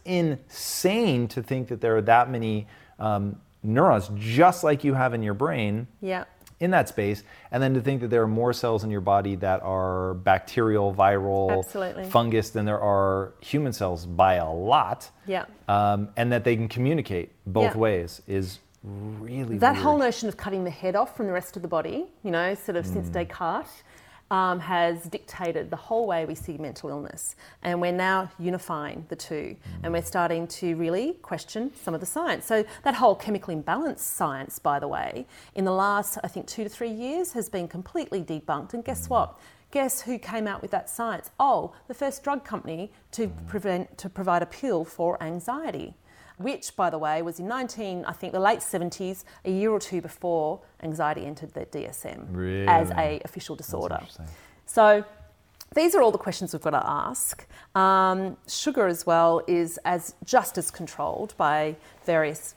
insane 0.52 1.28
to 1.30 1.42
think 1.42 1.68
that 1.70 1.82
there 1.82 1.96
are 1.98 2.02
that 2.02 2.30
many 2.30 2.68
um, 3.00 3.40
neurons, 3.64 4.10
just 4.16 4.64
like 4.64 4.84
you 4.84 4.96
have 4.96 5.14
in 5.14 5.22
your 5.22 5.36
brain 5.36 5.88
Yeah. 6.02 6.24
in 6.60 6.72
that 6.72 6.90
space, 6.90 7.24
and 7.52 7.62
then 7.62 7.76
to 7.76 7.82
think 7.82 8.02
that 8.02 8.08
there 8.08 8.24
are 8.24 8.28
more 8.28 8.54
cells 8.54 8.84
in 8.84 8.90
your 8.90 9.02
body 9.02 9.36
that 9.36 9.62
are 9.62 10.16
bacterial, 10.16 10.94
viral, 10.94 11.60
Absolutely. 11.60 12.06
fungus 12.06 12.50
than 12.50 12.66
there 12.66 12.80
are 12.82 13.34
human 13.40 13.72
cells 13.72 14.08
by 14.08 14.36
a 14.36 14.50
lot, 14.50 15.12
Yeah. 15.28 15.46
um, 15.68 16.10
and 16.18 16.32
that 16.32 16.44
they 16.44 16.56
can 16.56 16.68
communicate 16.68 17.32
both 17.46 17.76
Yeah. 17.76 17.78
ways 17.78 18.22
is 18.28 18.60
really 18.84 19.58
That 19.58 19.74
weird. 19.74 19.84
whole 19.84 19.98
notion 19.98 20.30
of 20.30 20.38
cutting 20.38 20.64
the 20.64 20.70
head 20.72 20.96
off 20.96 21.16
from 21.16 21.28
the 21.28 21.34
rest 21.34 21.56
of 21.56 21.62
the 21.62 21.68
body, 21.68 22.06
you 22.24 22.32
know, 22.32 22.56
sort 22.56 22.76
of 22.78 22.86
Mm. 22.86 22.94
since 22.94 23.10
Descartes, 23.10 23.84
um, 24.30 24.60
has 24.60 25.04
dictated 25.04 25.70
the 25.70 25.78
whole 25.78 26.06
way 26.06 26.26
we 26.26 26.36
see 26.36 26.58
mental 26.58 26.90
illness. 26.90 27.36
And 27.64 27.80
we're 27.80 27.94
now 27.94 28.30
unifying 28.38 29.06
the 29.08 29.16
two. 29.16 29.56
And 29.84 29.94
we're 29.94 30.02
starting 30.02 30.48
to 30.48 30.76
really 30.76 31.14
question 31.22 31.72
some 31.82 31.94
of 31.94 32.02
the 32.02 32.06
science. 32.06 32.46
So, 32.46 32.66
that 32.84 32.96
whole 32.96 33.16
chemical 33.16 33.54
imbalance 33.54 34.04
science, 34.04 34.60
by 34.60 34.80
the 34.80 34.88
way, 34.88 35.26
in 35.56 35.64
the 35.64 35.72
last, 35.72 36.18
I 36.26 36.28
think, 36.28 36.46
two 36.46 36.64
to 36.64 36.70
three 36.70 36.90
years 36.92 37.34
has 37.34 37.48
been 37.48 37.70
completely 37.70 38.22
debunked. 38.22 38.74
And 38.74 38.84
guess 38.84 39.10
what? 39.10 39.38
Guess 39.72 40.02
who 40.02 40.18
came 40.20 40.46
out 40.48 40.62
with 40.62 40.72
that 40.72 40.90
science? 40.90 41.30
Oh, 41.40 41.74
the 41.88 41.94
first 41.94 42.22
drug 42.24 42.44
company 42.44 42.92
to 43.12 43.30
prevent 43.48 43.98
to 43.98 44.10
provide 44.10 44.42
a 44.42 44.46
pill 44.46 44.84
for 44.86 45.22
anxiety 45.24 45.94
which, 46.38 46.76
by 46.76 46.90
the 46.90 46.98
way, 46.98 47.22
was 47.22 47.40
in 47.40 47.48
19, 47.48 48.06
I 48.06 48.14
think, 48.14 48.34
the 48.34 48.40
late 48.40 48.60
70s, 48.60 49.24
a 49.46 49.52
year 49.52 49.72
or 49.72 49.80
two 49.80 50.02
before 50.02 50.62
anxiety 50.84 51.26
entered 51.26 51.54
the 51.54 51.66
DSM 51.66 52.22
as 52.68 52.90
Really? 52.90 52.92
a 52.98 53.22
official 53.26 53.56
disorder. 53.56 54.00
So 54.66 55.04
these 55.76 55.96
are 55.96 56.02
all 56.02 56.12
the 56.12 56.18
questions 56.18 56.54
we've 56.54 56.62
got 56.62 56.72
to 56.72 56.88
ask. 56.88 57.46
Um, 57.76 58.38
sugar 58.48 58.88
as 58.88 59.06
well 59.06 59.42
is 59.48 59.80
as 59.84 60.16
just 60.24 60.58
as 60.58 60.72
controlled 60.72 61.36
by 61.38 61.76
various 62.06 62.56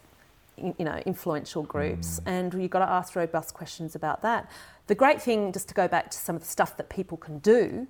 you 0.56 0.74
know, 0.84 1.00
influential 1.06 1.62
groups, 1.62 2.20
and 2.26 2.52
you've 2.52 2.70
got 2.70 2.80
to 2.84 2.90
ask 2.90 3.16
robust 3.16 3.54
questions 3.54 3.94
about 3.94 4.20
that. 4.20 4.50
The 4.88 4.94
great 4.94 5.22
thing, 5.22 5.52
just 5.52 5.68
to 5.68 5.74
go 5.74 5.88
back 5.88 6.10
to 6.10 6.18
some 6.18 6.36
of 6.36 6.42
the 6.42 6.48
stuff 6.48 6.76
that 6.76 6.90
people 6.90 7.16
can 7.16 7.38
do, 7.38 7.86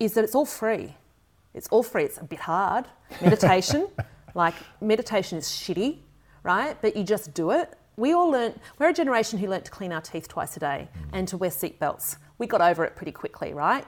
is 0.00 0.14
that 0.14 0.24
it's 0.24 0.34
all 0.34 0.46
free. 0.46 0.94
It's 1.52 1.68
all 1.68 1.82
free. 1.82 2.04
It's 2.04 2.16
a 2.16 2.24
bit 2.24 2.40
hard. 2.40 2.86
Meditation, 3.20 3.88
like 4.34 4.54
meditation 4.80 5.38
is 5.38 5.46
shitty, 5.46 5.98
right? 6.42 6.76
But 6.82 6.96
you 6.96 7.04
just 7.04 7.34
do 7.34 7.50
it. 7.50 7.72
We 7.96 8.12
all 8.12 8.30
learnt, 8.30 8.60
we're 8.78 8.88
a 8.88 8.92
generation 8.92 9.38
who 9.38 9.46
learnt 9.46 9.64
to 9.66 9.70
clean 9.70 9.92
our 9.92 10.00
teeth 10.00 10.28
twice 10.28 10.56
a 10.56 10.60
day 10.60 10.88
and 11.12 11.28
to 11.28 11.36
wear 11.36 11.50
seatbelts. 11.50 12.16
We 12.38 12.46
got 12.46 12.60
over 12.60 12.84
it 12.84 12.96
pretty 12.96 13.12
quickly, 13.12 13.54
right? 13.54 13.86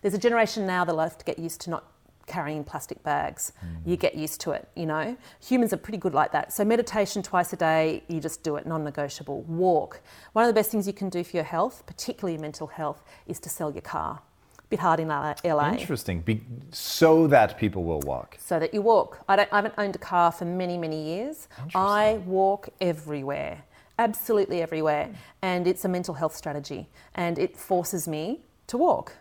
There's 0.00 0.14
a 0.14 0.18
generation 0.18 0.66
now 0.66 0.84
that 0.84 0.96
have 0.96 1.18
to 1.18 1.24
get 1.24 1.38
used 1.38 1.60
to 1.62 1.70
not 1.70 1.84
carrying 2.26 2.64
plastic 2.64 3.02
bags. 3.02 3.52
You 3.84 3.96
get 3.96 4.14
used 4.14 4.40
to 4.42 4.52
it, 4.52 4.68
you 4.74 4.86
know. 4.86 5.16
Humans 5.46 5.72
are 5.72 5.76
pretty 5.76 5.98
good 5.98 6.14
like 6.14 6.32
that. 6.32 6.52
So 6.52 6.64
meditation 6.64 7.22
twice 7.22 7.52
a 7.52 7.56
day, 7.56 8.02
you 8.08 8.20
just 8.20 8.42
do 8.42 8.56
it, 8.56 8.66
non-negotiable. 8.66 9.42
Walk. 9.42 10.00
One 10.32 10.44
of 10.44 10.48
the 10.48 10.58
best 10.58 10.70
things 10.70 10.86
you 10.86 10.92
can 10.92 11.08
do 11.08 11.22
for 11.22 11.36
your 11.36 11.44
health, 11.44 11.84
particularly 11.86 12.32
your 12.32 12.42
mental 12.42 12.66
health, 12.66 13.04
is 13.26 13.38
to 13.40 13.48
sell 13.48 13.70
your 13.70 13.82
car. 13.82 14.22
Bit 14.68 14.80
hard 14.80 14.98
in 14.98 15.08
LA. 15.08 15.34
Interesting. 15.72 16.20
Be- 16.22 16.44
so 16.72 17.28
that 17.28 17.56
people 17.56 17.84
will 17.84 18.00
walk. 18.00 18.36
So 18.40 18.58
that 18.58 18.74
you 18.74 18.82
walk. 18.82 19.22
I, 19.28 19.36
don't, 19.36 19.52
I 19.52 19.56
haven't 19.56 19.74
owned 19.78 19.94
a 19.94 19.98
car 19.98 20.32
for 20.32 20.44
many, 20.44 20.76
many 20.76 21.04
years. 21.04 21.48
I 21.74 22.20
walk 22.26 22.68
everywhere, 22.80 23.62
absolutely 23.98 24.62
everywhere. 24.62 25.10
And 25.42 25.68
it's 25.68 25.84
a 25.84 25.88
mental 25.88 26.14
health 26.14 26.34
strategy. 26.34 26.88
And 27.14 27.38
it 27.38 27.56
forces 27.56 28.08
me 28.08 28.40
to 28.66 28.76
walk. 28.76 29.12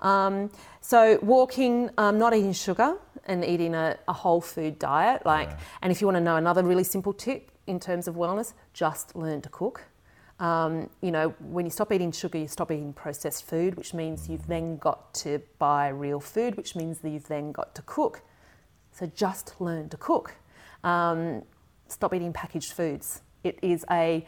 Um, 0.00 0.50
so 0.80 1.18
walking, 1.20 1.90
um, 1.98 2.18
not 2.18 2.34
eating 2.34 2.54
sugar 2.54 2.96
and 3.26 3.44
eating 3.44 3.74
a, 3.74 3.98
a 4.08 4.12
whole 4.14 4.40
food 4.40 4.78
diet. 4.78 5.26
Like, 5.26 5.50
and 5.82 5.92
if 5.92 6.00
you 6.00 6.06
want 6.06 6.16
to 6.16 6.22
know 6.22 6.36
another 6.36 6.62
really 6.62 6.84
simple 6.84 7.12
tip 7.12 7.50
in 7.66 7.78
terms 7.78 8.08
of 8.08 8.14
wellness, 8.14 8.54
just 8.72 9.14
learn 9.14 9.42
to 9.42 9.50
cook. 9.50 9.82
Um, 10.40 10.88
you 11.00 11.10
know, 11.10 11.34
when 11.40 11.66
you 11.66 11.70
stop 11.70 11.92
eating 11.92 12.12
sugar, 12.12 12.38
you 12.38 12.48
stop 12.48 12.70
eating 12.70 12.92
processed 12.92 13.44
food, 13.44 13.74
which 13.74 13.92
means 13.92 14.28
you've 14.28 14.46
then 14.46 14.76
got 14.76 15.12
to 15.14 15.42
buy 15.58 15.88
real 15.88 16.20
food, 16.20 16.56
which 16.56 16.76
means 16.76 17.00
that 17.00 17.10
you've 17.10 17.26
then 17.26 17.50
got 17.52 17.74
to 17.74 17.82
cook. 17.82 18.22
So 18.92 19.06
just 19.06 19.60
learn 19.60 19.88
to 19.88 19.96
cook. 19.96 20.36
Um, 20.84 21.42
stop 21.88 22.14
eating 22.14 22.32
packaged 22.32 22.72
foods. 22.72 23.22
It 23.42 23.58
is 23.62 23.84
a 23.90 24.26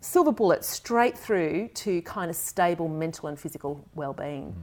silver 0.00 0.32
bullet 0.32 0.64
straight 0.64 1.16
through 1.16 1.68
to 1.68 2.02
kind 2.02 2.30
of 2.30 2.36
stable 2.36 2.88
mental 2.88 3.28
and 3.28 3.38
physical 3.38 3.86
well-being. 3.94 4.54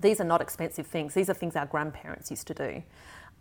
These 0.00 0.20
are 0.20 0.24
not 0.24 0.40
expensive 0.40 0.86
things. 0.86 1.14
These 1.14 1.30
are 1.30 1.34
things 1.34 1.56
our 1.56 1.66
grandparents 1.66 2.30
used 2.30 2.46
to 2.48 2.54
do. 2.54 2.82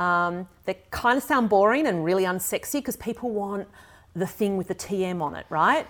Um, 0.04 0.48
they 0.66 0.80
kind 0.92 1.18
of 1.18 1.24
sound 1.24 1.50
boring 1.50 1.88
and 1.88 2.04
really 2.04 2.24
unsexy 2.24 2.74
because 2.74 2.98
people 2.98 3.30
want 3.30 3.68
the 4.16 4.28
thing 4.28 4.58
with 4.58 4.68
the 4.68 4.76
TM 4.76 5.22
on 5.22 5.36
it, 5.36 5.46
right? 5.50 5.88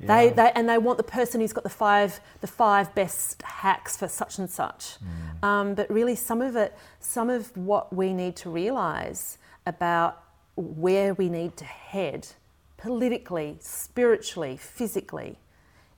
They, 0.00 0.30
they 0.30 0.52
and 0.54 0.68
they 0.68 0.78
want 0.78 0.98
the 0.98 1.04
person 1.04 1.40
who's 1.40 1.52
got 1.52 1.64
the 1.64 1.70
five 1.70 2.20
the 2.40 2.46
five 2.46 2.94
best 2.94 3.42
hacks 3.42 3.96
for 3.96 4.08
such 4.08 4.38
and 4.38 4.50
such. 4.50 4.96
Um, 5.42 5.74
but 5.74 5.90
really, 5.90 6.16
some 6.16 6.42
of 6.42 6.56
it, 6.56 6.76
some 7.00 7.30
of 7.30 7.56
what 7.56 7.94
we 7.94 8.12
need 8.12 8.36
to 8.36 8.50
realise 8.50 9.38
about 9.66 10.22
where 10.56 11.14
we 11.14 11.28
need 11.28 11.56
to 11.58 11.64
head 11.64 12.28
politically, 12.76 13.56
spiritually, 13.60 14.56
physically, 14.56 15.38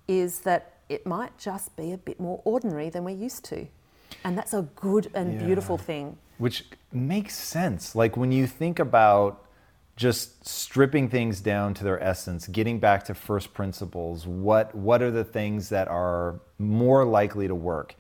is 0.07 0.41
that 0.41 0.75
it 0.89 1.07
might 1.07 1.37
just 1.37 1.75
be 1.77 1.93
a 1.93 1.99
bit 1.99 2.21
more 2.21 2.41
ordinary 2.45 2.89
than 2.91 3.05
we're 3.05 3.17
used 3.17 3.45
to. 3.47 3.67
And 4.25 4.39
that's 4.39 4.55
a 4.55 4.63
good 4.77 5.11
and 5.15 5.39
beautiful 5.39 5.79
thing. 5.79 6.17
Which 6.39 6.65
makes 6.93 7.35
sense. 7.35 7.95
Like 7.95 8.17
when 8.17 8.31
you 8.31 8.47
think 8.47 8.79
about 8.79 9.46
just 9.97 10.47
stripping 10.47 11.09
things 11.09 11.41
down 11.41 11.73
to 11.75 11.85
their 11.85 12.03
essence, 12.03 12.47
getting 12.47 12.79
back 12.79 13.05
to 13.05 13.15
first 13.15 13.55
principles, 13.55 14.27
what 14.27 14.75
what 14.75 15.03
are 15.03 15.11
the 15.11 15.25
things 15.25 15.71
that 15.71 15.89
are 15.89 16.41
more 16.59 17.05
likely 17.05 17.49
to 17.49 17.55
work? 17.55 17.95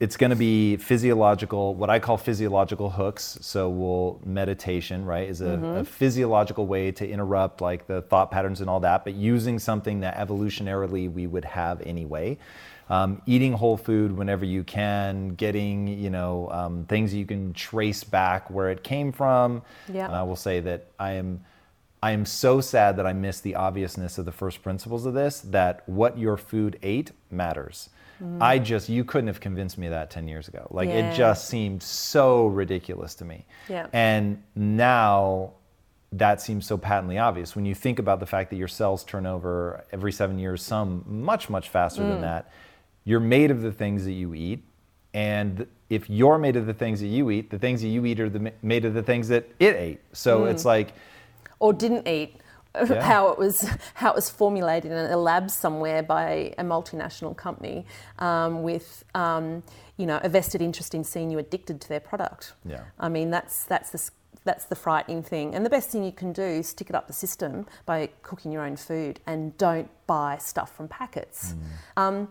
It's 0.00 0.16
going 0.18 0.30
to 0.30 0.36
be 0.36 0.76
physiological, 0.76 1.74
what 1.74 1.88
I 1.88 1.98
call 1.98 2.18
physiological 2.18 2.90
hooks. 2.90 3.38
So, 3.40 3.70
we'll 3.70 4.20
meditation, 4.24 5.06
right, 5.06 5.28
is 5.28 5.40
a, 5.40 5.44
mm-hmm. 5.44 5.64
a 5.64 5.84
physiological 5.84 6.66
way 6.66 6.92
to 6.92 7.08
interrupt 7.08 7.60
like 7.60 7.86
the 7.86 8.02
thought 8.02 8.30
patterns 8.30 8.60
and 8.60 8.68
all 8.68 8.80
that, 8.80 9.04
but 9.04 9.14
using 9.14 9.58
something 9.58 10.00
that 10.00 10.16
evolutionarily 10.16 11.10
we 11.10 11.26
would 11.26 11.44
have 11.44 11.80
anyway. 11.82 12.36
Um, 12.90 13.22
eating 13.24 13.54
whole 13.54 13.76
food 13.78 14.12
whenever 14.16 14.44
you 14.44 14.62
can, 14.64 15.30
getting 15.36 15.88
you 15.88 16.10
know 16.10 16.50
um, 16.50 16.84
things 16.86 17.14
you 17.14 17.24
can 17.26 17.52
trace 17.54 18.04
back 18.04 18.50
where 18.50 18.70
it 18.70 18.82
came 18.84 19.10
from. 19.12 19.62
Yeah. 19.92 20.06
And 20.06 20.14
I 20.14 20.22
will 20.22 20.36
say 20.36 20.60
that 20.60 20.88
I 20.98 21.12
am 21.12 21.40
I 22.02 22.10
am 22.10 22.26
so 22.26 22.60
sad 22.60 22.96
that 22.98 23.06
I 23.06 23.14
missed 23.14 23.42
the 23.42 23.54
obviousness 23.54 24.18
of 24.18 24.26
the 24.26 24.32
first 24.32 24.62
principles 24.62 25.06
of 25.06 25.14
this. 25.14 25.40
That 25.40 25.82
what 25.88 26.18
your 26.18 26.36
food 26.36 26.78
ate 26.82 27.12
matters. 27.30 27.88
I 28.40 28.58
just 28.58 28.88
you 28.88 29.04
couldn't 29.04 29.26
have 29.26 29.40
convinced 29.40 29.76
me 29.76 29.86
of 29.86 29.90
that 29.90 30.10
ten 30.10 30.28
years 30.28 30.48
ago. 30.48 30.66
Like 30.70 30.88
Yeah. 30.88 31.10
it 31.12 31.16
just 31.16 31.46
seemed 31.48 31.82
so 31.82 32.46
ridiculous 32.46 33.14
to 33.16 33.24
me. 33.24 33.44
Yeah. 33.68 33.86
And 33.92 34.42
now 34.54 35.52
that 36.12 36.40
seems 36.40 36.64
so 36.64 36.78
patently 36.78 37.18
obvious 37.18 37.56
when 37.56 37.64
you 37.66 37.74
think 37.74 37.98
about 37.98 38.20
the 38.20 38.26
fact 38.26 38.50
that 38.50 38.56
your 38.56 38.68
cells 38.68 39.04
turn 39.04 39.26
over 39.26 39.84
every 39.92 40.12
seven 40.12 40.38
years, 40.38 40.62
some 40.62 41.04
much, 41.06 41.50
much 41.50 41.68
faster 41.70 42.02
Mm. 42.02 42.08
than 42.10 42.20
that. 42.20 42.50
You're 43.04 43.20
made 43.20 43.50
of 43.50 43.62
the 43.62 43.72
things 43.72 44.04
that 44.04 44.12
you 44.12 44.34
eat. 44.34 44.64
And 45.12 45.66
if 45.90 46.10
you're 46.10 46.38
made 46.38 46.56
of 46.56 46.66
the 46.66 46.74
things 46.74 47.00
that 47.00 47.06
you 47.06 47.30
eat, 47.30 47.50
the 47.50 47.58
things 47.58 47.82
that 47.82 47.88
you 47.88 48.04
eat 48.06 48.18
are 48.20 48.28
the, 48.28 48.52
made 48.62 48.84
of 48.84 48.94
the 48.94 49.02
things 49.02 49.28
that 49.28 49.48
it 49.60 49.76
ate. 49.76 50.00
So 50.12 50.40
Mm. 50.40 50.50
it's 50.50 50.64
like, 50.64 50.92
or 51.60 51.72
didn't 51.72 52.08
eat. 52.08 52.40
Yeah. 52.90 53.00
How 53.04 53.28
it 53.28 53.38
was 53.38 53.68
how 53.94 54.10
it 54.10 54.16
was 54.16 54.28
formulated 54.28 54.90
in 54.90 54.98
a 54.98 55.16
lab 55.16 55.48
somewhere 55.48 56.02
by 56.02 56.52
a 56.58 56.64
multinational 56.64 57.36
company 57.36 57.86
um, 58.18 58.64
with 58.64 59.04
um, 59.14 59.62
you 59.96 60.06
know 60.06 60.18
a 60.24 60.28
vested 60.28 60.60
interest 60.60 60.92
in 60.92 61.04
seeing 61.04 61.30
you 61.30 61.38
addicted 61.38 61.80
to 61.82 61.88
their 61.88 62.00
product. 62.00 62.54
Yeah. 62.64 62.80
I 62.98 63.08
mean 63.08 63.30
that's 63.30 63.62
that's 63.62 63.90
the 63.90 64.10
that's 64.42 64.64
the 64.64 64.74
frightening 64.74 65.22
thing. 65.22 65.54
And 65.54 65.64
the 65.64 65.70
best 65.70 65.90
thing 65.90 66.02
you 66.02 66.10
can 66.10 66.32
do 66.32 66.42
is 66.42 66.66
stick 66.66 66.90
it 66.90 66.96
up 66.96 67.06
the 67.06 67.12
system 67.12 67.64
by 67.86 68.08
cooking 68.22 68.50
your 68.50 68.62
own 68.62 68.74
food 68.76 69.20
and 69.24 69.56
don't 69.56 69.88
buy 70.08 70.38
stuff 70.38 70.74
from 70.76 70.88
packets. 70.88 71.54
Um, 71.96 72.28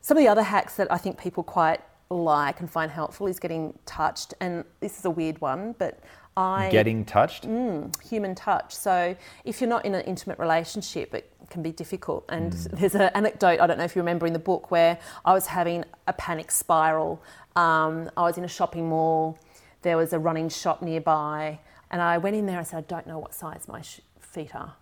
some 0.00 0.16
of 0.16 0.22
the 0.22 0.28
other 0.28 0.42
hacks 0.42 0.76
that 0.76 0.90
I 0.90 0.98
think 0.98 1.18
people 1.18 1.42
quite 1.42 1.80
like 2.08 2.60
and 2.60 2.68
find 2.70 2.90
helpful 2.90 3.26
is 3.26 3.38
getting 3.38 3.78
touched. 3.86 4.34
And 4.40 4.64
this 4.80 4.98
is 4.98 5.04
a 5.04 5.10
weird 5.10 5.40
one, 5.40 5.74
but 5.78 6.00
I 6.36 6.68
Getting 6.70 7.04
touched? 7.04 7.44
human 7.44 8.34
touch. 8.34 8.74
So 8.74 9.14
if 9.44 9.60
you're 9.60 9.68
not 9.70 9.84
in 9.84 9.94
an 9.94 10.02
intimate 10.02 10.38
relationship, 10.38 11.14
it 11.14 11.30
can 11.50 11.62
be 11.62 11.70
difficult. 11.72 12.24
And 12.28 12.52
there's 12.52 12.94
an 12.94 13.02
anecdote, 13.14 13.60
I 13.60 13.66
don't 13.66 13.78
know 13.78 13.84
if 13.84 13.94
you 13.94 14.00
remember 14.02 14.26
in 14.26 14.32
the 14.32 14.38
book, 14.38 14.70
where 14.70 14.98
I 15.24 15.32
was 15.34 15.46
having 15.46 15.84
a 16.06 16.12
panic 16.12 16.50
spiral. 16.50 17.22
Um, 17.56 18.10
I 18.16 18.22
was 18.22 18.38
in 18.38 18.44
a 18.44 18.48
shopping 18.48 18.88
mall, 18.88 19.38
there 19.82 19.96
was 19.96 20.12
a 20.12 20.18
running 20.18 20.48
shop 20.48 20.82
nearby, 20.82 21.58
and 21.90 22.00
I 22.00 22.18
went 22.18 22.36
in 22.36 22.46
there 22.46 22.58
and 22.58 22.66
said, 22.66 22.78
I 22.78 22.82
don't 22.82 23.06
know 23.06 23.18
what 23.18 23.34
size 23.34 23.66
my 23.68 23.82
sh- 23.82 24.00
feet 24.20 24.54
are. 24.54 24.74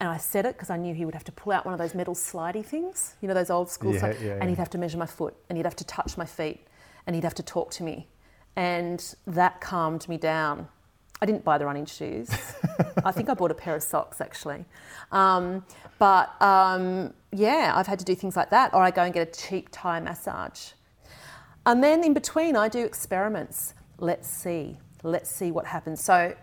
And 0.00 0.08
I 0.08 0.16
said 0.16 0.46
it 0.46 0.54
because 0.56 0.70
I 0.70 0.78
knew 0.78 0.94
he 0.94 1.04
would 1.04 1.14
have 1.14 1.24
to 1.24 1.32
pull 1.32 1.52
out 1.52 1.66
one 1.66 1.74
of 1.74 1.78
those 1.78 1.94
metal 1.94 2.14
slidey 2.14 2.64
things, 2.64 3.16
you 3.20 3.28
know, 3.28 3.34
those 3.34 3.50
old 3.50 3.68
school 3.68 3.92
Yeah, 3.92 3.98
stuff, 3.98 4.22
yeah, 4.22 4.38
and 4.40 4.48
he'd 4.48 4.58
have 4.58 4.70
to 4.70 4.78
measure 4.78 4.96
my 4.96 5.06
foot, 5.06 5.34
and 5.48 5.58
he'd 5.58 5.66
have 5.66 5.76
to 5.76 5.84
touch 5.84 6.16
my 6.16 6.24
feet, 6.24 6.66
and 7.06 7.14
he'd 7.14 7.24
have 7.24 7.34
to 7.34 7.42
talk 7.42 7.70
to 7.72 7.82
me. 7.82 8.08
And 8.56 9.14
that 9.26 9.60
calmed 9.60 10.08
me 10.08 10.16
down. 10.16 10.68
I 11.22 11.26
didn't 11.26 11.44
buy 11.44 11.58
the 11.58 11.66
running 11.66 11.84
shoes. 11.84 12.30
I 13.04 13.12
think 13.12 13.28
I 13.28 13.34
bought 13.34 13.50
a 13.50 13.54
pair 13.54 13.76
of 13.76 13.82
socks 13.82 14.22
actually. 14.22 14.64
Um, 15.12 15.64
but 15.98 16.40
um, 16.40 17.12
yeah, 17.30 17.72
I've 17.74 17.86
had 17.86 17.98
to 17.98 18.04
do 18.06 18.14
things 18.14 18.36
like 18.36 18.50
that, 18.50 18.72
or 18.72 18.82
I 18.82 18.90
go 18.90 19.02
and 19.02 19.12
get 19.12 19.28
a 19.28 19.30
cheap 19.30 19.68
Thai 19.70 20.00
massage. 20.00 20.70
And 21.66 21.84
then 21.84 22.02
in 22.04 22.14
between, 22.14 22.56
I 22.56 22.68
do 22.68 22.84
experiments. 22.84 23.74
Let's 23.98 24.28
see. 24.28 24.78
Let's 25.02 25.30
see 25.30 25.50
what 25.50 25.66
happens. 25.66 26.02
So, 26.02 26.34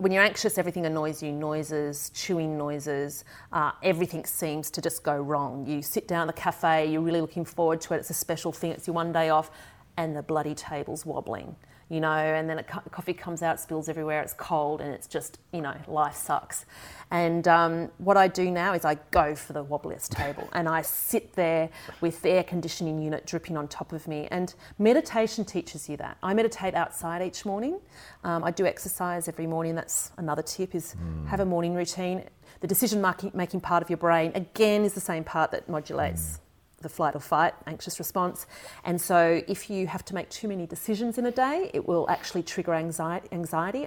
when 0.00 0.12
you're 0.12 0.22
anxious, 0.22 0.56
everything 0.56 0.86
annoys 0.86 1.22
you. 1.22 1.30
Noises, 1.30 2.10
chewing 2.14 2.56
noises, 2.56 3.24
uh, 3.52 3.72
everything 3.82 4.24
seems 4.24 4.70
to 4.70 4.80
just 4.80 5.02
go 5.02 5.14
wrong. 5.14 5.66
You 5.66 5.82
sit 5.82 6.08
down 6.08 6.26
at 6.26 6.34
the 6.34 6.40
cafe, 6.40 6.90
you're 6.90 7.02
really 7.02 7.20
looking 7.20 7.44
forward 7.44 7.82
to 7.82 7.94
it, 7.94 7.98
it's 7.98 8.08
a 8.08 8.14
special 8.14 8.50
thing, 8.50 8.72
it's 8.72 8.86
your 8.86 8.94
one 8.94 9.12
day 9.12 9.28
off, 9.28 9.50
and 9.98 10.16
the 10.16 10.22
bloody 10.22 10.54
table's 10.54 11.04
wobbling, 11.04 11.54
you 11.90 12.00
know, 12.00 12.08
and 12.08 12.48
then 12.48 12.64
coffee 12.92 13.12
comes 13.12 13.42
out, 13.42 13.58
spills 13.58 13.88
everywhere, 13.88 14.22
it's 14.22 14.32
cold, 14.32 14.80
and 14.80 14.94
it's 14.94 15.08
just, 15.08 15.40
you 15.52 15.60
know, 15.60 15.74
life 15.88 16.14
sucks. 16.14 16.64
And 17.10 17.48
um, 17.48 17.90
what 17.98 18.16
I 18.16 18.28
do 18.28 18.48
now 18.48 18.74
is 18.74 18.84
I 18.84 18.94
go 19.10 19.34
for 19.34 19.52
the 19.52 19.64
wobbliest 19.64 20.08
table 20.16 20.48
and 20.52 20.68
I 20.68 20.82
sit 20.82 21.32
there 21.32 21.68
with 22.00 22.22
the 22.22 22.30
air 22.30 22.44
conditioning 22.44 23.02
unit 23.02 23.26
dripping 23.26 23.56
on 23.56 23.66
top 23.66 23.92
of 23.92 24.06
me. 24.06 24.28
And 24.30 24.54
meditation 24.78 25.44
teaches 25.44 25.88
you 25.88 25.96
that. 25.96 26.16
I 26.22 26.32
meditate 26.32 26.74
outside 26.74 27.22
each 27.22 27.44
morning. 27.44 27.80
Um, 28.22 28.44
I 28.44 28.52
do 28.52 28.66
exercise 28.66 29.26
every 29.26 29.48
morning. 29.48 29.74
That's 29.74 30.12
another 30.16 30.42
tip: 30.42 30.76
is 30.76 30.94
have 31.26 31.40
a 31.40 31.44
morning 31.44 31.74
routine. 31.74 32.22
The 32.60 32.68
decision 32.68 33.00
making 33.00 33.32
making 33.34 33.62
part 33.62 33.82
of 33.82 33.90
your 33.90 33.96
brain 33.96 34.30
again 34.36 34.84
is 34.84 34.94
the 34.94 35.00
same 35.00 35.24
part 35.24 35.50
that 35.50 35.68
modulates 35.68 36.38
the 36.80 36.88
flight 36.88 37.14
or 37.14 37.20
fight 37.20 37.54
anxious 37.66 37.98
response. 37.98 38.46
And 38.84 39.00
so, 39.00 39.42
if 39.46 39.70
you 39.70 39.86
have 39.86 40.04
to 40.06 40.14
make 40.14 40.28
too 40.30 40.48
many 40.48 40.66
decisions 40.66 41.18
in 41.18 41.26
a 41.26 41.30
day, 41.30 41.70
it 41.74 41.86
will 41.86 42.08
actually 42.08 42.42
trigger 42.42 42.74
anxiety. 42.74 43.28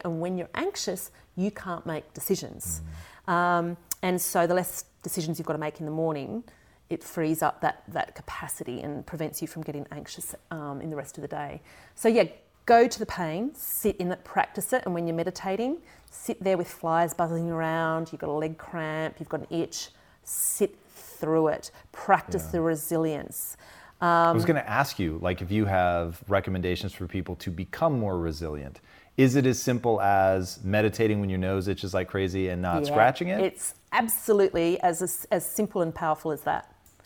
and 0.04 0.22
when 0.22 0.38
you're 0.38 0.50
anxious, 0.56 1.12
you 1.36 1.52
can't 1.52 1.86
make 1.86 2.14
decisions. 2.14 2.82
Um, 3.28 3.78
and 4.02 4.22
so, 4.22 4.46
the 4.48 4.54
less 4.54 4.86
decisions 5.02 5.40
you've 5.40 5.48
got 5.48 5.54
to 5.54 5.60
make 5.60 5.80
in 5.80 5.86
the 5.86 5.92
morning, 5.92 6.44
it 6.90 7.04
frees 7.04 7.42
up 7.42 7.62
that, 7.62 7.84
that 7.88 8.16
capacity 8.16 8.82
and 8.82 9.06
prevents 9.06 9.42
you 9.42 9.48
from 9.48 9.64
getting 9.64 9.88
anxious 9.92 10.36
um, 10.52 10.82
in 10.82 10.90
the 10.90 10.96
rest 10.96 11.18
of 11.18 11.22
the 11.22 11.28
day. 11.28 11.62
So, 11.96 12.08
yeah, 12.08 12.26
go 12.66 12.88
to 12.88 13.00
the 13.00 13.06
pain, 13.06 13.54
sit 13.56 13.98
in 13.98 14.12
it, 14.12 14.24
practice 14.24 14.72
it. 14.74 14.84
And 14.86 14.94
when 14.94 15.08
you're 15.08 15.16
meditating, 15.16 15.78
sit 16.12 16.44
there 16.44 16.58
with 16.58 16.68
flies 16.68 17.14
buzzing 17.14 17.50
around, 17.50 18.12
you've 18.12 18.22
got 18.22 18.30
a 18.30 18.34
leg 18.34 18.58
cramp, 18.58 19.16
you've 19.20 19.30
got 19.30 19.42
an 19.42 19.48
itch, 19.50 19.90
sit 20.24 20.78
through 21.24 21.48
it, 21.48 21.72
practice 21.94 22.48
the 22.48 22.60
resilience. 22.60 23.56
I 24.02 24.32
Um, 24.32 24.36
was 24.36 24.44
going 24.44 24.62
to 24.62 24.70
ask 24.70 25.00
you, 25.00 25.18
like, 25.22 25.42
if 25.42 25.50
you 25.52 25.64
have 25.66 26.22
recommendations 26.28 26.92
for 26.94 27.08
people 27.08 27.36
to 27.38 27.50
become 27.50 27.98
more 27.98 28.18
resilient. 28.20 28.82
Is 29.16 29.36
it 29.38 29.46
as 29.46 29.62
simple 29.62 30.02
as 30.02 30.60
meditating 30.64 31.22
when 31.22 31.30
your 31.30 31.40
nose 31.40 31.70
itches 31.70 31.94
like 31.94 32.10
crazy 32.10 32.50
and 32.50 32.62
not 32.62 32.82
Yeah, 32.84 32.92
scratching 32.92 33.30
it? 33.30 33.40
It's 33.40 33.76
absolutely 33.94 34.82
as, 34.82 35.26
as 35.32 35.46
simple 35.46 35.82
and 35.82 35.96
powerful 35.96 36.32
as 36.32 36.42
that. 36.42 36.64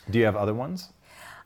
Do 0.09 0.18
you 0.18 0.26
have 0.26 0.36
other 0.36 0.53
ones? 0.55 0.89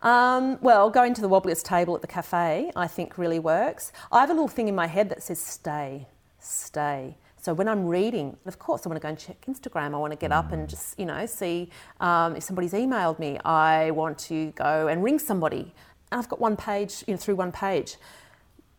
Um, 0.02 0.58
well, 0.62 0.90
going 0.90 1.14
to 1.16 1.22
the 1.22 1.28
wobbliest 1.30 1.64
table 1.66 1.94
at 1.96 2.02
the 2.02 2.08
cafe, 2.08 2.72
I 2.76 2.88
think 2.88 3.18
really 3.18 3.40
works. 3.40 3.92
I 4.12 4.22
have 4.22 4.30
a 4.30 4.34
little 4.34 4.48
thing 4.48 4.68
in 4.70 4.76
my 4.76 4.88
head 4.88 5.10
that 5.10 5.22
says 5.22 5.42
stay, 5.42 6.08
stay. 6.40 7.18
So 7.42 7.56
when 7.56 7.68
I'm 7.68 7.88
reading, 7.88 8.38
of 8.46 8.60
course, 8.60 8.86
I 8.86 8.90
want 8.90 9.02
to 9.02 9.04
go 9.04 9.10
and 9.10 9.18
check 9.18 9.44
Instagram. 9.48 9.96
I 9.96 9.98
want 9.98 10.14
to 10.14 10.18
get 10.18 10.32
up 10.32 10.52
and 10.52 10.70
just, 10.70 11.00
you 11.00 11.08
know, 11.08 11.26
see 11.26 11.72
um, 12.00 12.36
if 12.36 12.44
somebody's 12.44 12.74
emailed 12.74 13.18
me. 13.18 13.40
I 13.44 13.90
want 13.92 14.20
to 14.30 14.52
go 14.52 14.88
and 14.88 15.04
ring 15.04 15.18
somebody. 15.18 15.74
And 16.12 16.20
I've 16.20 16.30
got 16.30 16.40
one 16.40 16.56
page, 16.56 17.04
you 17.08 17.16
know, 17.16 17.18
through 17.18 17.38
one 17.38 17.52
page. 17.52 17.96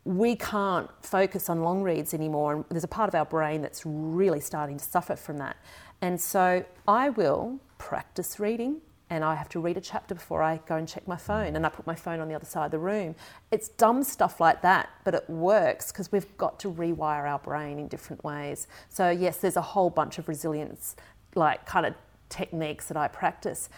We 0.04 0.36
can't 0.36 0.88
focus 1.04 1.50
on 1.50 1.62
long 1.62 1.82
reads 1.82 2.14
anymore. 2.14 2.54
And 2.54 2.64
there's 2.70 2.84
a 2.84 2.88
part 2.88 3.08
of 3.08 3.16
our 3.16 3.24
brain 3.24 3.62
that's 3.62 3.82
really 3.84 4.40
starting 4.40 4.78
to 4.78 4.84
suffer 4.84 5.16
from 5.16 5.38
that. 5.38 5.56
And 6.00 6.20
so 6.20 6.64
I 6.86 7.08
will 7.08 7.58
practice 7.78 8.38
reading 8.38 8.80
and 9.12 9.22
I 9.22 9.34
have 9.34 9.50
to 9.50 9.60
read 9.60 9.76
a 9.76 9.80
chapter 9.80 10.14
before 10.14 10.42
I 10.42 10.58
go 10.66 10.76
and 10.76 10.88
check 10.88 11.06
my 11.06 11.18
phone, 11.18 11.54
and 11.54 11.66
I 11.66 11.68
put 11.68 11.86
my 11.86 11.94
phone 11.94 12.18
on 12.20 12.28
the 12.28 12.34
other 12.34 12.46
side 12.46 12.64
of 12.64 12.70
the 12.70 12.78
room. 12.78 13.14
It's 13.50 13.68
dumb 13.68 14.02
stuff 14.04 14.40
like 14.40 14.62
that, 14.62 14.88
but 15.04 15.14
it 15.14 15.28
works 15.28 15.92
because 15.92 16.10
we've 16.10 16.34
got 16.38 16.58
to 16.60 16.72
rewire 16.72 17.28
our 17.28 17.38
brain 17.38 17.78
in 17.78 17.88
different 17.88 18.24
ways. 18.24 18.66
So, 18.88 19.10
yes, 19.10 19.36
there's 19.36 19.58
a 19.58 19.60
whole 19.60 19.90
bunch 19.90 20.16
of 20.16 20.28
resilience, 20.28 20.96
like 21.34 21.66
kind 21.66 21.84
of 21.84 21.94
techniques 22.30 22.88
that 22.88 22.96
I 22.96 23.06
practice. 23.06 23.68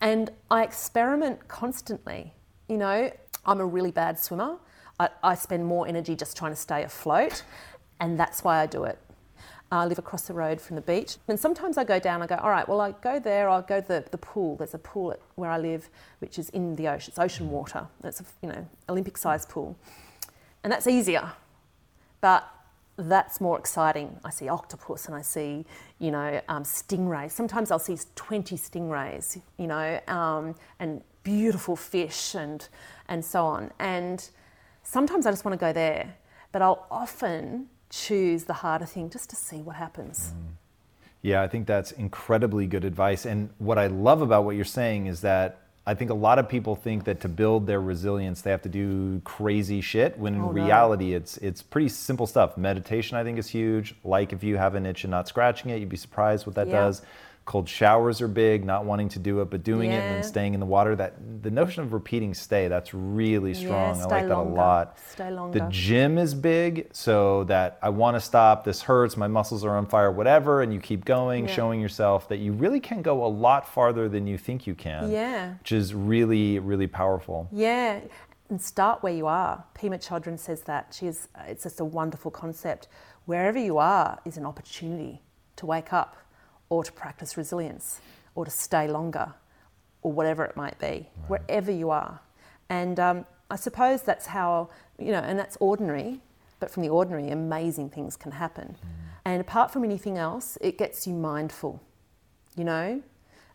And 0.00 0.30
I 0.52 0.62
experiment 0.62 1.48
constantly. 1.48 2.32
You 2.68 2.76
know, 2.76 3.10
I'm 3.44 3.58
a 3.58 3.66
really 3.66 3.90
bad 3.90 4.20
swimmer. 4.20 4.56
I, 5.00 5.08
I 5.20 5.34
spend 5.34 5.66
more 5.66 5.88
energy 5.88 6.14
just 6.14 6.36
trying 6.36 6.52
to 6.52 6.56
stay 6.56 6.84
afloat, 6.84 7.42
and 7.98 8.20
that's 8.20 8.44
why 8.44 8.62
I 8.62 8.66
do 8.66 8.84
it. 8.84 9.00
I 9.70 9.84
live 9.84 9.98
across 9.98 10.28
the 10.28 10.32
road 10.32 10.60
from 10.60 10.76
the 10.76 10.82
beach. 10.82 11.16
And 11.26 11.38
sometimes 11.38 11.76
I 11.76 11.84
go 11.84 11.98
down, 11.98 12.22
I 12.22 12.26
go, 12.26 12.36
all 12.36 12.50
right, 12.50 12.68
well, 12.68 12.80
I 12.80 12.92
go 12.92 13.18
there, 13.18 13.48
I'll 13.48 13.62
go 13.62 13.80
to 13.80 13.88
the, 13.88 14.04
the 14.10 14.18
pool. 14.18 14.56
There's 14.56 14.74
a 14.74 14.78
pool 14.78 15.12
at, 15.12 15.20
where 15.34 15.50
I 15.50 15.58
live, 15.58 15.88
which 16.20 16.38
is 16.38 16.50
in 16.50 16.76
the 16.76 16.88
ocean. 16.88 17.10
It's 17.10 17.18
ocean 17.18 17.50
water. 17.50 17.88
It's 18.04 18.20
a, 18.20 18.24
you 18.42 18.48
know, 18.48 18.66
Olympic 18.88 19.18
sized 19.18 19.48
pool. 19.48 19.76
And 20.62 20.72
that's 20.72 20.86
easier. 20.86 21.32
But 22.20 22.48
that's 22.96 23.40
more 23.40 23.58
exciting. 23.58 24.18
I 24.24 24.30
see 24.30 24.48
octopus 24.48 25.06
and 25.06 25.14
I 25.14 25.22
see, 25.22 25.64
you 25.98 26.10
know, 26.10 26.40
um, 26.48 26.62
stingrays. 26.62 27.32
Sometimes 27.32 27.70
I'll 27.70 27.78
see 27.78 27.98
20 28.14 28.56
stingrays, 28.56 29.40
you 29.58 29.66
know, 29.66 30.00
um, 30.06 30.54
and 30.78 31.02
beautiful 31.22 31.76
fish 31.76 32.34
and, 32.34 32.66
and 33.08 33.24
so 33.24 33.44
on. 33.44 33.72
And 33.80 34.28
sometimes 34.82 35.26
I 35.26 35.30
just 35.30 35.44
want 35.44 35.58
to 35.58 35.64
go 35.64 35.72
there, 35.72 36.14
but 36.52 36.62
I'll 36.62 36.86
often 36.90 37.68
choose 38.04 38.44
the 38.44 38.52
harder 38.54 38.86
thing 38.86 39.10
just 39.10 39.30
to 39.30 39.36
see 39.36 39.56
what 39.62 39.76
happens. 39.76 40.32
Mm-hmm. 40.34 40.48
Yeah, 41.22 41.42
I 41.42 41.48
think 41.48 41.66
that's 41.66 41.90
incredibly 41.92 42.66
good 42.66 42.84
advice. 42.84 43.24
And 43.26 43.50
what 43.58 43.78
I 43.78 43.86
love 43.88 44.22
about 44.22 44.44
what 44.44 44.54
you're 44.54 44.64
saying 44.64 45.06
is 45.06 45.22
that 45.22 45.58
I 45.88 45.94
think 45.94 46.10
a 46.10 46.14
lot 46.14 46.38
of 46.38 46.48
people 46.48 46.74
think 46.76 47.04
that 47.04 47.20
to 47.20 47.28
build 47.28 47.66
their 47.66 47.80
resilience 47.80 48.42
they 48.42 48.50
have 48.50 48.62
to 48.62 48.68
do 48.68 49.20
crazy 49.24 49.80
shit 49.80 50.18
when 50.18 50.34
in 50.34 50.40
Oh, 50.40 50.46
no. 50.46 50.64
reality 50.64 51.14
it's 51.14 51.36
it's 51.38 51.62
pretty 51.62 51.88
simple 51.88 52.26
stuff. 52.26 52.56
Meditation 52.56 53.16
I 53.16 53.22
think 53.24 53.38
is 53.38 53.48
huge. 53.48 53.94
Like 54.04 54.32
if 54.32 54.42
you 54.42 54.56
have 54.56 54.74
an 54.74 54.84
itch 54.84 55.04
and 55.04 55.10
not 55.12 55.26
scratching 55.28 55.70
it, 55.70 55.78
you'd 55.80 55.88
be 55.88 55.96
surprised 55.96 56.44
what 56.46 56.54
that 56.56 56.66
Yeah. 56.68 56.80
does. 56.80 57.02
Cold 57.46 57.68
showers 57.68 58.20
are 58.20 58.26
big, 58.26 58.64
not 58.64 58.84
wanting 58.84 59.08
to 59.10 59.20
do 59.20 59.40
it 59.40 59.50
but 59.50 59.62
doing 59.62 59.92
it 59.92 60.02
and 60.02 60.16
then 60.16 60.22
staying 60.24 60.52
in 60.54 60.58
the 60.58 60.66
water. 60.66 60.96
That 60.96 61.14
the 61.42 61.50
notion 61.50 61.84
of 61.84 61.92
repeating 61.92 62.34
stay, 62.34 62.66
that's 62.66 62.92
really 62.92 63.54
strong. 63.54 63.96
I 63.96 64.00
stay 64.00 64.10
like 64.10 64.28
that 64.28 64.34
longer. 64.34 64.50
a 64.50 64.54
lot. 64.54 64.98
Stay 65.12 65.30
The 65.30 65.66
gym 65.70 66.18
is 66.18 66.34
big, 66.34 66.88
so 66.92 67.44
that 67.44 67.78
I 67.80 67.90
want 67.90 68.16
to 68.16 68.20
stop, 68.20 68.64
this 68.64 68.82
hurts, 68.82 69.16
my 69.16 69.28
muscles 69.28 69.64
are 69.64 69.76
on 69.76 69.86
fire, 69.86 70.10
whatever, 70.10 70.60
and 70.62 70.74
you 70.74 70.80
keep 70.80 71.04
going, 71.04 71.46
Yeah. 71.46 71.54
showing 71.54 71.80
yourself 71.80 72.28
that 72.30 72.38
you 72.38 72.52
really 72.52 72.80
can 72.80 73.00
go 73.00 73.24
a 73.24 73.28
lot 73.28 73.68
farther 73.68 74.08
than 74.08 74.26
you 74.26 74.38
think 74.38 74.66
you 74.66 74.74
can. 74.74 75.08
Yeah. 75.12 75.54
Which 75.60 75.70
is 75.70 75.94
really, 75.94 76.58
really 76.58 76.88
powerful. 76.88 77.48
Yeah, 77.52 78.00
and 78.50 78.60
start 78.60 79.04
where 79.04 79.14
you 79.14 79.28
are. 79.28 79.64
Pema 79.76 80.04
Chodron 80.04 80.38
says 80.38 80.62
that. 80.62 80.96
She's, 80.98 81.28
it's 81.46 81.62
just 81.62 81.78
a 81.78 81.84
wonderful 81.84 82.32
concept. 82.32 82.88
Wherever 83.24 83.58
you 83.58 83.78
are 83.78 84.18
is 84.24 84.36
an 84.36 84.44
opportunity 84.46 85.22
to 85.56 85.66
wake 85.66 85.92
up 85.92 86.16
or 86.68 86.84
to 86.84 86.92
practice 86.92 87.36
resilience 87.36 88.00
or 88.34 88.44
to 88.44 88.50
stay 88.50 88.88
longer 88.88 89.34
or 90.02 90.12
whatever 90.12 90.44
it 90.44 90.56
might 90.56 90.78
be, 90.78 91.08
wherever 91.26 91.70
you 91.70 91.90
are. 91.90 92.20
And 92.68 93.00
um, 93.00 93.26
I 93.50 93.56
suppose 93.56 94.02
that's 94.02 94.26
how, 94.26 94.70
you 94.98 95.12
know, 95.12 95.20
and 95.20 95.38
that's 95.38 95.56
ordinary, 95.60 96.20
but 96.60 96.70
from 96.70 96.82
the 96.82 96.88
ordinary, 96.88 97.30
amazing 97.30 97.90
things 97.90 98.16
can 98.16 98.32
happen. 98.32 98.76
And 99.24 99.40
apart 99.40 99.72
from 99.72 99.84
anything 99.84 100.18
else, 100.18 100.56
it 100.60 100.78
gets 100.78 101.06
you 101.06 101.14
mindful, 101.14 101.82
you 102.56 102.64
know? 102.64 103.02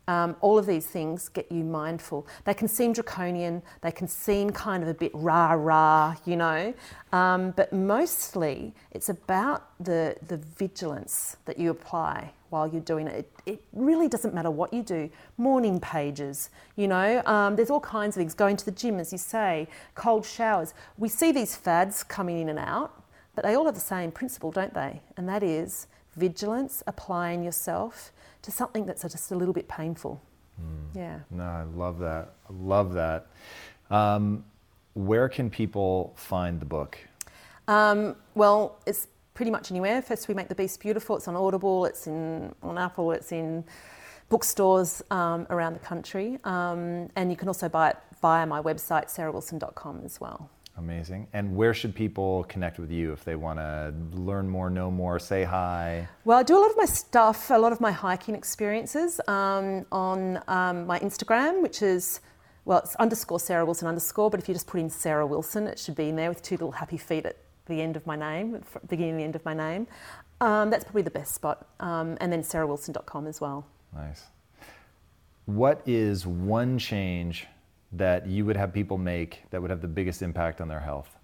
Um, 0.07 0.36
all 0.41 0.57
of 0.57 0.66
these 0.66 0.88
things 0.88 1.30
get 1.30 1.49
you 1.51 1.64
mindful. 1.64 2.28
They 2.43 2.53
can 2.53 2.68
seem 2.68 2.91
draconian, 2.91 3.62
they 3.82 3.91
can 3.91 4.07
seem 4.07 4.49
kind 4.49 4.84
of 4.84 4.89
a 4.89 4.93
bit 4.93 5.12
rah 5.14 5.53
rah, 5.53 6.16
you 6.26 6.36
know, 6.36 6.74
um, 7.14 7.51
but 7.51 7.72
mostly 7.72 8.74
it's 8.91 9.09
about 9.09 9.70
the, 9.80 10.18
the 10.28 10.38
vigilance 10.38 11.38
that 11.45 11.59
you 11.59 11.70
apply 11.70 12.34
while 12.52 12.68
you're 12.68 12.82
doing 12.82 13.08
it. 13.08 13.32
it. 13.45 13.54
It 13.54 13.64
really 13.74 14.08
doesn't 14.08 14.34
matter 14.34 14.52
what 14.52 14.72
you 14.74 14.84
do. 14.84 15.10
Morning 15.38 15.80
pages, 15.80 16.49
you 16.76 16.88
know, 16.88 17.22
um, 17.26 17.56
there's 17.56 17.70
all 17.70 17.80
kinds 17.80 18.16
of 18.16 18.22
things. 18.22 18.34
Going 18.34 18.58
to 18.58 18.66
the 18.66 18.72
gym, 18.72 18.99
as 18.99 19.12
you 19.12 19.18
say, 19.18 19.68
cold 19.95 20.26
showers. 20.26 20.74
We 20.97 21.10
see 21.10 21.32
these 21.32 21.56
fads 21.56 22.04
coming 22.04 22.39
in 22.39 22.49
and 22.49 22.60
out. 22.60 23.02
But 23.34 23.45
they 23.45 23.56
all 23.56 23.66
have 23.66 23.76
the 23.76 23.82
same 23.82 24.12
principle, 24.12 24.52
don't 24.52 24.74
they? 24.74 25.02
And 25.16 25.28
that 25.30 25.41
is 25.41 25.88
vigilance, 26.16 26.84
applying 26.86 27.43
yourself 27.43 28.12
to 28.41 28.52
something 28.52 28.86
that's 28.86 29.04
just 29.04 29.32
a 29.32 29.36
little 29.36 29.54
bit 29.54 29.68
painful. 29.68 30.22
Mm. 30.62 30.95
Yeah. 30.95 31.20
No, 31.30 31.43
I 31.43 31.64
love 31.64 31.99
that. 31.99 32.34
I 32.49 32.54
love 32.54 32.93
that. 32.93 33.28
Um, 33.89 34.43
where 34.93 35.30
can 35.30 35.49
people 35.49 36.14
find 36.18 36.60
the 36.60 36.66
book? 36.66 36.97
Um, 37.68 38.18
well, 38.36 38.80
it's 38.86 39.08
pretty 39.34 39.52
much 39.52 39.72
anywhere. 39.72 40.02
First, 40.02 40.28
we 40.28 40.34
make 40.34 40.48
the 40.48 40.56
Beast 40.56 40.80
beautiful. 40.80 41.16
It's 41.16 41.28
on 41.28 41.36
Audible. 41.36 41.86
It's 41.86 42.08
in 42.08 42.54
on 42.62 42.78
Apple. 42.78 43.12
It's 43.12 43.32
in 43.32 43.64
bookstores 44.30 45.04
um, 45.12 45.46
around 45.50 45.74
the 45.74 45.80
country, 45.80 46.40
um, 46.46 47.10
and 47.16 47.30
you 47.30 47.36
can 47.36 47.50
also 47.50 47.68
buy 47.68 47.90
it 47.90 47.98
via 48.22 48.46
my 48.46 48.62
website, 48.62 49.10
sarahwilson.com, 49.10 50.02
as 50.06 50.22
well. 50.22 50.50
Amazing. 50.78 51.28
And 51.34 51.56
where 51.56 51.74
should 51.74 51.94
people 51.94 52.46
connect 52.46 52.80
with 52.80 52.92
you 52.92 53.12
if 53.12 53.26
they 53.26 53.36
want 53.36 53.60
to 53.60 53.94
learn 54.14 54.48
more, 54.48 54.70
know 54.70 54.90
more, 54.90 55.20
say 55.20 55.44
hi? 55.44 56.08
Well, 56.24 56.40
I 56.40 56.44
do 56.44 56.58
a 56.58 56.62
lot 56.62 56.72
of 56.72 56.78
my 56.78 56.86
stuff, 56.86 57.52
a 57.52 57.58
lot 57.58 57.74
of 57.74 57.82
my 57.82 57.92
hiking 57.92 58.36
experiences 58.36 59.20
um, 59.28 59.86
on 59.92 60.42
um, 60.48 60.88
my 60.88 60.98
Instagram, 61.00 61.62
which 61.62 61.82
is, 61.82 62.22
well, 62.64 62.80
it's 62.80 62.96
underscore 62.96 63.40
Sarah 63.40 63.66
Wilson 63.66 63.88
underscore, 63.88 64.30
but 64.30 64.40
if 64.40 64.48
you 64.48 64.56
just 64.56 64.68
put 64.68 64.80
in 64.80 64.90
Sarah 64.90 65.28
Wilson, 65.28 65.68
it 65.68 65.78
should 65.78 65.96
be 65.96 66.08
in 66.08 66.16
there 66.16 66.30
with 66.30 66.42
two 66.42 66.56
little 66.56 66.72
happy 66.72 66.98
feet 66.98 67.26
at 67.26 67.36
the 67.66 67.82
end 67.82 67.95
of 67.95 68.05
my 68.05 68.16
name, 68.16 68.62
beginning 68.88 69.12
and 69.12 69.20
the 69.20 69.24
end 69.24 69.36
of 69.36 69.45
my 69.45 69.53
name. 69.53 69.88
Um, 70.39 70.70
that's 70.70 70.84
probably 70.84 71.03
the 71.03 71.12
best 71.12 71.34
spot. 71.34 71.68
Um, 71.80 72.18
and 72.20 72.32
then 72.32 72.41
sarahwilson.com 72.41 73.28
as 73.28 73.39
well. 73.39 73.66
Nice. 73.95 74.26
What 75.45 75.82
is 75.86 76.26
one 76.26 76.78
change 76.78 77.47
that 77.91 78.26
you 78.26 78.45
would 78.45 78.57
have 78.57 78.74
people 78.74 78.97
make 78.97 79.43
that 79.51 79.62
would 79.62 79.70
have 79.70 79.82
the 79.82 79.88
biggest 79.88 80.22
impact 80.22 80.62
on 80.62 80.68
their 80.68 80.80
health? 80.80 81.18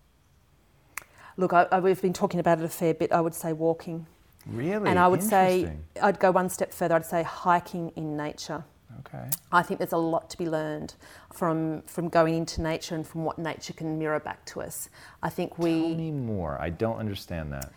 Look, 1.37 1.53
I, 1.53 1.67
I, 1.71 1.79
we've 1.79 2.01
been 2.01 2.13
talking 2.13 2.39
about 2.39 2.59
it 2.59 2.65
a 2.65 2.69
fair 2.69 2.93
bit. 2.93 3.11
I 3.11 3.21
would 3.21 3.35
say 3.35 3.53
walking. 3.53 4.05
Really? 4.45 4.89
And 4.89 4.97
I 4.97 5.07
would 5.07 5.23
say, 5.23 5.71
I'd 6.01 6.19
go 6.19 6.31
one 6.31 6.49
step 6.49 6.73
further. 6.73 6.95
I'd 6.95 7.05
say 7.05 7.23
hiking 7.23 7.91
in 7.95 8.15
nature. 8.17 8.63
Okay. 8.99 9.29
I 9.51 9.63
think 9.63 9.79
there's 9.79 9.93
a 9.93 9.97
lot 9.97 10.29
to 10.29 10.37
be 10.37 10.47
learned 10.49 10.95
from 11.33 11.81
from 11.83 12.09
going 12.09 12.35
into 12.35 12.61
nature 12.61 12.95
and 12.95 13.05
from 13.05 13.23
what 13.23 13.37
nature 13.37 13.73
can 13.73 13.99
mirror 13.99 14.19
back 14.19 14.45
to 14.47 14.61
us. 14.61 14.89
I 15.21 15.29
think 15.29 15.57
we. 15.57 15.81
Tell 15.81 15.95
me 15.95 16.11
more. 16.11 16.57
I 16.59 16.69
don't 16.69 16.97
understand 16.97 17.51
that. 17.53 17.71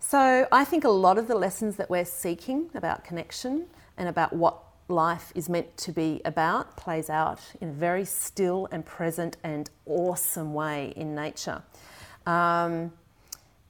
So 0.00 0.46
I 0.52 0.64
think 0.64 0.84
a 0.84 0.88
lot 0.88 1.18
of 1.18 1.26
the 1.28 1.34
lessons 1.34 1.76
that 1.76 1.90
we're 1.90 2.04
seeking 2.04 2.70
about 2.74 3.04
connection 3.04 3.66
and 3.96 4.08
about 4.08 4.32
what 4.32 4.62
life 4.88 5.32
is 5.34 5.48
meant 5.48 5.76
to 5.76 5.92
be 5.92 6.20
about 6.24 6.76
plays 6.76 7.10
out 7.10 7.40
in 7.60 7.68
a 7.68 7.72
very 7.72 8.04
still 8.04 8.68
and 8.72 8.86
present 8.86 9.36
and 9.44 9.70
awesome 9.86 10.54
way 10.54 10.92
in 10.96 11.14
nature. 11.14 11.62
Um, 12.26 12.92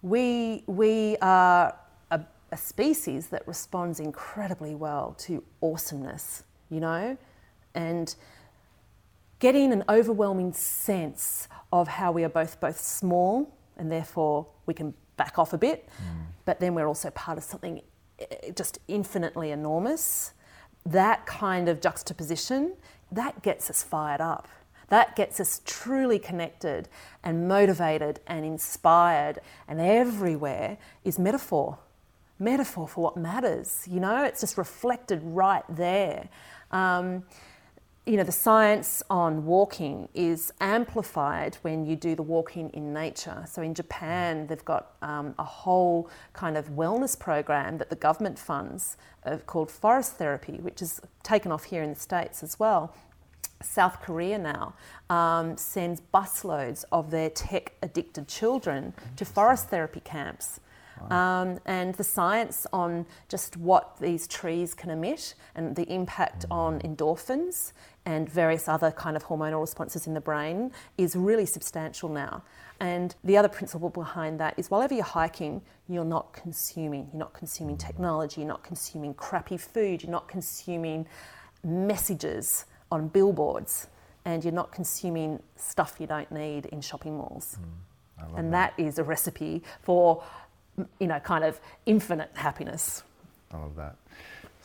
we, 0.03 0.63
we 0.67 1.17
are 1.21 1.75
a, 2.11 2.21
a 2.53 2.57
species 2.57 3.29
that 3.29 3.47
responds 3.49 3.99
incredibly 3.99 4.75
well 4.75 5.15
to 5.19 5.43
awesomeness, 5.61 6.45
you 6.71 6.81
know, 6.81 7.17
and 7.75 8.15
getting 9.39 9.73
an 9.73 9.85
overwhelming 9.89 10.53
sense 10.53 11.49
of 11.73 11.89
how 11.89 12.11
we 12.13 12.25
are 12.25 12.29
both 12.29 12.61
both 12.61 12.81
small 12.81 13.55
and 13.77 13.91
therefore 13.93 14.47
we 14.67 14.75
can 14.75 14.95
back 15.17 15.39
off 15.39 15.53
a 15.53 15.59
bit, 15.59 15.89
mm. 15.89 16.27
but 16.45 16.61
then 16.61 16.75
we're 16.75 16.87
also 16.87 17.11
part 17.11 17.39
of 17.39 17.45
something 17.45 17.81
eh, 18.19 18.51
just 18.55 18.79
infinitely 18.89 19.51
enormous 19.51 20.33
that 20.93 21.27
kind 21.27 21.69
of 21.69 21.81
juxtaposition, 21.81 22.75
that 23.13 23.43
gets 23.43 23.71
us 23.71 23.83
fired 23.83 24.21
up. 24.21 24.49
That 24.89 25.17
gets 25.17 25.39
us 25.39 25.61
truly 25.67 26.19
connected 26.19 26.89
and 27.23 27.47
motivated 27.47 28.21
and 28.27 28.45
inspired. 28.45 29.41
And 29.67 29.81
everywhere 29.81 30.79
is 31.05 31.19
metaphor. 31.19 31.79
Metaphor 32.39 32.89
for 32.89 33.03
what 33.03 33.17
matters. 33.17 33.87
You 33.91 34.01
know, 34.01 34.25
it's 34.25 34.41
just 34.41 34.57
reflected 34.57 35.21
right 35.23 35.65
there. 35.69 36.29
Um, 36.71 37.25
you 38.09 38.17
know, 38.17 38.25
the 38.25 38.33
science 38.33 39.03
on 39.11 39.45
walking 39.45 40.09
is 40.15 40.51
amplified 40.63 41.59
when 41.61 41.85
you 41.85 41.95
do 41.95 42.15
the 42.15 42.23
walking 42.23 42.71
in 42.71 42.95
nature. 42.95 43.45
So 43.47 43.61
in 43.61 43.75
Japan, 43.75 44.47
they've 44.47 44.65
got 44.65 44.93
um, 45.03 45.35
a 45.39 45.45
whole 45.45 46.09
kind 46.33 46.57
of 46.57 46.71
wellness 46.71 47.19
program 47.19 47.77
that 47.77 47.91
the 47.91 47.97
government 47.97 48.39
funds 48.39 48.97
uh, 49.27 49.37
called 49.45 49.71
forest 49.71 50.15
therapy, 50.15 50.55
which 50.55 50.81
is 50.81 51.03
taken 51.23 51.53
off 51.53 51.65
here 51.65 51.83
in 51.83 51.91
the 51.91 52.01
States 52.01 52.43
as 52.43 52.59
well. 52.59 52.95
South 53.61 54.01
Korea 54.01 54.39
now 54.39 54.75
um, 55.11 55.59
sends 55.59 56.01
busloads 56.01 56.85
of 56.91 57.11
their 57.11 57.29
tech 57.29 57.75
addicted 57.83 58.27
children 58.27 58.95
to 59.17 59.27
forest 59.27 59.69
therapy 59.69 60.01
camps. 60.01 60.61
Um, 61.11 61.59
and 61.67 61.95
the 61.95 62.05
science 62.05 62.67
on 62.73 63.07
just 63.29 63.57
what 63.57 63.99
these 64.01 64.27
trees 64.27 64.75
can 64.75 64.91
emit 64.91 65.35
and 65.55 65.77
the 65.77 65.85
impact 65.93 66.45
on 66.51 66.81
endorphins 66.81 67.73
and 68.07 68.29
various 68.29 68.69
other 68.69 68.91
kind 68.91 69.17
of 69.17 69.25
hormonal 69.25 69.61
responses 69.61 70.07
in 70.07 70.15
the 70.15 70.21
brain 70.21 70.73
is 70.97 71.15
really 71.15 71.47
substantial 71.47 72.09
now. 72.09 72.43
And 72.81 73.15
the 73.25 73.37
other 73.37 73.49
principle 73.49 73.91
behind 73.91 74.39
that 74.41 74.55
is 74.57 74.71
whenever 74.71 74.95
you're 74.95 75.05
hiking, 75.05 75.63
you're 75.89 76.05
not 76.05 76.33
consuming. 76.33 77.09
You're 77.13 77.19
not 77.19 77.35
consuming 77.35 77.77
technology, 77.77 78.41
you're 78.41 78.49
not 78.49 78.63
consuming 78.63 79.15
crappy 79.15 79.57
food, 79.57 80.03
you're 80.03 80.13
not 80.13 80.29
consuming 80.29 81.07
messages 81.65 82.67
on 82.91 83.09
billboards, 83.09 83.89
and 84.25 84.45
you're 84.45 84.55
not 84.55 84.73
consuming 84.73 85.43
stuff 85.57 85.97
you 85.99 86.07
don't 86.07 86.31
need 86.31 86.67
in 86.67 86.81
shopping 86.81 87.17
malls. 87.17 87.59
Mm, 87.61 88.39
and 88.39 88.53
that. 88.53 88.77
that 88.77 88.83
is 88.83 88.99
a 88.99 89.05
recipe 89.05 89.63
for 89.83 90.23
you 90.99 91.07
know, 91.07 91.19
kind 91.21 91.45
of 91.45 91.61
infinite 91.87 92.31
happiness. 92.35 93.03
I 93.53 93.57
love 93.59 93.77
that. 93.77 93.97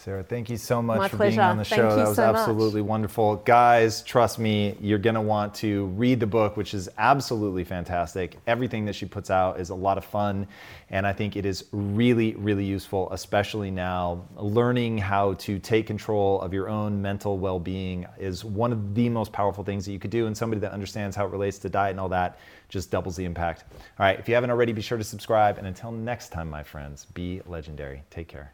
Sarah, 0.04 0.22
thank 0.22 0.50
you 0.50 0.58
so 0.58 0.82
much 0.82 0.98
My 0.98 1.08
for 1.08 1.16
pleasure. 1.16 1.38
being 1.38 1.40
on 1.40 1.58
the 1.58 1.64
show. 1.64 1.78
Thank 1.78 1.96
that 1.96 2.08
was 2.10 2.16
so 2.18 2.24
absolutely 2.24 2.82
much. 2.82 2.90
wonderful. 2.90 3.38
Guys, 3.38 4.02
trust 4.04 4.38
me, 4.38 4.76
you're 4.82 4.98
going 4.98 5.16
to 5.16 5.22
want 5.22 5.56
to 5.56 5.86
read 5.96 6.20
the 6.20 6.28
book, 6.28 6.58
which 6.58 6.74
is 6.74 6.90
absolutely 6.98 7.64
fantastic. 7.64 8.38
Everything 8.46 8.84
that 8.84 8.96
she 8.96 9.06
puts 9.06 9.32
out 9.32 9.62
is 9.62 9.70
a 9.70 9.76
lot 9.76 9.98
of 9.98 10.04
fun, 10.04 10.46
and 10.90 11.08
I 11.08 11.14
think 11.14 11.38
it 11.38 11.46
is 11.46 11.64
really, 11.72 12.36
really 12.36 12.66
useful, 12.66 13.10
especially 13.14 13.72
now. 13.72 14.26
Learning 14.36 14.98
how 14.98 15.36
to 15.36 15.58
take 15.58 15.88
control 15.88 16.42
of 16.42 16.54
your 16.54 16.68
own 16.68 17.02
mental 17.02 17.38
well 17.38 17.60
being 17.60 18.06
is 18.20 18.44
one 18.44 18.74
of 18.74 18.96
the 18.96 19.08
most 19.08 19.32
powerful 19.32 19.64
things 19.64 19.86
that 19.86 19.94
you 19.94 20.00
could 20.00 20.12
do, 20.12 20.28
and 20.28 20.36
somebody 20.36 20.60
that 20.60 20.74
understands 20.74 21.16
how 21.16 21.26
it 21.26 21.32
relates 21.32 21.60
to 21.60 21.70
diet 21.70 21.92
and 21.92 22.00
all 22.02 22.10
that 22.10 22.40
just 22.68 22.92
doubles 22.92 23.16
the 23.16 23.24
impact. 23.24 23.64
All 23.72 24.06
right, 24.06 24.20
if 24.20 24.28
you 24.28 24.36
haven't 24.36 24.50
already, 24.50 24.74
be 24.74 24.82
sure 24.82 24.98
to 24.98 25.04
subscribe, 25.06 25.58
and 25.58 25.66
until 25.66 25.92
next 25.94 26.34
time, 26.34 26.50
my 26.50 26.62
friends, 26.62 27.06
be 27.14 27.42
legendary. 27.46 28.04
Take 28.10 28.28
care. 28.28 28.54